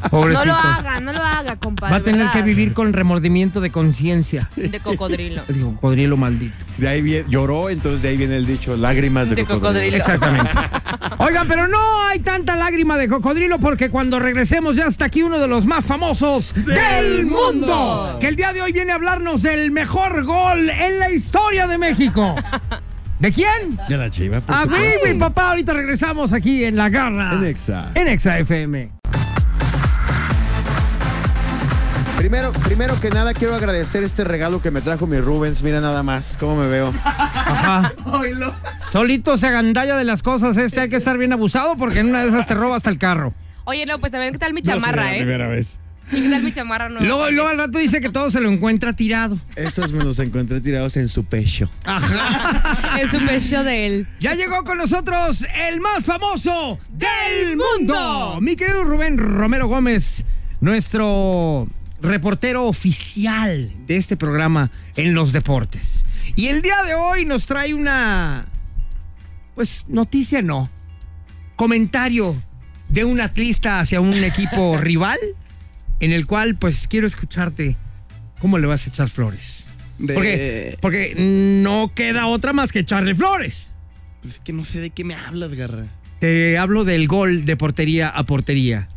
Pobrecito. 0.10 0.46
No 0.46 0.52
lo 0.52 0.58
haga, 0.58 1.00
no 1.00 1.14
lo 1.14 1.24
haga, 1.24 1.56
compadre. 1.56 1.92
Va 1.92 1.98
a 1.98 2.04
tener 2.04 2.20
¿verdad? 2.22 2.34
que 2.34 2.42
vivir 2.42 2.74
con 2.74 2.94
remordimiento 2.94 3.62
de 3.62 3.72
conciencia. 3.72 4.50
De 4.56 4.80
cocodrilo. 4.80 5.44
El 5.48 5.62
cocodrilo 5.62 6.18
maldito. 6.18 6.56
De 6.78 6.88
ahí 6.88 7.02
viene, 7.02 7.26
lloró, 7.30 7.70
entonces 7.70 8.02
de 8.02 8.10
ahí 8.10 8.18
viene 8.18 8.36
el 8.36 8.46
dicho, 8.46 8.76
lágrimas 8.76 9.30
de, 9.30 9.36
De 9.36 9.46
cocodrilo. 9.46 9.98
Exactamente. 9.98 10.52
Oigan, 11.18 11.48
pero 11.48 11.68
no 11.68 11.80
hay 12.08 12.20
tanta 12.20 12.56
lágrima 12.56 12.98
de 12.98 13.08
cocodrilo 13.08 13.60
porque 13.60 13.90
cuando 13.90 14.20
regresemos 14.20 14.76
ya 14.76 14.86
está 14.86 15.06
aquí 15.06 15.24
uno 15.24 15.40
de 15.40 15.48
los 15.48 15.66
más 15.66 15.86
famosos 15.86 16.54
del 16.54 17.26
mundo. 17.26 18.18
Que 18.20 18.28
el 18.28 18.36
día 18.36 18.54
de 18.54 18.62
hoy 18.62 18.72
viene 18.72 18.92
a 18.92 18.96
hablarnos 18.96 19.42
del 19.44 19.72
mejor 19.72 20.24
gol 20.24 20.70
en 20.70 21.00
la 21.00 21.12
historia 21.12 21.68
de 21.68 21.78
México. 21.78 22.36
¿De 23.20 23.32
quién? 23.32 23.78
De 23.88 23.98
la 23.98 24.10
chiva, 24.10 24.42
A 24.48 24.66
mí, 24.66 24.78
mi 25.06 25.14
papá. 25.14 25.50
Ahorita 25.50 25.74
regresamos 25.74 26.34
aquí 26.34 26.64
en 26.64 26.76
La 26.76 26.90
Garra. 26.90 27.34
En 27.34 27.44
Exa. 27.44 27.92
En 27.94 28.08
Exa 28.08 28.40
FM. 28.40 29.01
Primero, 32.22 32.52
primero 32.52 32.94
que 33.02 33.10
nada 33.10 33.34
quiero 33.34 33.56
agradecer 33.56 34.04
este 34.04 34.24
regalo 34.24 34.62
que 34.62 34.70
me 34.70 34.80
trajo 34.82 35.08
mi 35.08 35.20
Rubens. 35.20 35.64
Mira 35.64 35.82
nada 35.82 36.04
más 36.04 36.38
cómo 36.40 36.56
me 36.56 36.68
veo. 36.68 36.94
Ajá. 37.04 37.94
Solito 38.92 39.40
se 39.40 39.48
agandalla 39.48 39.98
de 39.98 40.04
las 40.04 40.22
cosas 40.22 40.56
este. 40.58 40.82
Hay 40.82 40.90
que 40.90 40.98
estar 40.98 41.18
bien 41.18 41.34
abusado 41.34 41.78
porque 41.78 41.98
en 41.98 42.10
una 42.10 42.22
de 42.22 42.30
esas 42.30 42.46
te 42.46 42.54
roba 42.54 42.76
hasta 42.76 42.92
el 42.92 43.00
carro. 43.00 43.34
Oye, 43.64 43.88
no, 43.88 43.98
pues 44.00 44.12
también, 44.12 44.34
¿qué 44.34 44.38
tal 44.38 44.54
mi 44.54 44.62
No 44.62 44.72
chamarra, 44.72 45.06
la 45.06 45.16
eh? 45.16 45.18
primera 45.18 45.48
vez. 45.48 45.80
¿Y 46.12 46.22
qué 46.22 46.30
tal 46.30 46.44
mi 46.44 46.52
chamarra 46.52 46.90
no? 46.90 47.00
Luego, 47.00 47.32
luego 47.32 47.50
al 47.50 47.58
rato 47.58 47.80
dice 47.80 48.00
que 48.02 48.10
todo 48.10 48.30
se 48.30 48.40
lo 48.40 48.52
encuentra 48.52 48.94
tirado. 48.94 49.40
Estos 49.56 49.92
me 49.92 50.04
los 50.04 50.20
encontré 50.20 50.62
tirados 50.62 50.98
en 50.98 51.10
su 51.10 51.26
pecho. 51.26 51.72
Es 53.00 53.14
un 53.16 53.26
pecho 53.26 53.64
de 53.64 53.88
él. 53.88 54.08
Ya 54.20 54.36
llegó 54.36 54.64
con 54.64 54.78
nosotros 54.78 55.44
el 55.56 55.82
más 55.82 56.04
famoso 56.04 56.78
del 56.92 57.58
mundo. 57.58 58.38
Mi 58.42 58.56
querido 58.56 58.84
Rubén 58.84 59.18
Romero 59.18 59.68
Gómez, 59.68 60.24
nuestro 60.60 61.68
reportero 62.02 62.66
oficial 62.66 63.72
de 63.88 63.98
este 63.98 64.18
programa 64.18 64.72
en 64.96 65.14
los 65.14 65.32
deportes. 65.34 66.06
Y 66.36 66.48
el 66.48 66.62
día 66.62 66.84
de 66.86 66.96
hoy 66.96 67.26
nos 67.26 67.46
trae 67.46 67.74
una, 67.74 68.46
pues 69.56 69.86
noticia 69.88 70.42
no, 70.42 70.70
comentario 71.56 72.36
de 72.90 73.06
un 73.06 73.22
atlista 73.22 73.80
hacia 73.80 74.02
un 74.02 74.14
equipo 74.24 74.78
rival, 74.82 75.18
en 76.00 76.12
el 76.12 76.26
cual 76.26 76.56
pues 76.56 76.88
quiero 76.88 77.08
escucharte 77.08 77.76
cómo 78.40 78.58
le 78.58 78.68
vas 78.68 78.86
a 78.86 78.90
echar 78.90 79.10
flores. 79.10 79.66
De- 80.00 80.14
Porque, 80.16 80.78
porque 80.82 81.14
no 81.64 81.92
queda 81.94 82.26
otra 82.26 82.54
más 82.54 82.72
que 82.72 82.80
echarle 82.80 83.14
flores. 83.14 83.72
Pues 84.22 84.36
es 84.36 84.40
que 84.40 84.54
no 84.54 84.64
sé 84.64 84.80
de 84.80 84.90
qué 84.90 85.04
me 85.04 85.14
hablas, 85.16 85.54
Garra. 85.54 85.86
Te 86.20 86.58
hablo 86.58 86.84
del 86.84 87.08
gol 87.08 87.46
de 87.46 87.56
portería 87.58 88.08
a 88.10 88.24
portería. 88.26 88.88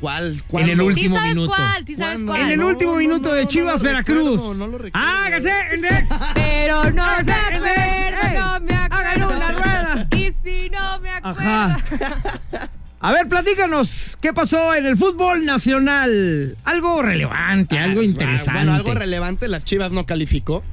¿Cuál? 0.00 0.40
En 0.52 0.68
el 0.68 0.76
Sí 0.78 0.82
último 0.82 1.16
sabes 1.16 1.34
minuto. 1.34 1.54
cuál, 1.56 1.86
sí 1.86 1.94
sabes 1.96 2.22
cuál. 2.24 2.40
En 2.42 2.48
el 2.50 2.58
No, 2.58 2.66
último 2.68 2.92
no, 2.92 2.98
minuto 2.98 3.28
no, 3.30 3.34
de 3.34 3.42
no 3.42 3.48
Chivas 3.48 3.78
lo 3.80 3.84
Veracruz. 3.88 4.30
recuerdo, 4.40 4.54
no 4.54 4.66
lo 4.68 4.78
recuerdo. 4.78 5.08
Hágase, 5.08 5.52
Index. 5.74 6.08
Pero 6.34 6.84
no 6.84 7.06
me 7.24 7.32
acuerdo, 7.32 8.34
no 8.34 8.60
me 8.60 8.74
Hágale 8.74 9.22
acuerdo. 9.24 9.36
una 9.36 9.52
rueda. 9.52 10.08
Y 10.16 10.32
si 10.42 10.70
no 10.70 11.00
me 11.00 11.10
acuerdo. 11.10 11.40
Ajá. 11.40 11.78
A 13.00 13.12
ver, 13.12 13.28
platícanos, 13.28 14.18
¿qué 14.20 14.32
pasó 14.32 14.74
en 14.74 14.84
el 14.84 14.96
fútbol 14.96 15.44
nacional? 15.46 16.56
Algo 16.64 17.00
relevante, 17.00 17.78
algo 17.78 18.02
interesante. 18.02 18.58
Bueno, 18.58 18.74
algo 18.74 18.92
relevante, 18.92 19.46
las 19.46 19.64
Chivas 19.64 19.92
no 19.92 20.04
calificó. 20.04 20.64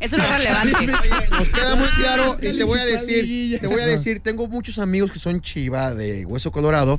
Eso 0.00 0.16
no 0.16 0.24
es 0.24 0.30
relevante. 0.38 0.86
Nos 1.30 1.48
queda 1.50 1.76
muy 1.76 1.86
claro 1.90 2.36
y 2.42 2.56
te 2.58 2.64
voy 2.64 2.80
a 2.80 2.84
decir, 2.86 3.60
te 3.60 3.66
voy 3.68 3.80
a 3.80 3.86
decir, 3.86 4.18
tengo 4.20 4.48
muchos 4.48 4.80
amigos 4.80 5.12
que 5.12 5.20
son 5.20 5.40
chiva 5.42 5.94
de 5.94 6.24
Hueso 6.26 6.50
Colorado 6.50 6.98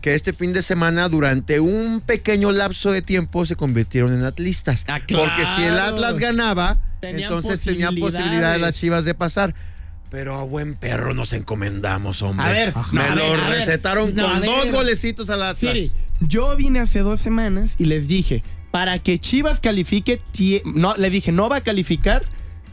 que 0.00 0.14
este 0.14 0.32
fin 0.32 0.52
de 0.52 0.62
semana 0.62 1.08
durante 1.08 1.60
un 1.60 2.00
pequeño 2.00 2.52
lapso 2.52 2.90
de 2.90 3.02
tiempo 3.02 3.44
se 3.46 3.56
convirtieron 3.56 4.12
en 4.14 4.24
atlistas. 4.24 4.84
Ah, 4.88 5.00
claro. 5.00 5.24
Porque 5.24 5.44
si 5.56 5.64
el 5.64 5.78
Atlas 5.78 6.18
ganaba, 6.18 6.78
Tenían 7.00 7.32
entonces 7.32 7.60
tenían 7.60 7.96
posibilidad 7.96 8.52
de 8.52 8.58
las 8.58 8.74
Chivas 8.74 9.04
de 9.04 9.14
pasar. 9.14 9.54
Pero 10.10 10.36
a 10.38 10.42
buen 10.42 10.74
perro 10.74 11.14
nos 11.14 11.32
encomendamos, 11.32 12.22
hombre. 12.22 12.46
A 12.46 12.50
ver, 12.50 12.74
me 12.92 13.08
no, 13.08 13.14
lo 13.14 13.30
ver, 13.30 13.40
a 13.40 13.48
ver. 13.48 13.58
recetaron 13.58 14.14
No, 14.14 14.24
con 14.24 14.42
a 14.42 14.46
dos 14.46 14.70
golecitos 14.72 15.30
al 15.30 15.42
Atlas. 15.42 15.58
Siri, 15.58 15.90
yo 16.20 16.56
vine 16.56 16.80
hace 16.80 17.00
dos 17.00 17.20
semanas 17.20 17.74
y 17.78 17.84
les 17.84 18.08
dije, 18.08 18.42
para 18.70 18.98
que 18.98 19.18
Chivas 19.20 19.60
califique, 19.60 20.20
no, 20.64 20.96
le 20.96 21.10
dije, 21.10 21.30
no 21.32 21.48
va 21.48 21.56
a 21.56 21.60
calificar 21.60 22.24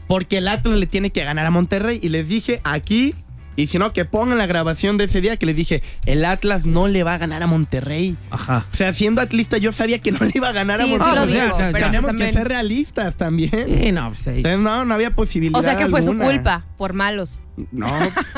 porque 0.08 0.38
el 0.38 0.48
Atlas 0.48 0.78
le 0.78 0.86
tiene 0.86 1.10
que 1.10 1.22
ganar 1.22 1.46
a 1.46 1.50
Monterrey. 1.50 2.00
Y 2.02 2.08
les 2.08 2.28
dije, 2.28 2.60
aquí, 2.64 3.14
y 3.58 3.66
si 3.66 3.78
no, 3.78 3.92
que 3.92 4.04
pongan 4.04 4.38
la 4.38 4.46
grabación 4.46 4.96
de 4.98 5.04
ese 5.04 5.20
día 5.20 5.36
que 5.36 5.44
les 5.44 5.56
dije, 5.56 5.82
el 6.06 6.24
Atlas 6.24 6.64
no 6.64 6.86
le 6.86 7.02
va 7.02 7.14
a 7.14 7.18
ganar 7.18 7.42
a 7.42 7.46
Monterrey. 7.48 8.16
Ajá. 8.30 8.64
O 8.72 8.76
sea, 8.76 8.92
siendo 8.92 9.20
atlista 9.20 9.58
yo 9.58 9.72
sabía 9.72 9.98
que 9.98 10.12
no 10.12 10.20
le 10.20 10.30
iba 10.32 10.48
a 10.48 10.52
ganar 10.52 10.78
Sí, 10.78 10.84
a 10.84 10.86
sí 10.86 10.90
Monterrey. 10.92 11.24
lo 11.26 11.32
ya, 11.32 11.44
digo, 11.44 11.58
ya, 11.58 11.66
ya. 11.66 11.72
pero 11.72 11.86
Tenemos 11.86 12.16
que 12.16 12.32
ser 12.32 12.48
realistas 12.48 13.16
también. 13.16 13.50
Sí, 13.82 13.90
no, 13.92 14.08
pues, 14.10 14.26
Entonces, 14.28 14.60
no, 14.60 14.84
no 14.84 14.94
había 14.94 15.10
posibilidad 15.10 15.58
O 15.58 15.62
sea 15.62 15.76
que 15.76 15.86
fue 15.86 16.02
su 16.02 16.16
culpa, 16.16 16.64
por 16.76 16.92
malos. 16.92 17.38
No, 17.72 17.86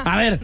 a 0.04 0.16
ver, 0.16 0.40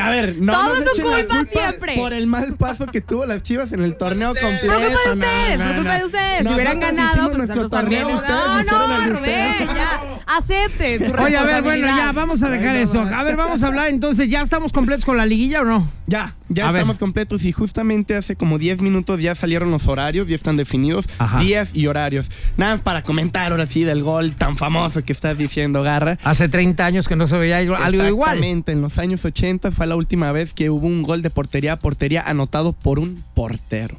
a 0.00 0.10
ver, 0.10 0.36
no 0.38 0.52
Todo 0.52 0.76
nos 0.76 0.84
su 0.84 0.90
echen 1.02 1.10
la 1.10 1.16
culpa 1.18 1.44
siempre. 1.52 1.96
Por 1.96 2.12
el 2.12 2.26
mal 2.26 2.54
paso 2.54 2.86
que 2.86 3.00
tuvo 3.00 3.26
las 3.26 3.42
Chivas 3.42 3.72
en 3.72 3.80
el 3.82 3.96
torneo 3.96 4.34
completo. 4.34 4.66
Por 4.66 4.76
culpa 4.82 5.00
de 5.06 5.12
ustedes, 5.12 5.58
no, 5.58 5.66
por 5.66 5.74
culpa 5.76 5.92
no. 5.92 5.98
de 5.98 6.04
ustedes. 6.06 6.46
Si 6.46 6.54
hubieran 6.54 6.80
ganado, 6.80 7.26
pues 7.26 7.38
nuestro 7.38 7.68
torneo, 7.68 8.08
No, 8.08 8.62
no, 8.64 9.06
Rubén, 9.06 9.66
ya. 9.66 10.00
Acepte 10.26 11.06
su 11.06 11.12
Oye, 11.12 11.36
a 11.36 11.42
ver, 11.44 11.62
bueno, 11.62 11.86
ya 11.86 12.12
vamos 12.12 12.42
a 12.42 12.50
dejar 12.50 12.76
Ay, 12.76 12.84
no, 12.84 12.90
eso. 12.90 13.04
no. 13.04 13.16
A 13.16 13.22
ver, 13.24 13.36
vamos 13.36 13.62
a 13.62 13.66
hablar 13.66 13.88
entonces, 13.88 14.28
¿ya 14.28 14.40
estamos 14.42 14.72
completos 14.72 15.04
con 15.04 15.16
la 15.16 15.26
liguilla 15.26 15.62
o 15.62 15.64
no? 15.64 15.88
Ya, 16.06 16.34
ya 16.48 16.64
A 16.68 16.72
ver. 16.72 16.80
estamos 16.80 16.98
completos 16.98 17.44
y 17.44 17.52
justamente 17.52 18.16
hace 18.16 18.36
como 18.36 18.58
10 18.58 18.80
minutos 18.80 19.20
ya 19.20 19.34
salieron 19.34 19.70
los 19.70 19.86
horarios, 19.86 20.26
ya 20.28 20.34
están 20.34 20.56
definidos, 20.56 21.08
Ajá. 21.18 21.38
días 21.40 21.70
y 21.72 21.86
horarios. 21.86 22.30
Nada 22.56 22.74
más 22.74 22.80
para 22.82 23.02
comentar 23.02 23.50
ahora 23.52 23.66
sí 23.66 23.82
del 23.84 24.02
gol 24.02 24.32
tan 24.32 24.56
famoso 24.56 25.04
que 25.04 25.12
estás 25.12 25.36
diciendo, 25.38 25.82
Garra. 25.82 26.18
Hace 26.24 26.48
30 26.48 26.84
años 26.84 27.08
que 27.08 27.16
no 27.16 27.26
se 27.26 27.36
veía 27.36 27.58
algo 27.58 27.76
algo 27.76 27.99
igual. 28.08 28.30
Exactamente, 28.38 28.72
en 28.72 28.80
los 28.80 28.98
años 28.98 29.24
80 29.24 29.70
fue 29.70 29.86
la 29.86 29.96
última 29.96 30.32
vez 30.32 30.52
que 30.52 30.70
hubo 30.70 30.86
un 30.86 31.02
gol 31.02 31.22
de 31.22 31.30
portería 31.30 31.74
a 31.74 31.78
portería 31.78 32.22
anotado 32.22 32.72
por 32.72 32.98
un 32.98 33.22
portero. 33.34 33.96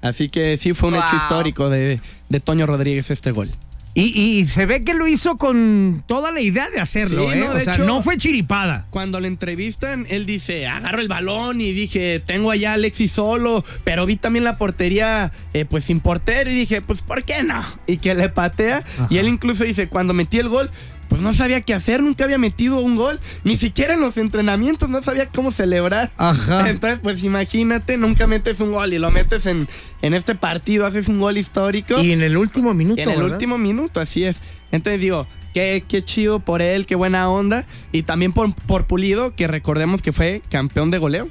Así 0.00 0.28
que 0.28 0.56
sí 0.58 0.72
fue 0.74 0.88
un 0.88 0.96
hecho 0.96 1.16
histórico 1.16 1.70
de, 1.70 2.00
de 2.28 2.40
Toño 2.40 2.66
Rodríguez 2.66 3.10
este 3.10 3.30
gol. 3.30 3.50
Y, 3.94 4.18
y 4.18 4.48
se 4.48 4.64
ve 4.64 4.84
que 4.84 4.94
lo 4.94 5.06
hizo 5.06 5.36
con 5.36 6.02
toda 6.06 6.32
la 6.32 6.40
idea 6.40 6.70
de 6.70 6.80
hacerlo, 6.80 7.26
Sí, 7.30 7.34
¿eh? 7.34 7.36
no, 7.36 7.50
o 7.52 7.60
sea, 7.60 7.74
hecho- 7.74 7.84
no 7.84 8.00
fue 8.00 8.16
chiripada. 8.16 8.86
Cuando 8.88 9.20
le 9.20 9.28
entrevistan, 9.28 10.06
él 10.08 10.24
dice, 10.24 10.66
agarro 10.66 11.02
el 11.02 11.08
balón 11.08 11.60
y 11.60 11.72
dije, 11.72 12.18
tengo 12.24 12.50
allá 12.50 12.70
a 12.70 12.74
Alexis 12.74 13.12
solo, 13.12 13.62
pero 13.84 14.06
vi 14.06 14.16
también 14.16 14.44
la 14.44 14.56
portería 14.56 15.30
eh, 15.52 15.66
pues 15.66 15.84
sin 15.84 16.00
portero 16.00 16.50
y 16.50 16.54
dije, 16.54 16.80
pues 16.80 17.02
¿por 17.02 17.22
qué 17.24 17.42
no? 17.42 17.62
Y 17.86 17.98
que 17.98 18.14
le 18.14 18.30
patea 18.30 18.82
y 19.10 19.18
él 19.18 19.28
incluso 19.28 19.62
dice, 19.62 19.86
cuando 19.88 20.14
metí 20.14 20.38
el 20.38 20.48
gol, 20.48 20.70
pues 21.12 21.20
no 21.20 21.34
sabía 21.34 21.60
qué 21.60 21.74
hacer, 21.74 22.02
nunca 22.02 22.24
había 22.24 22.38
metido 22.38 22.80
un 22.80 22.96
gol, 22.96 23.20
ni 23.44 23.58
siquiera 23.58 23.92
en 23.92 24.00
los 24.00 24.16
entrenamientos 24.16 24.88
no 24.88 25.02
sabía 25.02 25.26
cómo 25.26 25.52
celebrar. 25.52 26.10
Ajá. 26.16 26.70
Entonces, 26.70 27.00
pues 27.02 27.22
imagínate, 27.22 27.98
nunca 27.98 28.26
metes 28.26 28.60
un 28.60 28.72
gol 28.72 28.94
y 28.94 28.98
lo 28.98 29.10
metes 29.10 29.44
en, 29.44 29.68
en 30.00 30.14
este 30.14 30.34
partido, 30.34 30.86
haces 30.86 31.08
un 31.08 31.20
gol 31.20 31.36
histórico. 31.36 32.00
Y 32.00 32.12
en 32.12 32.22
el 32.22 32.38
último 32.38 32.72
minuto, 32.72 33.02
En 33.02 33.10
el 33.10 33.16
¿verdad? 33.16 33.32
último 33.32 33.58
minuto, 33.58 34.00
así 34.00 34.24
es. 34.24 34.38
Entonces 34.70 35.02
digo, 35.02 35.26
qué, 35.52 35.84
qué 35.86 36.02
chido 36.02 36.40
por 36.40 36.62
él, 36.62 36.86
qué 36.86 36.94
buena 36.94 37.28
onda. 37.28 37.66
Y 37.92 38.04
también 38.04 38.32
por, 38.32 38.54
por 38.54 38.86
Pulido, 38.86 39.34
que 39.34 39.46
recordemos 39.48 40.00
que 40.00 40.12
fue 40.12 40.40
campeón 40.48 40.90
de 40.90 40.96
goleo. 40.96 41.28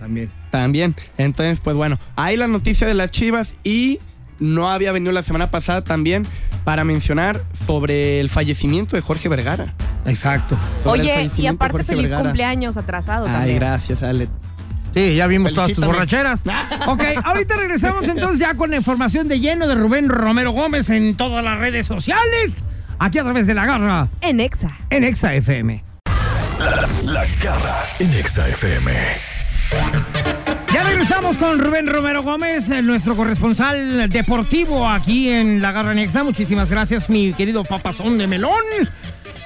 También. 0.00 0.30
También. 0.50 0.96
Entonces, 1.18 1.60
pues 1.62 1.76
bueno, 1.76 1.98
hay 2.16 2.38
la 2.38 2.48
noticia 2.48 2.86
de 2.86 2.94
las 2.94 3.10
Chivas 3.10 3.50
y 3.62 3.98
no 4.42 4.70
había 4.70 4.92
venido 4.92 5.12
la 5.12 5.22
semana 5.22 5.50
pasada 5.50 5.82
también 5.82 6.26
para 6.64 6.84
mencionar 6.84 7.40
sobre 7.66 8.20
el 8.20 8.28
fallecimiento 8.28 8.96
de 8.96 9.02
Jorge 9.02 9.28
Vergara. 9.28 9.74
Exacto. 10.04 10.56
Sobre 10.82 11.00
Oye, 11.02 11.30
y 11.36 11.46
aparte 11.46 11.72
Jorge 11.72 11.86
feliz 11.86 12.02
Vergara. 12.10 12.22
cumpleaños 12.24 12.76
atrasado 12.76 13.26
Ay, 13.26 13.32
también. 13.32 13.56
gracias, 13.58 14.02
Ale. 14.02 14.28
Sí, 14.94 15.14
ya 15.14 15.26
vimos 15.26 15.54
todas 15.54 15.72
tus 15.72 15.84
borracheras. 15.84 16.42
Ok, 16.86 17.02
ahorita 17.24 17.56
regresamos 17.56 18.06
entonces 18.08 18.38
ya 18.38 18.54
con 18.54 18.70
la 18.70 18.76
información 18.76 19.26
de 19.28 19.40
lleno 19.40 19.66
de 19.66 19.74
Rubén 19.74 20.08
Romero 20.08 20.50
Gómez 20.52 20.90
en 20.90 21.16
todas 21.16 21.42
las 21.44 21.58
redes 21.58 21.86
sociales. 21.86 22.56
Aquí 22.98 23.18
a 23.18 23.24
través 23.24 23.46
de 23.46 23.54
la 23.54 23.64
garra 23.66 24.08
En 24.20 24.38
Exa. 24.40 24.70
en 24.90 25.04
Exa 25.04 25.34
FM. 25.34 25.82
La, 26.58 26.86
la 27.04 27.24
garra 27.42 27.76
en 27.98 28.12
Exa 28.14 28.46
FM. 28.48 28.92
Regresamos 31.02 31.36
con 31.36 31.58
Rubén 31.58 31.88
Romero 31.88 32.22
Gómez, 32.22 32.70
eh, 32.70 32.80
nuestro 32.80 33.16
corresponsal 33.16 34.08
deportivo 34.08 34.88
aquí 34.88 35.30
en 35.30 35.60
La 35.60 35.72
Garra 35.72 35.94
Nexa. 35.94 36.22
Muchísimas 36.22 36.70
gracias, 36.70 37.10
mi 37.10 37.32
querido 37.32 37.64
papazón 37.64 38.18
de 38.18 38.28
melón. 38.28 38.62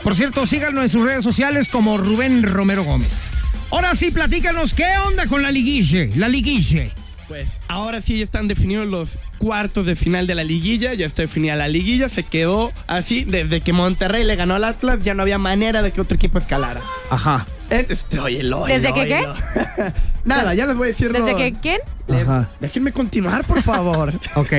Por 0.02 0.14
cierto, 0.14 0.44
síganlo 0.44 0.82
en 0.82 0.90
sus 0.90 1.02
redes 1.02 1.24
sociales 1.24 1.70
como 1.70 1.96
Rubén 1.96 2.42
Romero 2.42 2.84
Gómez. 2.84 3.30
Ahora 3.70 3.94
sí, 3.94 4.11
platícanos, 4.11 4.74
¿qué 4.74 4.84
onda 5.07 5.28
con 5.28 5.42
la 5.42 5.50
liguille? 5.50 6.11
La 6.16 6.28
liguille. 6.28 6.90
Pues 7.26 7.48
ahora 7.68 8.02
sí 8.02 8.18
ya 8.18 8.24
están 8.24 8.48
definidos 8.48 8.86
los 8.86 9.18
cuartos 9.38 9.86
de 9.86 9.96
final 9.96 10.26
de 10.26 10.34
la 10.34 10.44
liguilla. 10.44 10.92
Ya 10.92 11.07
está 11.07 11.22
definida 11.22 11.57
la 11.57 11.68
liguilla. 11.68 12.11
Se 12.11 12.22
quedó 12.22 12.70
así. 12.86 13.24
Desde 13.24 13.62
que 13.62 13.72
Monterrey 13.72 14.24
le 14.24 14.36
ganó 14.36 14.57
al 14.57 14.64
Atlas, 14.64 14.98
ya 15.02 15.14
no 15.14 15.22
había 15.22 15.38
manera 15.38 15.80
de 15.80 15.90
que 15.90 16.02
otro 16.02 16.16
equipo 16.16 16.36
escalara. 16.36 16.82
Ajá. 17.09 17.46
Este, 17.70 18.20
oye, 18.20 18.42
lo, 18.42 18.64
¿Desde 18.66 18.92
que 18.92 19.06
qué? 19.06 19.26
Nada, 20.24 20.54
ya 20.54 20.66
les 20.66 20.76
voy 20.76 20.88
a 20.88 20.90
decir 20.90 21.12
¿Desde 21.12 21.36
que 21.36 21.54
quién? 21.60 21.80
Ajá. 22.08 22.48
Déjenme 22.60 22.92
continuar, 22.92 23.44
por 23.44 23.62
favor. 23.62 24.12
Ok. 24.34 24.52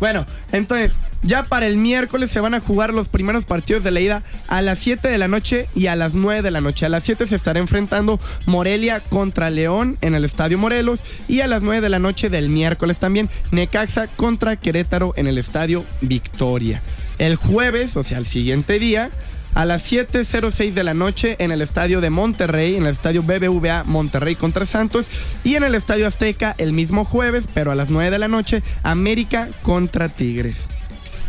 Bueno, 0.00 0.26
entonces, 0.50 0.92
ya 1.22 1.44
para 1.44 1.66
el 1.66 1.76
miércoles 1.76 2.32
se 2.32 2.40
van 2.40 2.54
a 2.54 2.60
jugar 2.60 2.92
los 2.92 3.06
primeros 3.06 3.44
partidos 3.44 3.84
de 3.84 3.92
la 3.92 4.00
ida 4.00 4.22
a 4.48 4.60
las 4.60 4.80
7 4.80 5.06
de 5.06 5.16
la 5.16 5.28
noche 5.28 5.66
y 5.76 5.86
a 5.86 5.94
las 5.94 6.14
9 6.14 6.42
de 6.42 6.50
la 6.50 6.60
noche. 6.60 6.86
A 6.86 6.88
las 6.88 7.04
7 7.04 7.28
se 7.28 7.36
estará 7.36 7.60
enfrentando 7.60 8.18
Morelia 8.46 9.00
contra 9.00 9.50
León 9.50 9.96
en 10.00 10.16
el 10.16 10.24
Estadio 10.24 10.58
Morelos 10.58 11.00
y 11.28 11.40
a 11.40 11.46
las 11.46 11.62
9 11.62 11.80
de 11.80 11.88
la 11.88 12.00
noche 12.00 12.30
del 12.30 12.48
miércoles 12.48 12.98
también 12.98 13.30
Necaxa 13.52 14.08
contra 14.08 14.56
Querétaro 14.56 15.12
en 15.16 15.28
el 15.28 15.38
Estadio 15.38 15.84
Victoria. 16.00 16.82
El 17.18 17.36
jueves, 17.36 17.96
o 17.96 18.02
sea, 18.02 18.18
el 18.18 18.26
siguiente 18.26 18.80
día, 18.80 19.10
a 19.54 19.64
las 19.64 19.90
7.06 19.90 20.72
de 20.72 20.84
la 20.84 20.94
noche 20.94 21.36
en 21.38 21.50
el 21.50 21.60
estadio 21.62 22.00
de 22.00 22.10
Monterrey, 22.10 22.76
en 22.76 22.84
el 22.84 22.92
estadio 22.92 23.22
BBVA 23.22 23.84
Monterrey 23.84 24.34
contra 24.34 24.66
Santos 24.66 25.06
y 25.44 25.54
en 25.56 25.64
el 25.64 25.74
estadio 25.74 26.06
Azteca 26.06 26.54
el 26.58 26.72
mismo 26.72 27.04
jueves, 27.04 27.44
pero 27.52 27.70
a 27.70 27.74
las 27.74 27.90
9 27.90 28.10
de 28.10 28.18
la 28.18 28.28
noche, 28.28 28.62
América 28.82 29.48
contra 29.62 30.08
Tigres. 30.08 30.68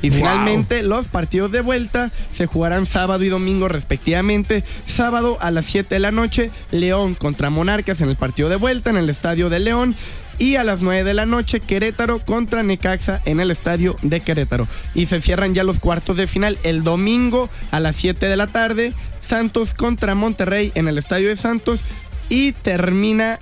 Y 0.02 0.10
Wow. 0.10 0.18
finalmente 0.18 0.84
los 0.84 1.08
partidos 1.08 1.52
de 1.54 1.62
vuelta 1.62 2.12
se 2.36 2.46
jugarán 2.46 2.86
sábado 2.86 3.24
y 3.24 3.30
domingo 3.30 3.70
respectivamente. 3.70 4.66
Sábado 4.86 5.38
a 5.40 5.50
las 5.50 5.66
7 5.66 5.96
de 5.96 6.00
la 6.00 6.12
noche, 6.12 6.52
León 6.72 7.16
contra 7.16 7.50
Monarcas 7.50 8.02
en 8.02 8.10
el 8.10 8.18
partido 8.18 8.50
de 8.50 8.58
vuelta 8.58 8.90
en 8.90 8.98
el 8.98 9.10
estadio 9.10 9.50
de 9.50 9.60
León. 9.60 9.96
Y 10.40 10.56
a 10.56 10.64
las 10.64 10.82
9 10.82 11.04
de 11.04 11.14
la 11.14 11.26
noche, 11.26 11.60
Querétaro 11.60 12.20
contra 12.20 12.64
Necaxa 12.64 13.22
en 13.26 13.40
el 13.40 13.52
estadio 13.52 13.98
de 14.02 14.22
Querétaro. 14.22 14.68
Y 14.96 15.06
se 15.06 15.22
cierran 15.22 15.54
ya 15.54 15.64
los 15.64 15.80
cuartos 15.80 16.18
de 16.18 16.28
final 16.28 16.58
el 16.64 16.84
domingo 16.84 17.50
a 17.72 17.80
las 17.80 17.96
7 17.96 18.26
de 18.26 18.38
la 18.38 18.48
tarde. 18.48 18.94
Santos 19.22 19.74
contra 19.74 20.16
Monterrey 20.16 20.72
en 20.76 20.88
el 20.88 20.98
estadio 20.98 21.30
de 21.30 21.36
Santos. 21.36 21.82
Y 22.30 22.54
termina 22.54 23.40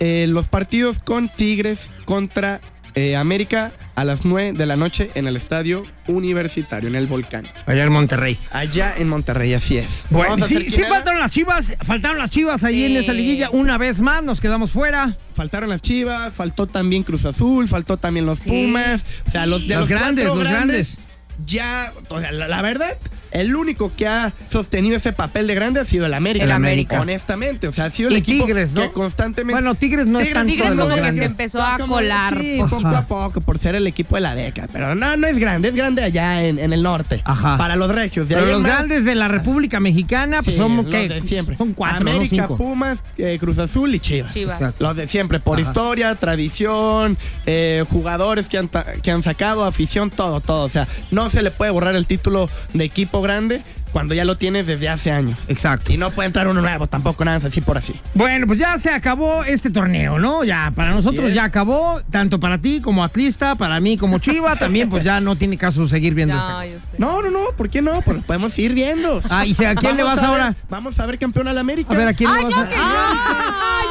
eh, 0.00 0.26
los 0.28 0.48
partidos 0.48 0.98
con 0.98 1.28
Tigres 1.28 1.88
contra 2.04 2.60
eh, 2.94 3.16
América 3.16 3.72
a 3.94 4.04
las 4.04 4.24
9 4.24 4.52
de 4.56 4.66
la 4.66 4.76
noche 4.76 5.10
en 5.14 5.26
el 5.26 5.36
estadio 5.36 5.84
universitario, 6.06 6.88
en 6.88 6.94
el 6.94 7.06
volcán. 7.06 7.46
Allá 7.66 7.84
en 7.84 7.92
Monterrey. 7.92 8.38
Allá 8.50 8.94
en 8.96 9.08
Monterrey, 9.08 9.54
así 9.54 9.78
es. 9.78 10.04
Bueno, 10.10 10.46
sí, 10.46 10.70
sí 10.70 10.82
faltaron 10.88 11.20
las 11.20 11.30
chivas, 11.30 11.74
faltaron 11.82 12.18
las 12.18 12.30
chivas 12.30 12.62
ahí 12.64 12.84
en 12.84 12.96
esa 12.96 13.12
liguilla. 13.12 13.50
Una 13.50 13.78
vez 13.78 14.00
más 14.00 14.22
nos 14.22 14.40
quedamos 14.40 14.72
fuera. 14.72 15.16
Faltaron 15.34 15.68
las 15.68 15.82
Chivas, 15.82 16.32
faltó 16.32 16.68
también 16.68 17.02
Cruz 17.02 17.24
Azul, 17.24 17.66
faltó 17.66 17.96
también 17.96 18.24
los 18.24 18.40
Pumas. 18.40 19.02
O 19.26 19.30
sea, 19.30 19.46
los, 19.46 19.66
de 19.66 19.74
Los 19.74 19.88
grandes, 19.88 20.26
cuatro 20.26 20.44
los 20.44 20.52
grandes. 20.52 20.98
Ya, 21.44 21.92
o 22.08 22.20
sea, 22.20 22.30
la, 22.30 22.46
la 22.46 22.62
verdad, 22.62 22.96
el 23.34 23.54
único 23.54 23.92
que 23.94 24.06
ha 24.08 24.32
sostenido 24.48 24.96
ese 24.96 25.12
papel 25.12 25.46
de 25.46 25.54
grande 25.54 25.80
ha 25.80 25.84
sido 25.84 26.06
el 26.06 26.14
América. 26.14 26.44
El 26.46 26.52
América. 26.52 27.00
Honestamente, 27.00 27.68
o 27.68 27.72
sea, 27.72 27.84
ha 27.86 27.90
sido 27.90 28.08
el 28.08 28.14
Y 28.14 28.18
equipo 28.18 28.46
Tigres, 28.46 28.72
¿no? 28.72 28.80
que 28.82 28.92
constantemente. 28.92 29.52
Bueno, 29.52 29.74
Tigres 29.74 30.06
no 30.06 30.20
es 30.20 30.32
tanto 30.32 30.52
Tigres 30.52 30.74
como 30.76 30.94
que 30.94 31.12
se 31.12 31.24
empezó 31.24 31.60
a 31.62 31.78
colar. 31.86 32.38
Sí, 32.40 32.56
po- 32.60 32.68
poco 32.68 32.88
a 32.88 33.02
poco, 33.02 33.40
por 33.42 33.58
ser 33.58 33.74
el 33.74 33.86
equipo 33.86 34.14
de 34.14 34.22
la 34.22 34.34
década. 34.34 34.68
Pero 34.72 34.94
no, 34.94 35.16
no 35.16 35.26
es 35.26 35.36
grande, 35.38 35.68
es 35.68 35.74
grande 35.74 36.02
allá 36.02 36.44
en, 36.46 36.58
en 36.58 36.72
el 36.72 36.82
norte. 36.82 37.20
Ajá. 37.24 37.58
Para 37.58 37.76
los 37.76 37.90
regios. 37.90 38.26
Pero 38.28 38.46
los 38.46 38.62
más- 38.62 38.70
grandes 38.70 39.04
de 39.04 39.14
la 39.14 39.28
República 39.28 39.80
Mexicana, 39.80 40.40
pues 40.42 40.54
Sí, 40.56 40.60
son 40.62 40.76
los 40.76 40.86
¿qué? 40.86 41.08
de 41.08 41.20
siempre. 41.22 41.56
Son 41.56 41.74
cuatro, 41.74 42.08
América. 42.08 42.48
Pumas, 42.48 43.00
eh, 43.18 43.36
Cruz 43.40 43.58
Azul 43.58 43.94
y 43.94 43.98
Chivas. 44.00 44.32
Chivas. 44.32 44.76
Los 44.78 44.96
de 44.96 45.06
siempre, 45.08 45.40
por 45.40 45.58
Ajá. 45.58 45.66
historia, 45.68 46.14
tradición, 46.14 47.16
eh, 47.46 47.84
jugadores 47.90 48.48
que 48.48 48.58
han, 48.58 48.70
que 49.02 49.10
han 49.10 49.22
sacado, 49.22 49.64
afición, 49.64 50.10
todo, 50.10 50.40
todo. 50.40 50.64
O 50.64 50.68
sea, 50.68 50.86
no 51.10 51.30
se 51.30 51.42
le 51.42 51.50
puede 51.50 51.72
borrar 51.72 51.96
el 51.96 52.06
título 52.06 52.48
de 52.72 52.84
equipo 52.84 53.20
grande 53.24 53.60
cuando 53.90 54.12
ya 54.14 54.24
lo 54.24 54.36
tienes 54.36 54.66
desde 54.66 54.88
hace 54.88 55.10
años. 55.12 55.44
Exacto. 55.48 55.92
Y 55.92 55.96
no 55.96 56.10
puede 56.10 56.26
entrar 56.26 56.48
uno 56.48 56.60
nuevo, 56.60 56.86
tampoco 56.88 57.24
nada 57.24 57.46
así 57.46 57.60
por 57.60 57.78
así. 57.78 57.94
Bueno, 58.14 58.46
pues 58.46 58.58
ya 58.58 58.76
se 58.78 58.90
acabó 58.90 59.44
este 59.44 59.70
torneo, 59.70 60.18
¿no? 60.18 60.42
Ya, 60.44 60.72
para 60.74 60.90
nosotros 60.90 61.28
es. 61.28 61.34
ya 61.34 61.44
acabó, 61.44 62.00
tanto 62.10 62.40
para 62.40 62.58
ti 62.58 62.80
como 62.80 63.04
atlista, 63.04 63.54
para 63.54 63.78
mí 63.80 63.96
como 63.96 64.18
chiva, 64.18 64.56
también 64.58 64.90
pues 64.90 65.04
ya 65.04 65.20
no 65.20 65.36
tiene 65.36 65.56
caso 65.58 65.86
seguir 65.88 66.14
viendo 66.14 66.34
No, 66.36 66.62
este. 66.62 66.96
No, 66.98 67.22
no, 67.22 67.30
no, 67.30 67.40
¿por 67.56 67.68
qué 67.70 67.82
no? 67.82 68.00
Pues 68.02 68.22
podemos 68.24 68.58
ir 68.58 68.74
viendo. 68.74 69.20
Ah, 69.30 69.46
¿y 69.46 69.52
a 69.64 69.74
quién 69.76 69.96
le 69.96 70.02
vas 70.02 70.18
a 70.18 70.22
ver- 70.22 70.30
ahora? 70.40 70.56
Vamos 70.68 70.98
a 70.98 71.06
ver 71.06 71.18
campeón 71.18 71.46
al 71.48 71.58
América. 71.58 71.94
A 71.94 71.96
ver, 71.96 72.08
¿a 72.08 72.14
quién 72.14 72.32
le 72.34 72.42
vas 72.44 72.54
a... 72.58 72.68
que 72.68 72.74
¡Ay, 72.76 73.86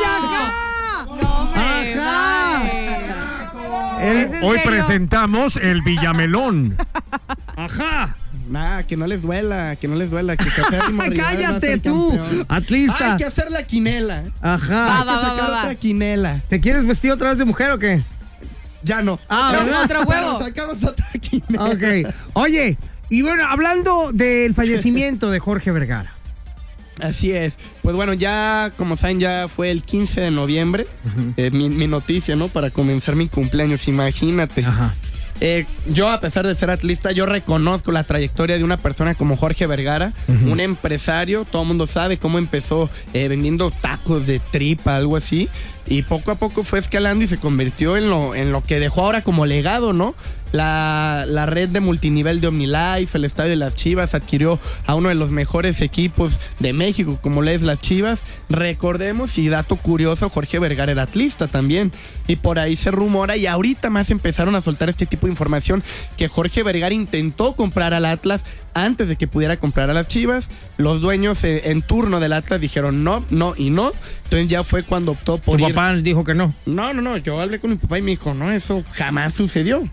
No, 1.21 1.41
hombre, 1.43 1.93
Ajá. 1.97 2.59
vale. 2.59 4.23
¿Es 4.23 4.33
en 4.33 4.43
Hoy 4.43 4.57
serio? 4.57 4.63
presentamos 4.69 5.55
el 5.55 5.81
Villamelón. 5.81 6.75
¡Ajá! 7.55 8.17
Nah, 8.49 8.83
que 8.83 8.97
no 8.97 9.07
les 9.07 9.21
duela, 9.21 9.75
que 9.77 9.87
no 9.87 9.95
les 9.95 10.11
duela, 10.11 10.35
que 10.35 10.45
¡Cállate 11.15 11.67
ser 11.67 11.81
tú! 11.81 12.09
campeón. 12.15 12.45
Atlista. 12.49 13.11
Hay 13.11 13.17
que 13.17 13.25
hacer 13.25 13.51
la 13.51 13.63
quinela. 13.63 14.23
Ajá. 14.41 14.97
Hay 14.97 15.01
que 15.03 15.07
va, 15.09 15.15
va, 15.15 15.21
sacar 15.21 15.43
va, 15.45 15.49
va. 15.49 15.59
otra 15.61 15.75
quinela. 15.75 16.41
¿Te 16.49 16.59
quieres 16.59 16.85
vestir 16.85 17.11
otra 17.11 17.29
vez 17.29 17.37
de 17.37 17.45
mujer 17.45 17.71
o 17.71 17.79
qué? 17.79 18.01
Ya 18.83 19.01
no. 19.01 19.19
Ah, 19.29 19.51
¿verdad? 19.53 19.83
otro 19.85 19.99
huevo. 20.03 20.37
Pero 20.37 20.39
sacamos 20.39 20.83
otra 20.83 21.07
quinela. 21.21 21.65
Ok. 21.65 22.13
Oye, 22.33 22.77
y 23.09 23.21
bueno, 23.21 23.45
hablando 23.47 24.11
del 24.13 24.53
fallecimiento 24.55 25.31
de 25.31 25.39
Jorge 25.39 25.71
Vergara. 25.71 26.11
Así 27.01 27.31
es. 27.31 27.53
Pues 27.81 27.95
bueno, 27.95 28.13
ya, 28.13 28.71
como 28.77 28.97
saben, 28.97 29.19
ya 29.19 29.47
fue 29.53 29.71
el 29.71 29.81
15 29.83 30.21
de 30.21 30.31
noviembre. 30.31 30.85
eh, 31.37 31.49
mi, 31.51 31.69
mi 31.69 31.87
noticia, 31.87 32.35
¿no? 32.35 32.49
Para 32.49 32.69
comenzar 32.69 33.15
mi 33.15 33.27
cumpleaños, 33.27 33.87
imagínate. 33.87 34.63
Ajá. 34.65 34.93
Eh, 35.45 35.65
yo, 35.89 36.09
a 36.09 36.21
pesar 36.21 36.47
de 36.47 36.55
ser 36.55 36.69
atlista, 36.69 37.11
yo 37.11 37.25
reconozco 37.25 37.91
la 37.91 38.05
trayectoria 38.05 38.57
de 38.57 38.63
una 38.63 38.77
persona 38.77 39.13
como 39.13 39.35
Jorge 39.35 39.67
Vergara, 39.67 40.13
un 40.29 40.61
empresario. 40.61 41.43
Todo 41.43 41.63
el 41.63 41.67
mundo 41.67 41.85
sabe 41.85 42.17
cómo 42.17 42.37
empezó 42.37 42.89
eh, 43.13 43.27
vendiendo 43.27 43.69
tacos 43.69 44.25
de 44.25 44.39
tripa, 44.39 44.95
algo 44.95 45.17
así. 45.17 45.49
Y 45.85 46.03
poco 46.03 46.31
a 46.31 46.35
poco 46.35 46.63
fue 46.63 46.79
escalando 46.79 47.25
y 47.25 47.27
se 47.27 47.37
convirtió 47.37 47.97
en 47.97 48.09
lo, 48.09 48.35
en 48.35 48.51
lo 48.51 48.63
que 48.63 48.79
dejó 48.79 49.01
ahora 49.01 49.21
como 49.21 49.45
legado, 49.45 49.91
¿no? 49.93 50.15
La, 50.53 51.25
la 51.27 51.47
red 51.47 51.69
de 51.69 51.79
multinivel 51.79 52.39
de 52.39 52.47
OmniLife, 52.47 53.17
el 53.17 53.25
Estadio 53.25 53.49
de 53.49 53.55
las 53.55 53.75
Chivas, 53.75 54.13
adquirió 54.13 54.59
a 54.85 54.93
uno 54.93 55.09
de 55.09 55.15
los 55.15 55.31
mejores 55.31 55.81
equipos 55.81 56.37
de 56.59 56.73
México, 56.73 57.17
como 57.21 57.41
le 57.41 57.55
es 57.55 57.63
las 57.63 57.81
Chivas. 57.81 58.19
Recordemos, 58.49 59.37
y 59.39 59.49
dato 59.49 59.75
curioso, 59.77 60.29
Jorge 60.29 60.59
Vergara 60.59 60.91
era 60.91 61.03
atlista 61.03 61.47
también. 61.47 61.91
Y 62.27 62.35
por 62.35 62.59
ahí 62.59 62.75
se 62.75 62.91
rumora, 62.91 63.35
y 63.35 63.47
ahorita 63.47 63.89
más 63.89 64.11
empezaron 64.11 64.55
a 64.55 64.61
soltar 64.61 64.89
este 64.89 65.07
tipo 65.07 65.25
de 65.25 65.31
información, 65.31 65.83
que 66.17 66.27
Jorge 66.27 66.61
Vergara 66.61 66.93
intentó 66.93 67.55
comprar 67.55 67.93
al 67.95 68.05
Atlas 68.05 68.41
antes 68.73 69.07
de 69.07 69.15
que 69.15 69.27
pudiera 69.27 69.57
comprar 69.57 69.89
a 69.89 69.93
las 69.93 70.07
Chivas. 70.07 70.47
Los 70.77 71.01
dueños 71.01 71.43
eh, 71.43 71.69
en 71.71 71.81
turno 71.81 72.19
del 72.19 72.33
Atlas 72.33 72.59
dijeron 72.61 73.03
no, 73.03 73.23
no 73.29 73.53
y 73.57 73.69
no. 73.69 73.91
Entonces 74.25 74.47
ya 74.49 74.63
fue 74.63 74.83
cuando 74.83 75.11
optó 75.13 75.37
por 75.37 75.59
Tu 75.59 75.67
ir. 75.67 75.75
papá 75.75 75.93
dijo 75.95 76.23
que 76.23 76.33
no. 76.33 76.53
No, 76.65 76.93
no, 76.93 77.01
no. 77.01 77.17
Yo 77.17 77.39
hablé 77.39 77.59
con 77.59 77.69
mi 77.71 77.75
papá 77.77 77.99
y 77.99 78.01
me 78.01 78.11
dijo, 78.11 78.33
no, 78.33 78.51
eso 78.51 78.83
jamás 78.93 79.33
sucedió. 79.33 79.87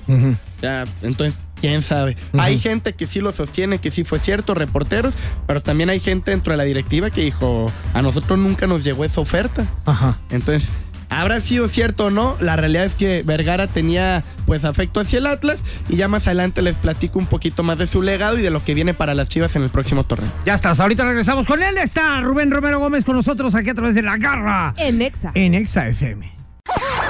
Ya, 0.62 0.86
entonces, 1.02 1.38
quién 1.60 1.82
sabe. 1.82 2.16
Hay 2.38 2.58
gente 2.58 2.94
que 2.94 3.06
sí 3.06 3.20
lo 3.20 3.32
sostiene, 3.32 3.78
que 3.78 3.90
sí 3.90 4.04
fue 4.04 4.18
cierto, 4.18 4.54
reporteros, 4.54 5.14
pero 5.46 5.62
también 5.62 5.90
hay 5.90 6.00
gente 6.00 6.30
dentro 6.30 6.52
de 6.52 6.56
la 6.58 6.64
directiva 6.64 7.10
que 7.10 7.22
dijo, 7.22 7.70
a 7.94 8.02
nosotros 8.02 8.38
nunca 8.38 8.66
nos 8.66 8.84
llegó 8.84 9.04
esa 9.04 9.20
oferta. 9.20 9.66
Ajá. 9.86 10.18
Entonces, 10.30 10.70
¿habrá 11.10 11.40
sido 11.40 11.68
cierto 11.68 12.06
o 12.06 12.10
no? 12.10 12.36
La 12.40 12.56
realidad 12.56 12.84
es 12.86 12.94
que 12.94 13.22
Vergara 13.24 13.66
tenía 13.66 14.24
pues 14.46 14.64
afecto 14.64 15.00
hacia 15.00 15.18
el 15.18 15.26
Atlas 15.26 15.58
y 15.88 15.96
ya 15.96 16.08
más 16.08 16.26
adelante 16.26 16.62
les 16.62 16.76
platico 16.78 17.18
un 17.18 17.26
poquito 17.26 17.62
más 17.62 17.78
de 17.78 17.86
su 17.86 18.00
legado 18.02 18.38
y 18.38 18.42
de 18.42 18.50
lo 18.50 18.64
que 18.64 18.74
viene 18.74 18.94
para 18.94 19.14
las 19.14 19.28
Chivas 19.28 19.54
en 19.56 19.62
el 19.62 19.70
próximo 19.70 20.04
torneo. 20.04 20.30
Ya 20.46 20.54
estás, 20.54 20.80
ahorita 20.80 21.04
regresamos 21.04 21.46
con 21.46 21.62
él. 21.62 21.76
Está 21.78 22.20
Rubén 22.22 22.50
Romero 22.50 22.78
Gómez 22.78 23.04
con 23.04 23.16
nosotros 23.16 23.54
aquí 23.54 23.70
a 23.70 23.74
través 23.74 23.94
de 23.94 24.02
La 24.02 24.16
Garra 24.16 24.74
En 24.76 25.02
Exa. 25.02 25.32
en 25.34 25.54
Exa 25.54 25.86
FM. 25.88 26.30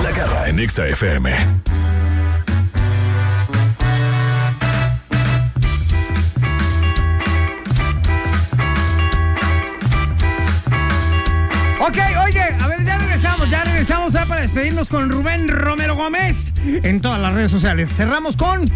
La 0.02 0.10
garra 0.12 0.48
en 0.48 0.58
Exa 0.58 0.86
FM. 0.88 1.30
Despedirnos 14.52 14.88
con 14.88 15.08
Rubén 15.10 15.46
Romero 15.46 15.94
Gómez 15.94 16.52
en 16.64 17.00
todas 17.00 17.20
las 17.20 17.34
redes 17.34 17.52
sociales. 17.52 17.88
Cerramos 17.88 18.36
con... 18.36 18.68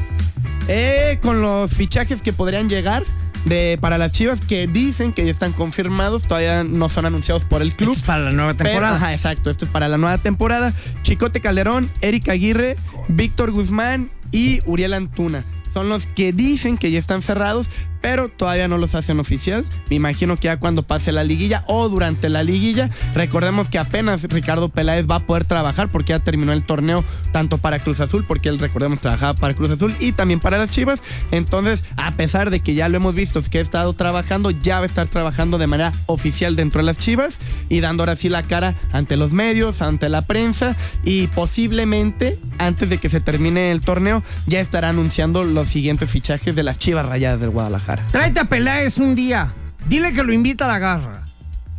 Eh, 0.69 1.19
con 1.21 1.43
los 1.43 1.73
fichajes 1.73 2.23
que 2.23 2.33
podrían 2.33 2.69
llegar 2.69 3.03
de, 3.45 3.77
para 3.81 3.99
las 3.99 4.13
Chivas 4.13 4.41
que 4.41 4.69
dicen 4.69 5.13
que 5.13 5.25
ya 5.25 5.33
están 5.33 5.53
confirmados, 5.53 6.23
todavía 6.23 6.63
no 6.63 6.89
son 6.89 7.07
anunciados 7.07 7.45
por 7.45 7.61
el 7.61 7.75
club. 7.75 7.91
Esto 7.91 8.01
es 8.03 8.07
para 8.07 8.23
la 8.23 8.31
nueva 8.31 8.55
Pero, 8.55 8.71
temporada. 8.71 8.97
ajá, 8.97 9.15
exacto, 9.15 9.51
esto 9.51 9.65
es 9.65 9.71
para 9.73 9.89
la 9.89 9.99
nueva 9.99 10.17
temporada. 10.19 10.73
Chicote 11.03 11.41
Calderón, 11.41 11.91
Erika 12.01 12.33
Aguirre, 12.33 12.77
Víctor 13.09 13.51
Guzmán 13.51 14.11
y 14.31 14.61
Uriel 14.67 14.95
Antuna. 14.95 15.43
Son 15.73 15.89
los 15.89 16.07
que 16.07 16.33
dicen 16.33 16.79
que 16.79 16.93
ya 16.93 17.01
están 17.01 17.21
cerrados, 17.21 17.67
pero 18.05 18.29
todavía 18.29 18.69
no 18.69 18.77
los 18.77 18.95
hacen 18.95 19.19
oficial. 19.19 19.65
Me 19.89 19.97
imagino 19.97 20.37
que 20.37 20.49
ya 20.49 20.59
cuando 20.59 20.83
pase 20.83 21.11
la 21.11 21.25
liguilla 21.25 21.65
o 21.69 21.89
durante 21.89 22.29
la 22.29 22.43
liguilla, 22.43 22.91
recordemos 23.15 23.71
que 23.71 23.79
apenas 23.79 24.25
Ricardo 24.25 24.69
Peláez 24.69 25.07
va 25.11 25.17
a 25.17 25.21
poder 25.21 25.47
trabajar 25.47 25.89
porque 25.89 26.11
ya 26.13 26.19
terminó 26.19 26.53
el 26.53 26.65
torneo 26.65 27.03
tanto 27.33 27.57
para 27.57 27.79
Cruz 27.79 28.01
Azul, 28.01 28.27
porque 28.29 28.51
él 28.51 28.59
recordemos 28.59 29.01
trabajaba 29.01 29.33
para 29.33 29.55
Cruz 29.55 29.71
Azul 29.71 29.95
y 30.01 30.13
también 30.13 30.39
para 30.39 30.59
las 30.59 30.71
Chivas. 30.71 31.01
Entonces, 31.31 31.83
a 31.97 32.13
pesar 32.13 32.51
de 32.51 32.61
que 32.61 32.75
ya 32.75 32.91
lo 32.91 32.99
hemos 32.99 33.15
visto 33.15 33.41
que 33.51 33.57
ha 33.57 33.63
estado 33.63 33.95
trabajando, 33.95 34.51
ya 34.51 34.81
va 34.81 34.83
a 34.83 34.87
estar 34.87 35.09
trabajando 35.09 35.57
de 35.57 35.67
manera 35.67 35.93
oficial 36.05 36.57
dentro 36.57 36.83
de 36.83 36.85
las 36.85 36.99
Chivas 36.99 37.39
y 37.71 37.81
dando 37.81 38.03
ahora 38.03 38.17
sí 38.17 38.29
la 38.29 38.43
cara 38.43 38.75
ante 38.93 39.17
los 39.17 39.33
medios, 39.33 39.81
ante 39.81 40.11
la 40.11 40.27
prensa 40.27 40.77
y 41.05 41.29
posiblemente 41.29 42.39
antes 42.59 42.91
de 42.91 42.99
que 42.99 43.09
se 43.09 43.21
termine 43.21 43.71
el 43.71 43.81
torneo 43.81 44.23
ya 44.47 44.61
estará 44.61 44.91
anunciando 44.91 45.43
los 45.43 45.69
siguientes 45.69 46.11
fichajes 46.11 46.55
de 46.55 46.65
las 46.65 46.79
Chivas 46.79 47.07
Rayadas 47.07 47.41
del 47.41 47.49
Guadalajara. 47.49 47.94
Tráete 48.11 48.41
a 48.41 48.45
Peláez 48.45 48.99
un 48.99 49.15
día. 49.15 49.53
Dile 49.89 50.13
que 50.13 50.23
lo 50.23 50.33
invita 50.33 50.65
a 50.65 50.69
la 50.69 50.79
garra. 50.79 51.23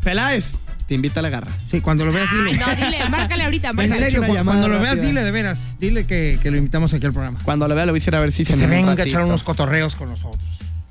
Peláez, 0.03 0.45
te 0.87 0.93
invita 0.95 1.19
a 1.19 1.23
la 1.23 1.29
garra. 1.29 1.51
Sí, 1.71 1.81
cuando 1.81 2.05
lo 2.05 2.11
veas, 2.11 2.29
dile. 2.31 2.51
Ay, 2.51 2.57
no, 2.59 2.85
dile, 2.85 3.09
márcale 3.09 3.43
ahorita, 3.43 3.69
En 3.69 3.75
márcale. 3.75 3.99
serio, 4.01 4.19
cu- 4.21 4.33
llamada 4.33 4.43
cuando 4.59 4.67
lo 4.67 4.79
veas, 4.79 4.95
rápida. 4.95 5.07
dile 5.07 5.23
de 5.23 5.31
veras. 5.31 5.77
Dile 5.79 6.05
que, 6.05 6.37
que 6.41 6.51
lo 6.51 6.57
invitamos 6.57 6.93
aquí 6.93 7.05
al 7.05 7.13
programa. 7.13 7.39
Cuando 7.43 7.67
lo 7.67 7.73
vea, 7.75 7.85
lo 7.85 7.91
voy 7.91 7.97
a 7.97 8.01
decir 8.01 8.15
a 8.15 8.19
ver 8.19 8.31
si 8.31 8.45
Que 8.45 8.53
se 8.53 8.59
se 8.59 8.67
venga 8.67 8.91
a 8.91 9.03
echar 9.05 9.23
unos 9.23 9.43
cotorreos 9.43 9.95
con 9.95 10.09
nosotros. 10.09 10.41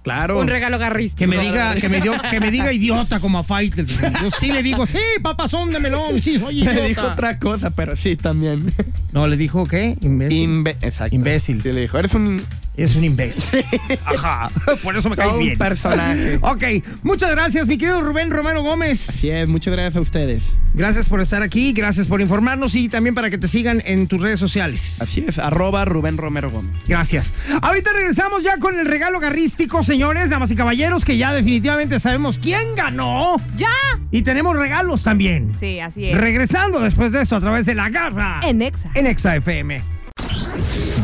Claro. 0.03 0.39
Un 0.39 0.49
regalo 0.49 0.79
garrístico. 0.79 1.19
Que 1.21 1.27
me 1.27 1.39
diga, 1.39 1.77
que 1.77 1.89
me, 1.89 2.01
dio- 2.03 2.21
que 2.31 2.39
me 2.39 2.51
diga 2.51 2.71
idiota 2.73 3.21
como 3.21 3.39
a 3.39 3.43
Fight. 3.45 3.75
Yo 3.75 4.31
sí 4.39 4.53
le 4.53 4.63
digo, 4.63 4.85
sí, 4.87 4.99
papazón 5.23 5.71
de 5.73 5.79
melón, 5.81 6.21
sí, 6.21 6.39
soy 6.39 6.59
idiota. 6.61 6.75
Me 6.83 6.89
dijo 6.89 7.03
otra 7.03 7.39
cosa, 7.39 7.71
pero 7.71 7.97
sí 7.97 8.15
también. 8.17 8.71
No, 9.13 9.27
le 9.29 9.39
dijo, 9.39 9.65
¿qué? 9.67 9.97
Imbécil. 10.03 10.47
Imbe- 10.47 10.77
Exacto. 10.83 11.15
Imbécil. 11.15 11.63
Sí, 11.63 11.73
le 11.73 11.81
dijo, 11.83 11.99
eres 11.99 12.13
un... 12.15 12.43
Es 12.77 12.97
un 12.97 13.05
imbécil. 13.05 13.65
Ajá. 14.05 14.49
Por 14.83 14.97
eso 14.97 15.09
me 15.09 15.15
cae 15.17 15.27
Todo 15.27 15.39
un 15.39 15.45
bien. 15.45 15.57
personaje. 15.59 16.39
Ok, 16.43 16.65
muchas 17.05 17.31
gracias, 17.31 17.69
mi 17.69 17.79
querido 17.79 18.03
Rubén 18.03 18.31
Romero 18.33 18.63
Gómez. 18.63 19.09
Así 19.09 19.31
es, 19.31 19.49
muchas 19.49 19.73
gracias 19.75 19.95
a 19.97 20.01
ustedes. 20.01 20.53
Gracias 20.75 21.09
por 21.09 21.21
estar 21.21 21.41
aquí, 21.43 21.73
gracias 21.73 22.09
por 22.09 22.21
informarnos 22.21 22.75
y 22.75 22.89
también 22.89 23.15
para 23.15 23.31
que 23.31 23.39
te 23.39 23.47
sigan 23.47 23.81
en 23.87 24.09
tus 24.09 24.21
redes 24.21 24.41
sociales. 24.41 25.01
Así 25.01 25.25
es, 25.27 25.39
arroba 25.39 25.85
Rubén 25.85 26.17
Romero 26.17 26.51
Gómez. 26.51 26.73
Gracias. 26.89 27.33
Ahorita 27.63 27.93
regresamos 27.93 28.43
ya 28.43 28.59
con 28.59 28.77
el 28.77 28.87
regalo 28.87 29.21
garrístico, 29.21 29.85
señores, 29.85 30.31
damas 30.31 30.51
y 30.51 30.57
caballeros, 30.57 31.05
que 31.05 31.17
ya 31.17 31.33
definitivamente 31.33 32.01
sabemos 32.01 32.41
quién 32.41 32.75
ganó. 32.75 33.37
¡Ya! 33.57 33.69
Y 34.11 34.23
tenemos 34.23 34.57
regalos 34.57 35.05
también. 35.05 35.53
Sí, 35.61 35.79
así 35.79 36.07
es. 36.07 36.19
Regresando 36.19 36.81
después 36.81 37.13
de 37.13 37.23
esto 37.23 37.37
a 37.37 37.41
través 37.41 37.67
de 37.67 37.77
la 37.77 37.89
garra. 37.89 38.41
En 38.43 38.63
Exa. 38.63 38.91
En 38.95 39.07
Exa 39.07 39.37
FM. 39.37 39.94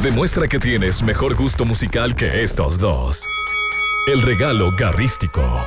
Demuestra 0.03 0.49
que 0.49 0.59
tienes 0.59 1.03
mejor 1.03 1.35
gusto 1.35 1.65
musical 1.65 2.15
que 2.17 2.43
estos 2.43 2.79
dos. 2.79 3.23
El 4.07 4.23
regalo 4.23 4.75
garrístico. 4.75 5.67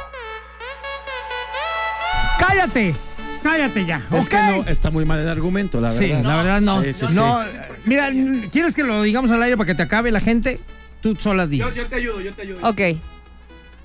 Cállate. 2.39 2.95
Cállate 3.43 3.85
ya. 3.85 4.01
Es 4.11 4.31
no, 4.31 4.63
está 4.67 4.89
muy 4.89 5.05
mal 5.05 5.19
el 5.19 5.27
argumento, 5.29 5.79
la 5.79 5.91
Sí, 5.91 6.07
verdad. 6.07 6.23
la 6.23 6.35
verdad 6.37 6.61
no. 6.61 6.81
Sí, 6.81 6.93
sí, 6.93 7.05
sí. 7.07 7.13
no, 7.13 7.39
mira, 7.85 8.09
¿quieres 8.51 8.75
que 8.75 8.83
lo 8.83 9.01
digamos 9.03 9.29
al 9.31 9.43
aire 9.43 9.55
para 9.57 9.67
que 9.67 9.75
te 9.75 9.83
acabe 9.83 10.11
la 10.11 10.19
gente? 10.21 10.59
Tú 11.01 11.15
sola 11.15 11.45
di. 11.45 11.57
yo 11.57 11.69
te 11.69 11.95
ayudo, 11.95 12.21
yo 12.21 12.33
te 12.33 12.41
ayudo. 12.43 12.67
Ok. 12.67 12.81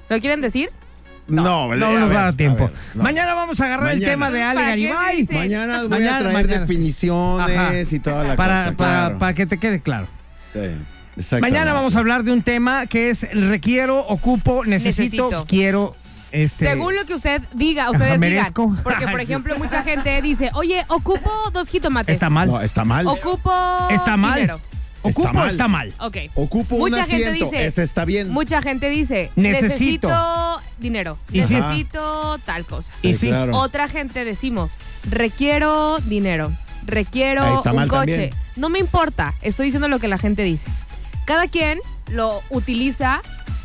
¿Lo 0.09 0.20
quieren 0.20 0.40
decir? 0.40 0.70
No, 1.26 1.74
No 1.74 1.99
nos 1.99 2.11
va 2.11 2.20
a 2.20 2.24
dar 2.24 2.34
tiempo. 2.34 2.68
ver, 2.68 2.72
no. 2.94 3.03
Mañana 3.03 3.34
vamos 3.34 3.61
a 3.61 3.66
agarrar 3.66 3.92
el 3.92 4.01
tema 4.01 4.30
de 4.30 4.42
Ale 4.42 4.61
¿Para 4.61 4.74
qué 4.76 4.88
Garibay. 4.88 5.28
Mañana 5.30 5.80
voy 5.80 5.88
Mañana- 5.90 6.16
a 6.16 6.20
traer 6.20 6.34
mañana, 6.34 6.55
sí. 6.55 6.61
definiciones 6.61 7.59
Ajá. 7.59 7.74
y 7.96 7.99
toda 7.99 8.24
la 8.24 8.36
Para, 8.36 8.55
cosa. 8.64 8.76
para, 8.76 8.90
claro. 9.01 9.18
para 9.18 9.34
que 9.34 9.44
te 9.46 9.59
quede 9.59 9.80
claro. 9.80 10.07
Sí. 11.22 11.36
Mañana 11.40 11.72
vamos 11.72 11.96
a 11.96 11.98
hablar 11.98 12.22
de 12.22 12.32
un 12.32 12.42
tema 12.42 12.86
que 12.86 13.11
es 13.11 13.28
requiero, 13.32 14.06
ocupo, 14.06 14.64
necesito, 14.64 15.24
Necesito. 15.24 15.46
quiero. 15.46 15.96
Este, 16.30 16.66
Según 16.66 16.94
lo 16.94 17.04
que 17.06 17.14
usted 17.14 17.42
diga, 17.54 17.90
ustedes 17.90 18.12
digan. 18.20 18.20
merezco. 18.20 18.76
Porque, 18.84 19.09
por 19.09 19.20
ejemplo, 19.20 19.59
mucha 19.59 19.82
gente 19.82 20.20
dice, 20.22 20.50
oye, 20.54 20.84
ocupo 20.88 21.30
dos 21.52 21.68
jitomates. 21.68 22.12
Está 22.12 22.28
mal. 22.30 22.48
No, 22.48 22.61
está 22.61 22.84
mal. 22.84 23.06
Ocupo 23.06 23.50
Está 23.90 24.16
mal. 24.16 24.34
dinero. 24.34 24.61
¿Ocupo 25.00 25.20
Está 25.28 25.32
mal. 25.32 25.50
está 25.50 25.68
mal? 25.68 25.94
Ok. 26.00 26.16
Ocupo 26.34 26.76
Mucha 26.76 26.98
un 26.98 27.04
gente 27.06 27.28
asiento. 27.28 27.44
dice- 27.50 27.66
Ese 27.66 27.82
está 27.84 28.04
bien. 28.04 28.30
Mucha 28.30 28.61
gente 28.62 28.90
dice, 28.90 29.30
Necesito. 29.36 30.09
necesito, 30.09 30.61
dinero. 30.78 31.18
Y 31.32 31.42
sí. 31.44 31.54
necesito 31.54 32.38
tal 32.44 32.64
cosa. 32.66 32.92
Y 33.02 33.14
sí. 33.14 33.28
claro. 33.28 33.56
Otra 33.56 33.88
gente 33.88 34.24
decimos, 34.24 34.76
requiero 35.09 35.98
dinero. 36.00 36.52
Requiero 36.89 37.45
un 37.62 37.62
coche. 37.62 37.89
también. 37.89 38.30
No 38.57 38.68
me 38.70 38.78
importa, 38.80 39.34
estoy 39.43 39.66
diciendo 39.66 39.89
lo 39.89 39.99
que 40.01 40.09
la 40.09 40.18
gente 40.18 40.43
dice. 40.43 40.66
Cada 41.26 41.47
quien 41.47 41.78
lo 42.11 42.43
utiliza 42.51 43.20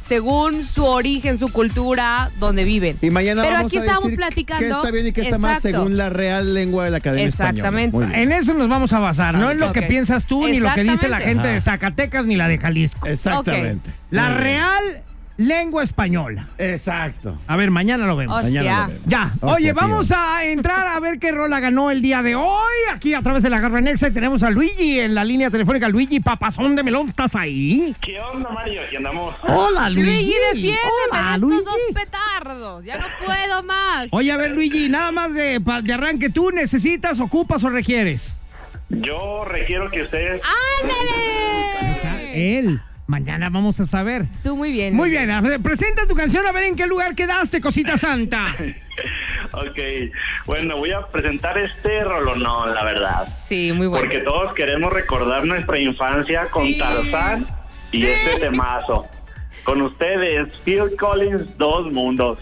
según 0.05 0.63
su 0.63 0.83
origen, 0.83 1.37
su 1.37 1.49
cultura, 1.51 2.29
donde 2.37 2.65
viven. 2.65 2.97
Y 3.01 3.09
mañana 3.09 3.41
Pero 3.41 3.55
vamos 3.55 3.67
aquí 3.71 3.77
a 3.77 3.79
estamos 3.79 4.03
decir 4.03 4.17
platicando- 4.19 4.59
qué 4.59 4.67
está 4.69 4.91
bien 4.91 5.07
y 5.07 5.11
qué 5.13 5.21
está 5.21 5.37
mal 5.37 5.61
según 5.61 5.95
la 5.95 6.09
real 6.09 6.53
lengua 6.53 6.83
de 6.83 6.91
la 6.91 6.97
Academia 6.97 7.25
Exactamente. 7.25 7.95
Española. 7.95 8.21
En 8.21 8.31
eso 8.33 8.53
nos 8.53 8.67
vamos 8.67 8.91
a 8.91 8.99
basar, 8.99 9.35
no 9.35 9.49
en 9.51 9.59
lo 9.59 9.71
que 9.71 9.83
piensas 9.83 10.25
tú, 10.25 10.45
ni 10.47 10.59
lo 10.59 10.73
que 10.73 10.83
dice 10.83 11.07
la 11.07 11.21
gente 11.21 11.47
de. 11.47 11.61
Zacatecas, 11.61 12.25
ni 12.25 12.35
la 12.35 12.49
de 12.49 12.57
Jalisco. 12.57 13.07
Exactamente. 13.07 13.91
La 14.11 14.35
real 14.35 15.01
lengua 15.37 15.83
española. 15.83 16.47
Exacto. 16.57 17.37
A 17.47 17.55
ver, 17.57 17.71
mañana 17.71 18.05
lo 18.05 18.15
vemos. 18.15 18.43
Hostia. 18.43 18.61
Mañana 18.61 18.81
lo 18.81 18.87
vemos. 18.89 19.05
Ya, 19.07 19.23
Hostia, 19.33 19.47
oye, 19.49 19.63
tío. 19.65 19.73
vamos 19.75 20.11
a 20.11 20.45
entrar 20.45 20.87
a 20.87 20.99
ver 20.99 21.17
qué 21.19 21.31
rola 21.31 21.59
ganó 21.59 21.89
el 21.91 22.01
día 22.01 22.21
de 22.21 22.35
hoy. 22.35 22.73
Aquí 22.93 23.13
a 23.13 23.21
través 23.21 23.41
de 23.43 23.49
la 23.49 23.59
Garra 23.59 23.81
Nexa 23.81 24.09
y 24.09 24.11
tenemos 24.11 24.43
a 24.43 24.49
Luigi 24.49 24.99
en 24.99 25.15
la 25.15 25.23
línea 25.23 25.49
telefónica. 25.49 25.89
Luigi, 25.89 26.19
papazón 26.19 26.75
de 26.75 26.83
melón, 26.83 27.09
¿estás 27.09 27.35
ahí? 27.35 27.95
¿Qué 27.99 28.19
onda, 28.19 28.49
Mario? 28.49 28.81
Aquí 28.85 28.95
andamos. 28.95 29.35
Hola, 29.43 29.89
Luigi. 29.89 30.05
Luigi, 30.11 30.33
defiéndeme 30.53 30.79
Hola, 31.11 31.31
de 31.33 31.37
Luigi. 31.39 31.57
estos 31.59 31.73
dos 31.73 31.81
petardos. 31.93 32.85
Ya 32.85 32.97
no 32.99 33.05
puedo 33.25 33.63
más. 33.63 34.07
Oye, 34.11 34.31
a 34.31 34.37
ver, 34.37 34.51
Luigi, 34.51 34.87
nada 34.89 35.11
más 35.11 35.33
de, 35.33 35.59
de 35.83 35.93
arranque, 35.93 36.29
¿tú 36.29 36.51
necesitas, 36.51 37.19
ocupas 37.19 37.63
o 37.63 37.69
requieres? 37.69 38.35
Yo 38.89 39.43
requiero 39.45 39.89
que 39.89 40.03
ustedes... 40.03 40.41
¡Ándale! 40.83 42.59
Él. 42.59 42.81
Mañana 43.07 43.49
vamos 43.49 43.79
a 43.79 43.85
saber. 43.85 44.25
Tú 44.43 44.55
muy 44.55 44.71
bien. 44.71 44.95
Muy 44.95 45.09
bien, 45.09 45.29
presenta 45.61 46.07
tu 46.07 46.15
canción 46.15 46.47
a 46.47 46.51
ver 46.51 46.63
en 46.63 46.75
qué 46.75 46.87
lugar 46.87 47.15
quedaste, 47.15 47.61
cosita 47.61 47.97
santa. 47.97 48.55
Ok, 49.55 49.77
bueno, 50.47 50.77
voy 50.77 50.91
a 50.91 51.01
presentar 51.07 51.57
este 51.59 52.03
rolonón, 52.03 52.73
la 52.73 52.83
verdad. 52.83 53.27
Sí, 53.39 53.71
muy 53.71 53.85
bueno. 53.85 54.03
Porque 54.05 54.23
todos 54.23 54.51
queremos 54.53 54.91
recordar 54.91 55.45
nuestra 55.45 55.79
infancia 55.79 56.45
con 56.49 56.65
Sí. 56.65 56.77
Tarzán 56.79 57.45
y 57.91 58.05
este 58.05 58.39
temazo. 58.39 59.07
Con 59.63 59.81
ustedes, 59.81 60.49
Phil 60.63 60.95
Collins, 60.99 61.55
Dos 61.57 61.91
Mundos. 61.91 62.39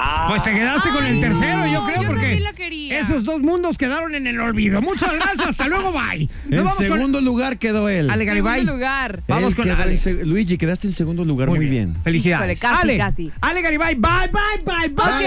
Ah, 0.00 0.26
Pues 0.28 0.44
te 0.44 0.52
quedaste 0.54 0.90
con 0.90 1.04
el 1.04 1.20
tercero, 1.20 1.66
yo 1.66 1.84
creo, 1.84 2.02
yo 2.02 2.06
porque 2.08 2.38
la 2.38 2.52
quería. 2.52 3.00
esos 3.00 3.24
dos 3.24 3.40
mundos 3.40 3.76
quedaron 3.76 4.14
en 4.14 4.28
el 4.28 4.40
olvido. 4.40 4.80
Muchas 4.80 5.12
gracias, 5.12 5.48
hasta 5.48 5.66
luego, 5.66 5.90
bye. 5.90 6.28
Nos 6.44 6.52
En 6.52 6.56
vamos 6.58 6.74
con 6.76 6.84
segundo 6.86 7.20
lugar 7.20 7.58
quedó 7.58 7.88
él. 7.88 8.08
Ale 8.08 8.24
Garibay. 8.24 8.60
Segundo 8.60 8.74
lugar. 8.74 9.22
Vamos 9.26 9.50
Él 9.50 9.56
con 9.56 9.68
Ale. 9.70 9.98
Luigi, 10.24 10.56
quedaste 10.56 10.86
en 10.86 10.92
segundo 10.92 11.24
lugar. 11.24 11.48
Muy, 11.48 11.66
bien. 11.66 11.96
Felicidades. 12.04 12.58
Híjole, 12.60 12.74
casi, 12.76 12.82
Ale, 12.82 12.96
casi. 12.96 13.32
Ale 13.40 13.60
Garibay, 13.60 13.96
bye, 13.96 14.30
bye, 14.30 14.64
bye, 14.64 14.88
bye, 14.88 15.04
Ok, 15.04 15.18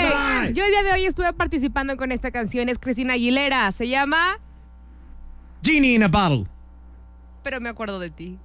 bye. 0.46 0.54
yo 0.54 0.64
el 0.64 0.72
día 0.72 0.84
de 0.84 0.92
hoy 0.94 1.06
estuve 1.06 1.34
participando 1.34 1.98
con 1.98 2.14
esta 2.14 2.32
canción, 2.32 2.70
es 2.70 2.80
Cristina 2.80 3.16
Aguilera, 3.16 3.70
se 3.74 3.90
llama 3.90 4.38
Genie 5.62 5.96
in 5.96 6.04
a 6.04 6.08
bottle. 6.08 6.46
Pero 7.44 7.60
me 7.60 7.68
acuerdo 7.68 8.00
de 8.00 8.10
ti. 8.10 8.38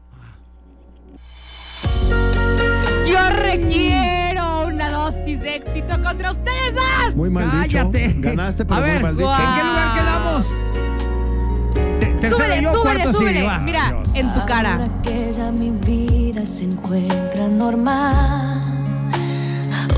Yo 3.09 3.31
requiero 3.31 4.16
dosis 5.19 5.41
de 5.41 5.57
éxito 5.57 6.01
contra 6.03 6.33
ustedes 6.33 6.75
dos. 6.75 7.14
Muy 7.14 7.31
mal 7.31 7.51
Cállate. 7.51 8.09
dicho. 8.09 8.21
Ganaste, 8.21 8.64
pero 8.64 8.77
A 8.77 8.81
ver, 8.81 8.95
muy 8.95 9.03
mal 9.03 9.17
dicho. 9.17 9.33
¿en 9.33 9.55
qué 9.55 9.62
lugar 9.64 9.95
quedamos? 9.95 10.47
Te- 12.21 12.31
Súbele, 12.31 12.62
yo, 12.62 12.73
súbele, 12.73 13.03
cuarto 13.03 13.19
súbele. 13.19 13.43
Va. 13.45 13.59
Mira, 13.59 13.97
en 14.14 14.33
tu 14.35 14.45
cara. 14.47 14.73
Ahora 14.75 14.89
que 15.03 15.33
ya 15.33 15.51
mi 15.51 15.71
vida 15.71 16.45
se 16.47 16.64
encuentra 16.64 17.47
normal. 17.49 18.61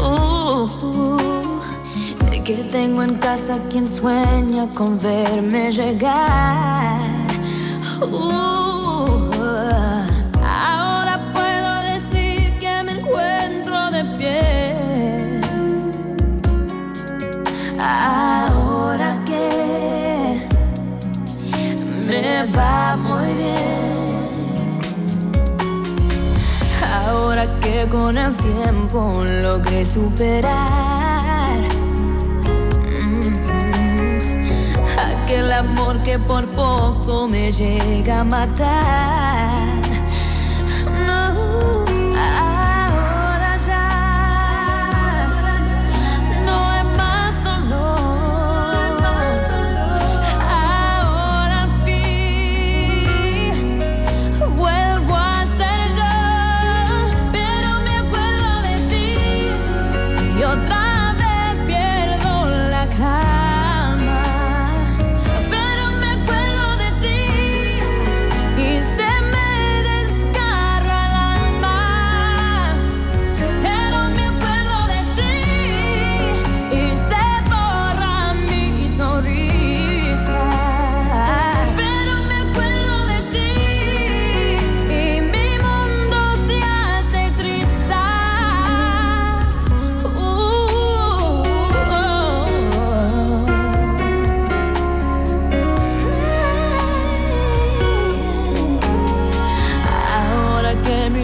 Uh, 0.00 0.66
uh, 0.86 1.18
que 2.44 2.54
tengo 2.70 3.02
en 3.02 3.14
casa 3.16 3.58
quien 3.70 3.86
sueña 3.86 4.66
con 4.74 4.98
verme 4.98 5.70
llegar. 5.70 6.98
Uh, 8.02 9.30
Ahora 17.80 19.16
que 19.24 20.48
me 22.06 22.44
va 22.56 22.96
muy 22.96 23.34
bien. 23.34 24.78
Ahora 27.06 27.46
que 27.60 27.86
con 27.88 28.18
el 28.18 28.36
tiempo 28.36 29.22
logré 29.42 29.86
superar 29.86 31.60
mm, 33.00 33.32
aquel 34.98 35.52
amor 35.52 36.02
que 36.02 36.18
por 36.18 36.50
poco 36.50 37.28
me 37.28 37.52
llega 37.52 38.20
a 38.20 38.24
matar. 38.24 39.27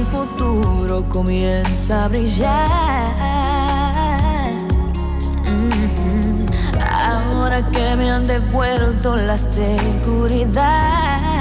Futuro 0.06 1.04
comienza 1.08 2.04
a 2.04 2.08
brillar. 2.08 3.14
Mhm. 5.44 6.46
Ahora 6.80 7.62
que 7.70 7.96
me 7.96 8.10
han 8.10 8.26
devuelto 8.26 9.16
la 9.16 9.36
seguridad. 9.36 11.33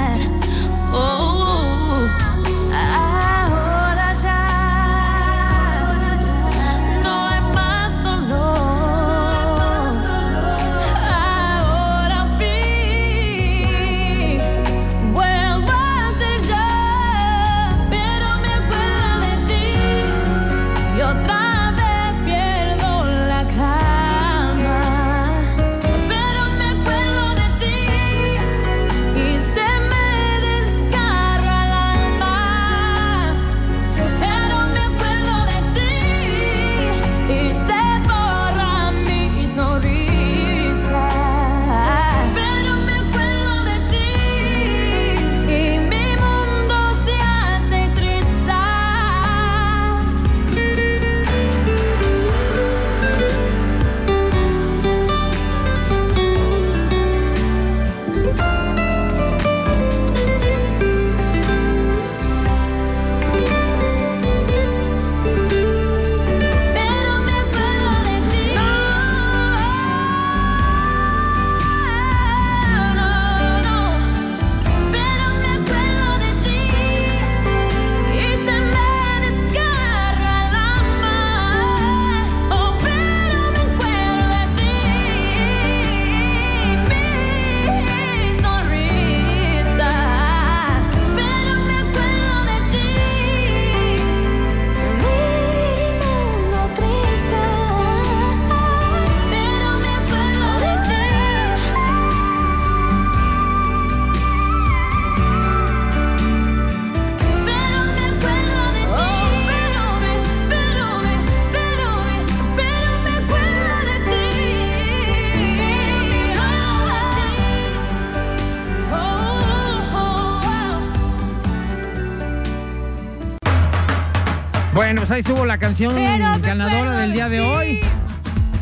Ahí 125.14 125.20
estuvo 125.20 125.44
la 125.46 125.58
canción 125.58 125.94
Pero 125.94 126.24
ganadora 126.40 126.92
del 126.92 127.12
día 127.12 127.28
de 127.28 127.40
hoy. 127.40 127.80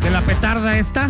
De 0.03 0.11
la 0.11 0.21
petarda 0.21 0.77
esta. 0.77 1.09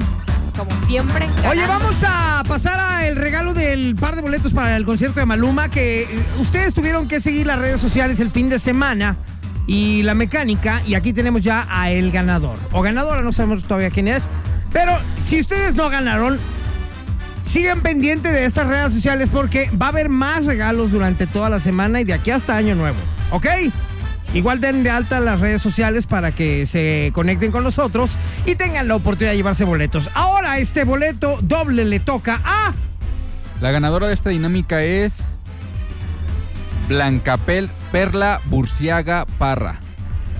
Como 0.56 0.70
siempre. 0.76 1.28
Oye, 1.48 1.66
vamos 1.66 1.96
a 2.06 2.44
pasar 2.46 2.78
al 2.78 3.16
regalo 3.16 3.52
del 3.52 3.96
par 3.96 4.14
de 4.14 4.22
boletos 4.22 4.52
para 4.52 4.76
el 4.76 4.84
concierto 4.84 5.18
de 5.18 5.26
Maluma, 5.26 5.68
que 5.68 6.02
eh, 6.02 6.08
ustedes 6.38 6.74
tuvieron 6.74 7.08
que 7.08 7.20
seguir 7.20 7.46
las 7.46 7.58
redes 7.58 7.80
sociales 7.80 8.20
el 8.20 8.30
fin 8.30 8.50
de 8.50 8.58
semana 8.58 9.16
y 9.66 10.02
la 10.02 10.14
mecánica, 10.14 10.82
y 10.86 10.94
aquí 10.94 11.12
tenemos 11.12 11.42
ya 11.42 11.66
a 11.68 11.90
el 11.90 12.12
ganador. 12.12 12.58
O 12.70 12.82
ganadora, 12.82 13.22
no 13.22 13.32
sabemos 13.32 13.64
todavía 13.64 13.90
quién 13.90 14.08
es. 14.08 14.22
Pero 14.72 14.98
si 15.18 15.40
ustedes 15.40 15.74
no 15.74 15.88
ganaron, 15.90 16.38
sigan 17.44 17.80
pendientes 17.80 18.32
de 18.32 18.44
estas 18.44 18.68
redes 18.68 18.92
sociales 18.92 19.28
porque 19.32 19.70
va 19.70 19.86
a 19.86 19.88
haber 19.88 20.08
más 20.08 20.44
regalos 20.44 20.92
durante 20.92 21.26
toda 21.26 21.50
la 21.50 21.58
semana 21.58 22.00
y 22.00 22.04
de 22.04 22.12
aquí 22.12 22.30
hasta 22.30 22.56
Año 22.56 22.76
Nuevo. 22.76 22.98
¿Ok? 23.30 23.46
Igual 24.34 24.60
den 24.62 24.82
de 24.82 24.90
alta 24.90 25.20
las 25.20 25.40
redes 25.40 25.60
sociales 25.60 26.06
para 26.06 26.32
que 26.32 26.64
se 26.64 27.10
conecten 27.14 27.52
con 27.52 27.64
nosotros 27.64 28.12
y 28.46 28.54
tengan 28.54 28.88
la 28.88 28.96
oportunidad 28.96 29.32
de 29.32 29.36
llevarse 29.36 29.64
boletos. 29.64 30.08
Ahora 30.14 30.58
este 30.58 30.84
boleto 30.84 31.38
doble 31.42 31.84
le 31.84 32.00
toca 32.00 32.40
a... 32.42 32.72
La 33.60 33.70
ganadora 33.70 34.08
de 34.08 34.14
esta 34.14 34.30
dinámica 34.30 34.82
es 34.82 35.36
Blanca 36.88 37.36
Perla 37.36 38.40
Burciaga 38.46 39.26
Parra. 39.38 39.80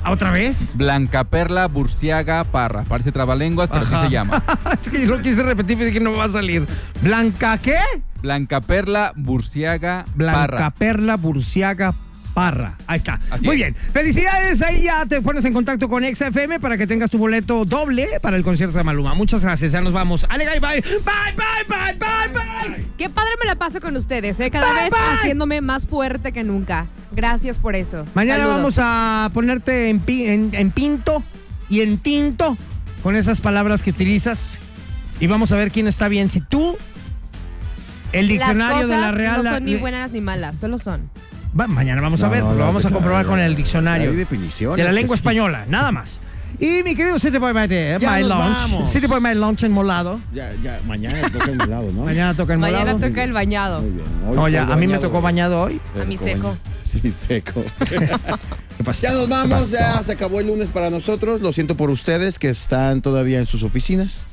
¿Otra 0.07 0.31
vez? 0.31 0.71
Blanca 0.75 1.25
Perla 1.25 1.69
Burciaga 1.69 2.45
Parra. 2.45 2.83
Parece 2.85 3.13
trabalenguas, 3.13 3.69
pero 3.69 3.83
Ajá. 3.83 3.99
así 3.99 4.07
se 4.07 4.13
llama. 4.13 4.43
es 4.83 4.89
que 4.89 5.03
yo 5.03 5.17
lo 5.17 5.23
quise 5.23 5.43
repetir 5.43 5.81
y 5.81 5.85
dije 5.85 6.01
no 6.01 6.13
va 6.13 6.25
a 6.25 6.29
salir. 6.31 6.67
¿Blanca 7.03 7.59
qué? 7.59 7.79
Blanca 8.23 8.63
Perla 8.63 9.13
Burciaga 9.17 10.07
Blanca 10.15 10.41
Parra. 10.41 10.71
Perla 10.71 11.17
Burciaga 11.17 11.93
Parra. 11.93 12.12
Ahí 12.35 12.97
está. 12.97 13.21
Así 13.31 13.45
Muy 13.47 13.63
es. 13.63 13.75
bien. 13.75 13.93
Felicidades. 13.93 14.63
Ahí 14.63 14.83
ya 14.85 15.05
te 15.07 15.21
pones 15.21 15.45
en 15.45 15.53
contacto 15.53 15.89
con 15.89 16.03
XFM 16.03 16.61
para 16.61 16.79
que 16.79 16.87
tengas 16.87 17.11
tu 17.11 17.19
boleto 17.19 17.65
doble 17.65 18.09
para 18.23 18.37
el 18.37 18.43
concierto 18.43 18.79
de 18.79 18.85
Maluma. 18.85 19.15
Muchas 19.15 19.43
gracias. 19.45 19.73
Ya 19.73 19.81
nos 19.81 19.93
vamos. 19.93 20.25
Ale, 20.31 20.47
bye, 20.49 20.61
bye. 20.61 20.81
Bye, 20.81 20.91
bye, 21.37 21.65
bye, 21.69 21.95
bye, 21.99 22.29
bye. 22.75 22.87
Qué 22.97 23.11
padre 23.11 23.31
me 23.41 23.47
la 23.47 23.57
paso 23.57 23.81
con 23.81 23.97
ustedes, 23.97 24.41
¿eh? 24.41 24.51
Cada 24.51 24.73
Bye, 24.73 24.85
vez 24.85 24.91
bye. 24.91 25.19
haciéndome 25.19 25.61
más 25.61 25.87
fuerte 25.87 26.33
que 26.33 26.43
nunca. 26.43 26.87
Gracias 27.13 27.59
por 27.59 27.77
eso. 27.77 28.05
Mañana 28.15 28.41
Saludos. 28.45 28.57
vamos 28.59 28.75
a 28.79 29.31
ponerte 29.35 29.91
en, 29.91 30.01
pi- 30.01 30.27
en- 30.27 30.51
en 30.55 30.71
pinto 30.71 31.23
y 31.69 31.81
en 31.83 31.99
tinto 31.99 32.57
con 33.03 33.15
esas 33.17 33.41
palabras 33.41 33.83
que 33.83 33.91
utilizas 33.91 34.59
y 35.21 35.27
vamos 35.27 35.53
a 35.53 35.57
ver 35.57 35.71
quién 35.71 35.87
está 35.87 36.09
bien. 36.09 36.29
Si 36.31 36.41
tú, 36.41 36.77
el 38.13 38.29
diccionario 38.29 38.79
Las 38.79 38.89
de 38.89 38.97
la 38.97 39.11
Real... 39.13 39.45
no 39.45 39.51
son 39.51 39.65
ni 39.65 39.77
buenas 39.77 40.13
ni 40.13 40.21
malas, 40.23 40.59
solo 40.59 40.79
son. 40.79 41.11
Va, 41.59 41.67
mañana 41.67 42.01
vamos 42.01 42.23
a 42.23 42.29
ver, 42.29 42.43
no, 42.43 42.55
lo 42.55 42.65
vamos 42.65 42.85
a 42.85 42.91
comprobar 42.91 43.27
con 43.27 43.39
el 43.39 43.55
diccionario. 43.55 44.11
Hay 44.11 44.17
definiciones 44.17 44.79
De 44.79 44.85
la 44.85 44.93
lengua 44.93 45.17
sí. 45.17 45.21
española, 45.21 45.67
nada 45.69 45.93
más. 45.93 46.21
Y 46.59 46.83
mi 46.83 46.95
querido 46.95 47.19
City 47.19 47.39
Boy 47.39 47.53
My, 47.55 47.67
Ya 47.69 47.99
My. 47.99 48.87
City 48.87 49.07
Boy 49.07 49.21
My 49.21 49.35
Lounge 49.35 49.67
en 49.67 49.73
Molado. 49.73 50.21
Ya, 50.33 50.53
ya, 50.63 50.81
mañana 50.87 51.29
toca 51.31 51.51
el 51.51 51.61
helado, 51.61 51.93
¿no? 51.93 52.05
Mañana 52.05 52.35
toca 52.35 52.53
el 52.53 52.59
Mañana 52.59 52.93
Molado. 52.93 53.09
toca 53.09 53.25
el 53.25 53.33
bañado. 53.33 53.81
Muy 53.81 53.91
bien. 53.91 54.39
Hoy 54.39 54.57
a 54.57 54.77
mí 54.77 54.87
me 54.87 54.99
tocó 54.99 55.21
bañado 55.21 55.61
hoy. 55.61 55.81
A 56.01 56.05
mí 56.05 56.17
seco. 56.17 56.57
Sí, 56.85 57.13
seco. 57.27 57.65
¿Qué 57.89 58.85
pasó? 58.85 59.03
Ya 59.03 59.13
nos 59.13 59.23
¿Qué 59.25 59.31
vamos, 59.31 59.71
ya 59.71 60.03
se 60.03 60.13
acabó 60.13 60.41
el 60.41 60.47
lunes 60.47 60.69
para 60.69 60.91
nosotros. 60.91 61.41
Lo 61.41 61.53
siento 61.53 61.77
por 61.77 61.91
ustedes 61.91 62.39
que 62.39 62.49
están 62.49 63.03
todavía 63.03 63.39
en 63.39 63.47
sus 63.47 63.63
oficinas. 63.63 64.27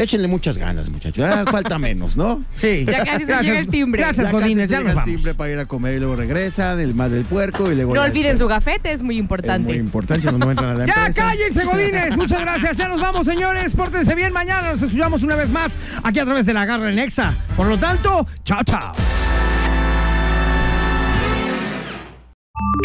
Échenle 0.00 0.28
muchas 0.28 0.56
ganas, 0.56 0.88
muchachos. 0.88 1.24
Ah, 1.28 1.44
falta 1.50 1.78
menos, 1.78 2.16
¿no? 2.16 2.42
Sí. 2.56 2.86
Ya 2.86 3.04
casi 3.04 3.26
se 3.26 3.42
llega 3.42 3.58
el 3.58 3.68
timbre. 3.68 4.00
Gracias, 4.00 4.26
Ya 4.26 4.32
casi 4.32 4.42
Godines. 4.42 4.68
se 4.68 4.72
Ya 4.72 4.78
llega 4.78 4.88
nos 4.88 4.90
el 4.90 4.96
vamos. 4.96 5.14
timbre 5.16 5.34
para 5.34 5.50
ir 5.52 5.58
a 5.58 5.66
comer 5.66 5.94
y 5.94 5.98
luego 5.98 6.16
regresan, 6.16 6.80
el 6.80 6.94
más 6.94 7.10
del 7.10 7.24
puerco 7.24 7.70
y 7.70 7.74
luego... 7.74 7.94
No 7.94 8.00
ya 8.00 8.06
olviden 8.10 8.32
después. 8.32 8.38
su 8.38 8.48
gafete, 8.48 8.92
es 8.92 9.02
muy 9.02 9.16
Es 9.16 9.20
importante. 9.20 9.68
muy 9.68 9.76
importante, 9.78 10.26
si 10.26 10.32
no, 10.32 10.38
no 10.38 10.50
entran 10.50 10.70
a 10.70 10.74
la 10.74 10.86
Ya 10.86 11.06
empresa. 11.06 11.28
cállense, 11.28 11.64
Godines. 11.64 12.16
Muchas 12.16 12.40
gracias. 12.40 12.76
Ya 12.78 12.88
nos 12.88 13.00
vamos, 13.00 13.26
señores. 13.26 13.72
Pórtense 13.74 14.14
bien. 14.14 14.32
Mañana 14.32 14.70
nos 14.72 14.80
escuchamos 14.80 15.22
una 15.22 15.36
vez 15.36 15.50
más 15.50 15.72
aquí 16.02 16.18
a 16.18 16.24
través 16.24 16.46
de 16.46 16.54
la 16.54 16.64
Garra 16.64 16.90
en 16.90 16.98
Exa. 16.98 17.34
Por 17.56 17.66
lo 17.66 17.76
tanto, 17.76 18.26
chao, 18.44 18.60
chao. 18.64 18.92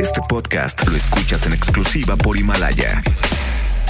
Este 0.01 0.19
podcast 0.27 0.85
lo 0.87 0.97
escuchas 0.97 1.45
en 1.47 1.53
exclusiva 1.53 2.17
por 2.17 2.37
Himalaya. 2.37 3.01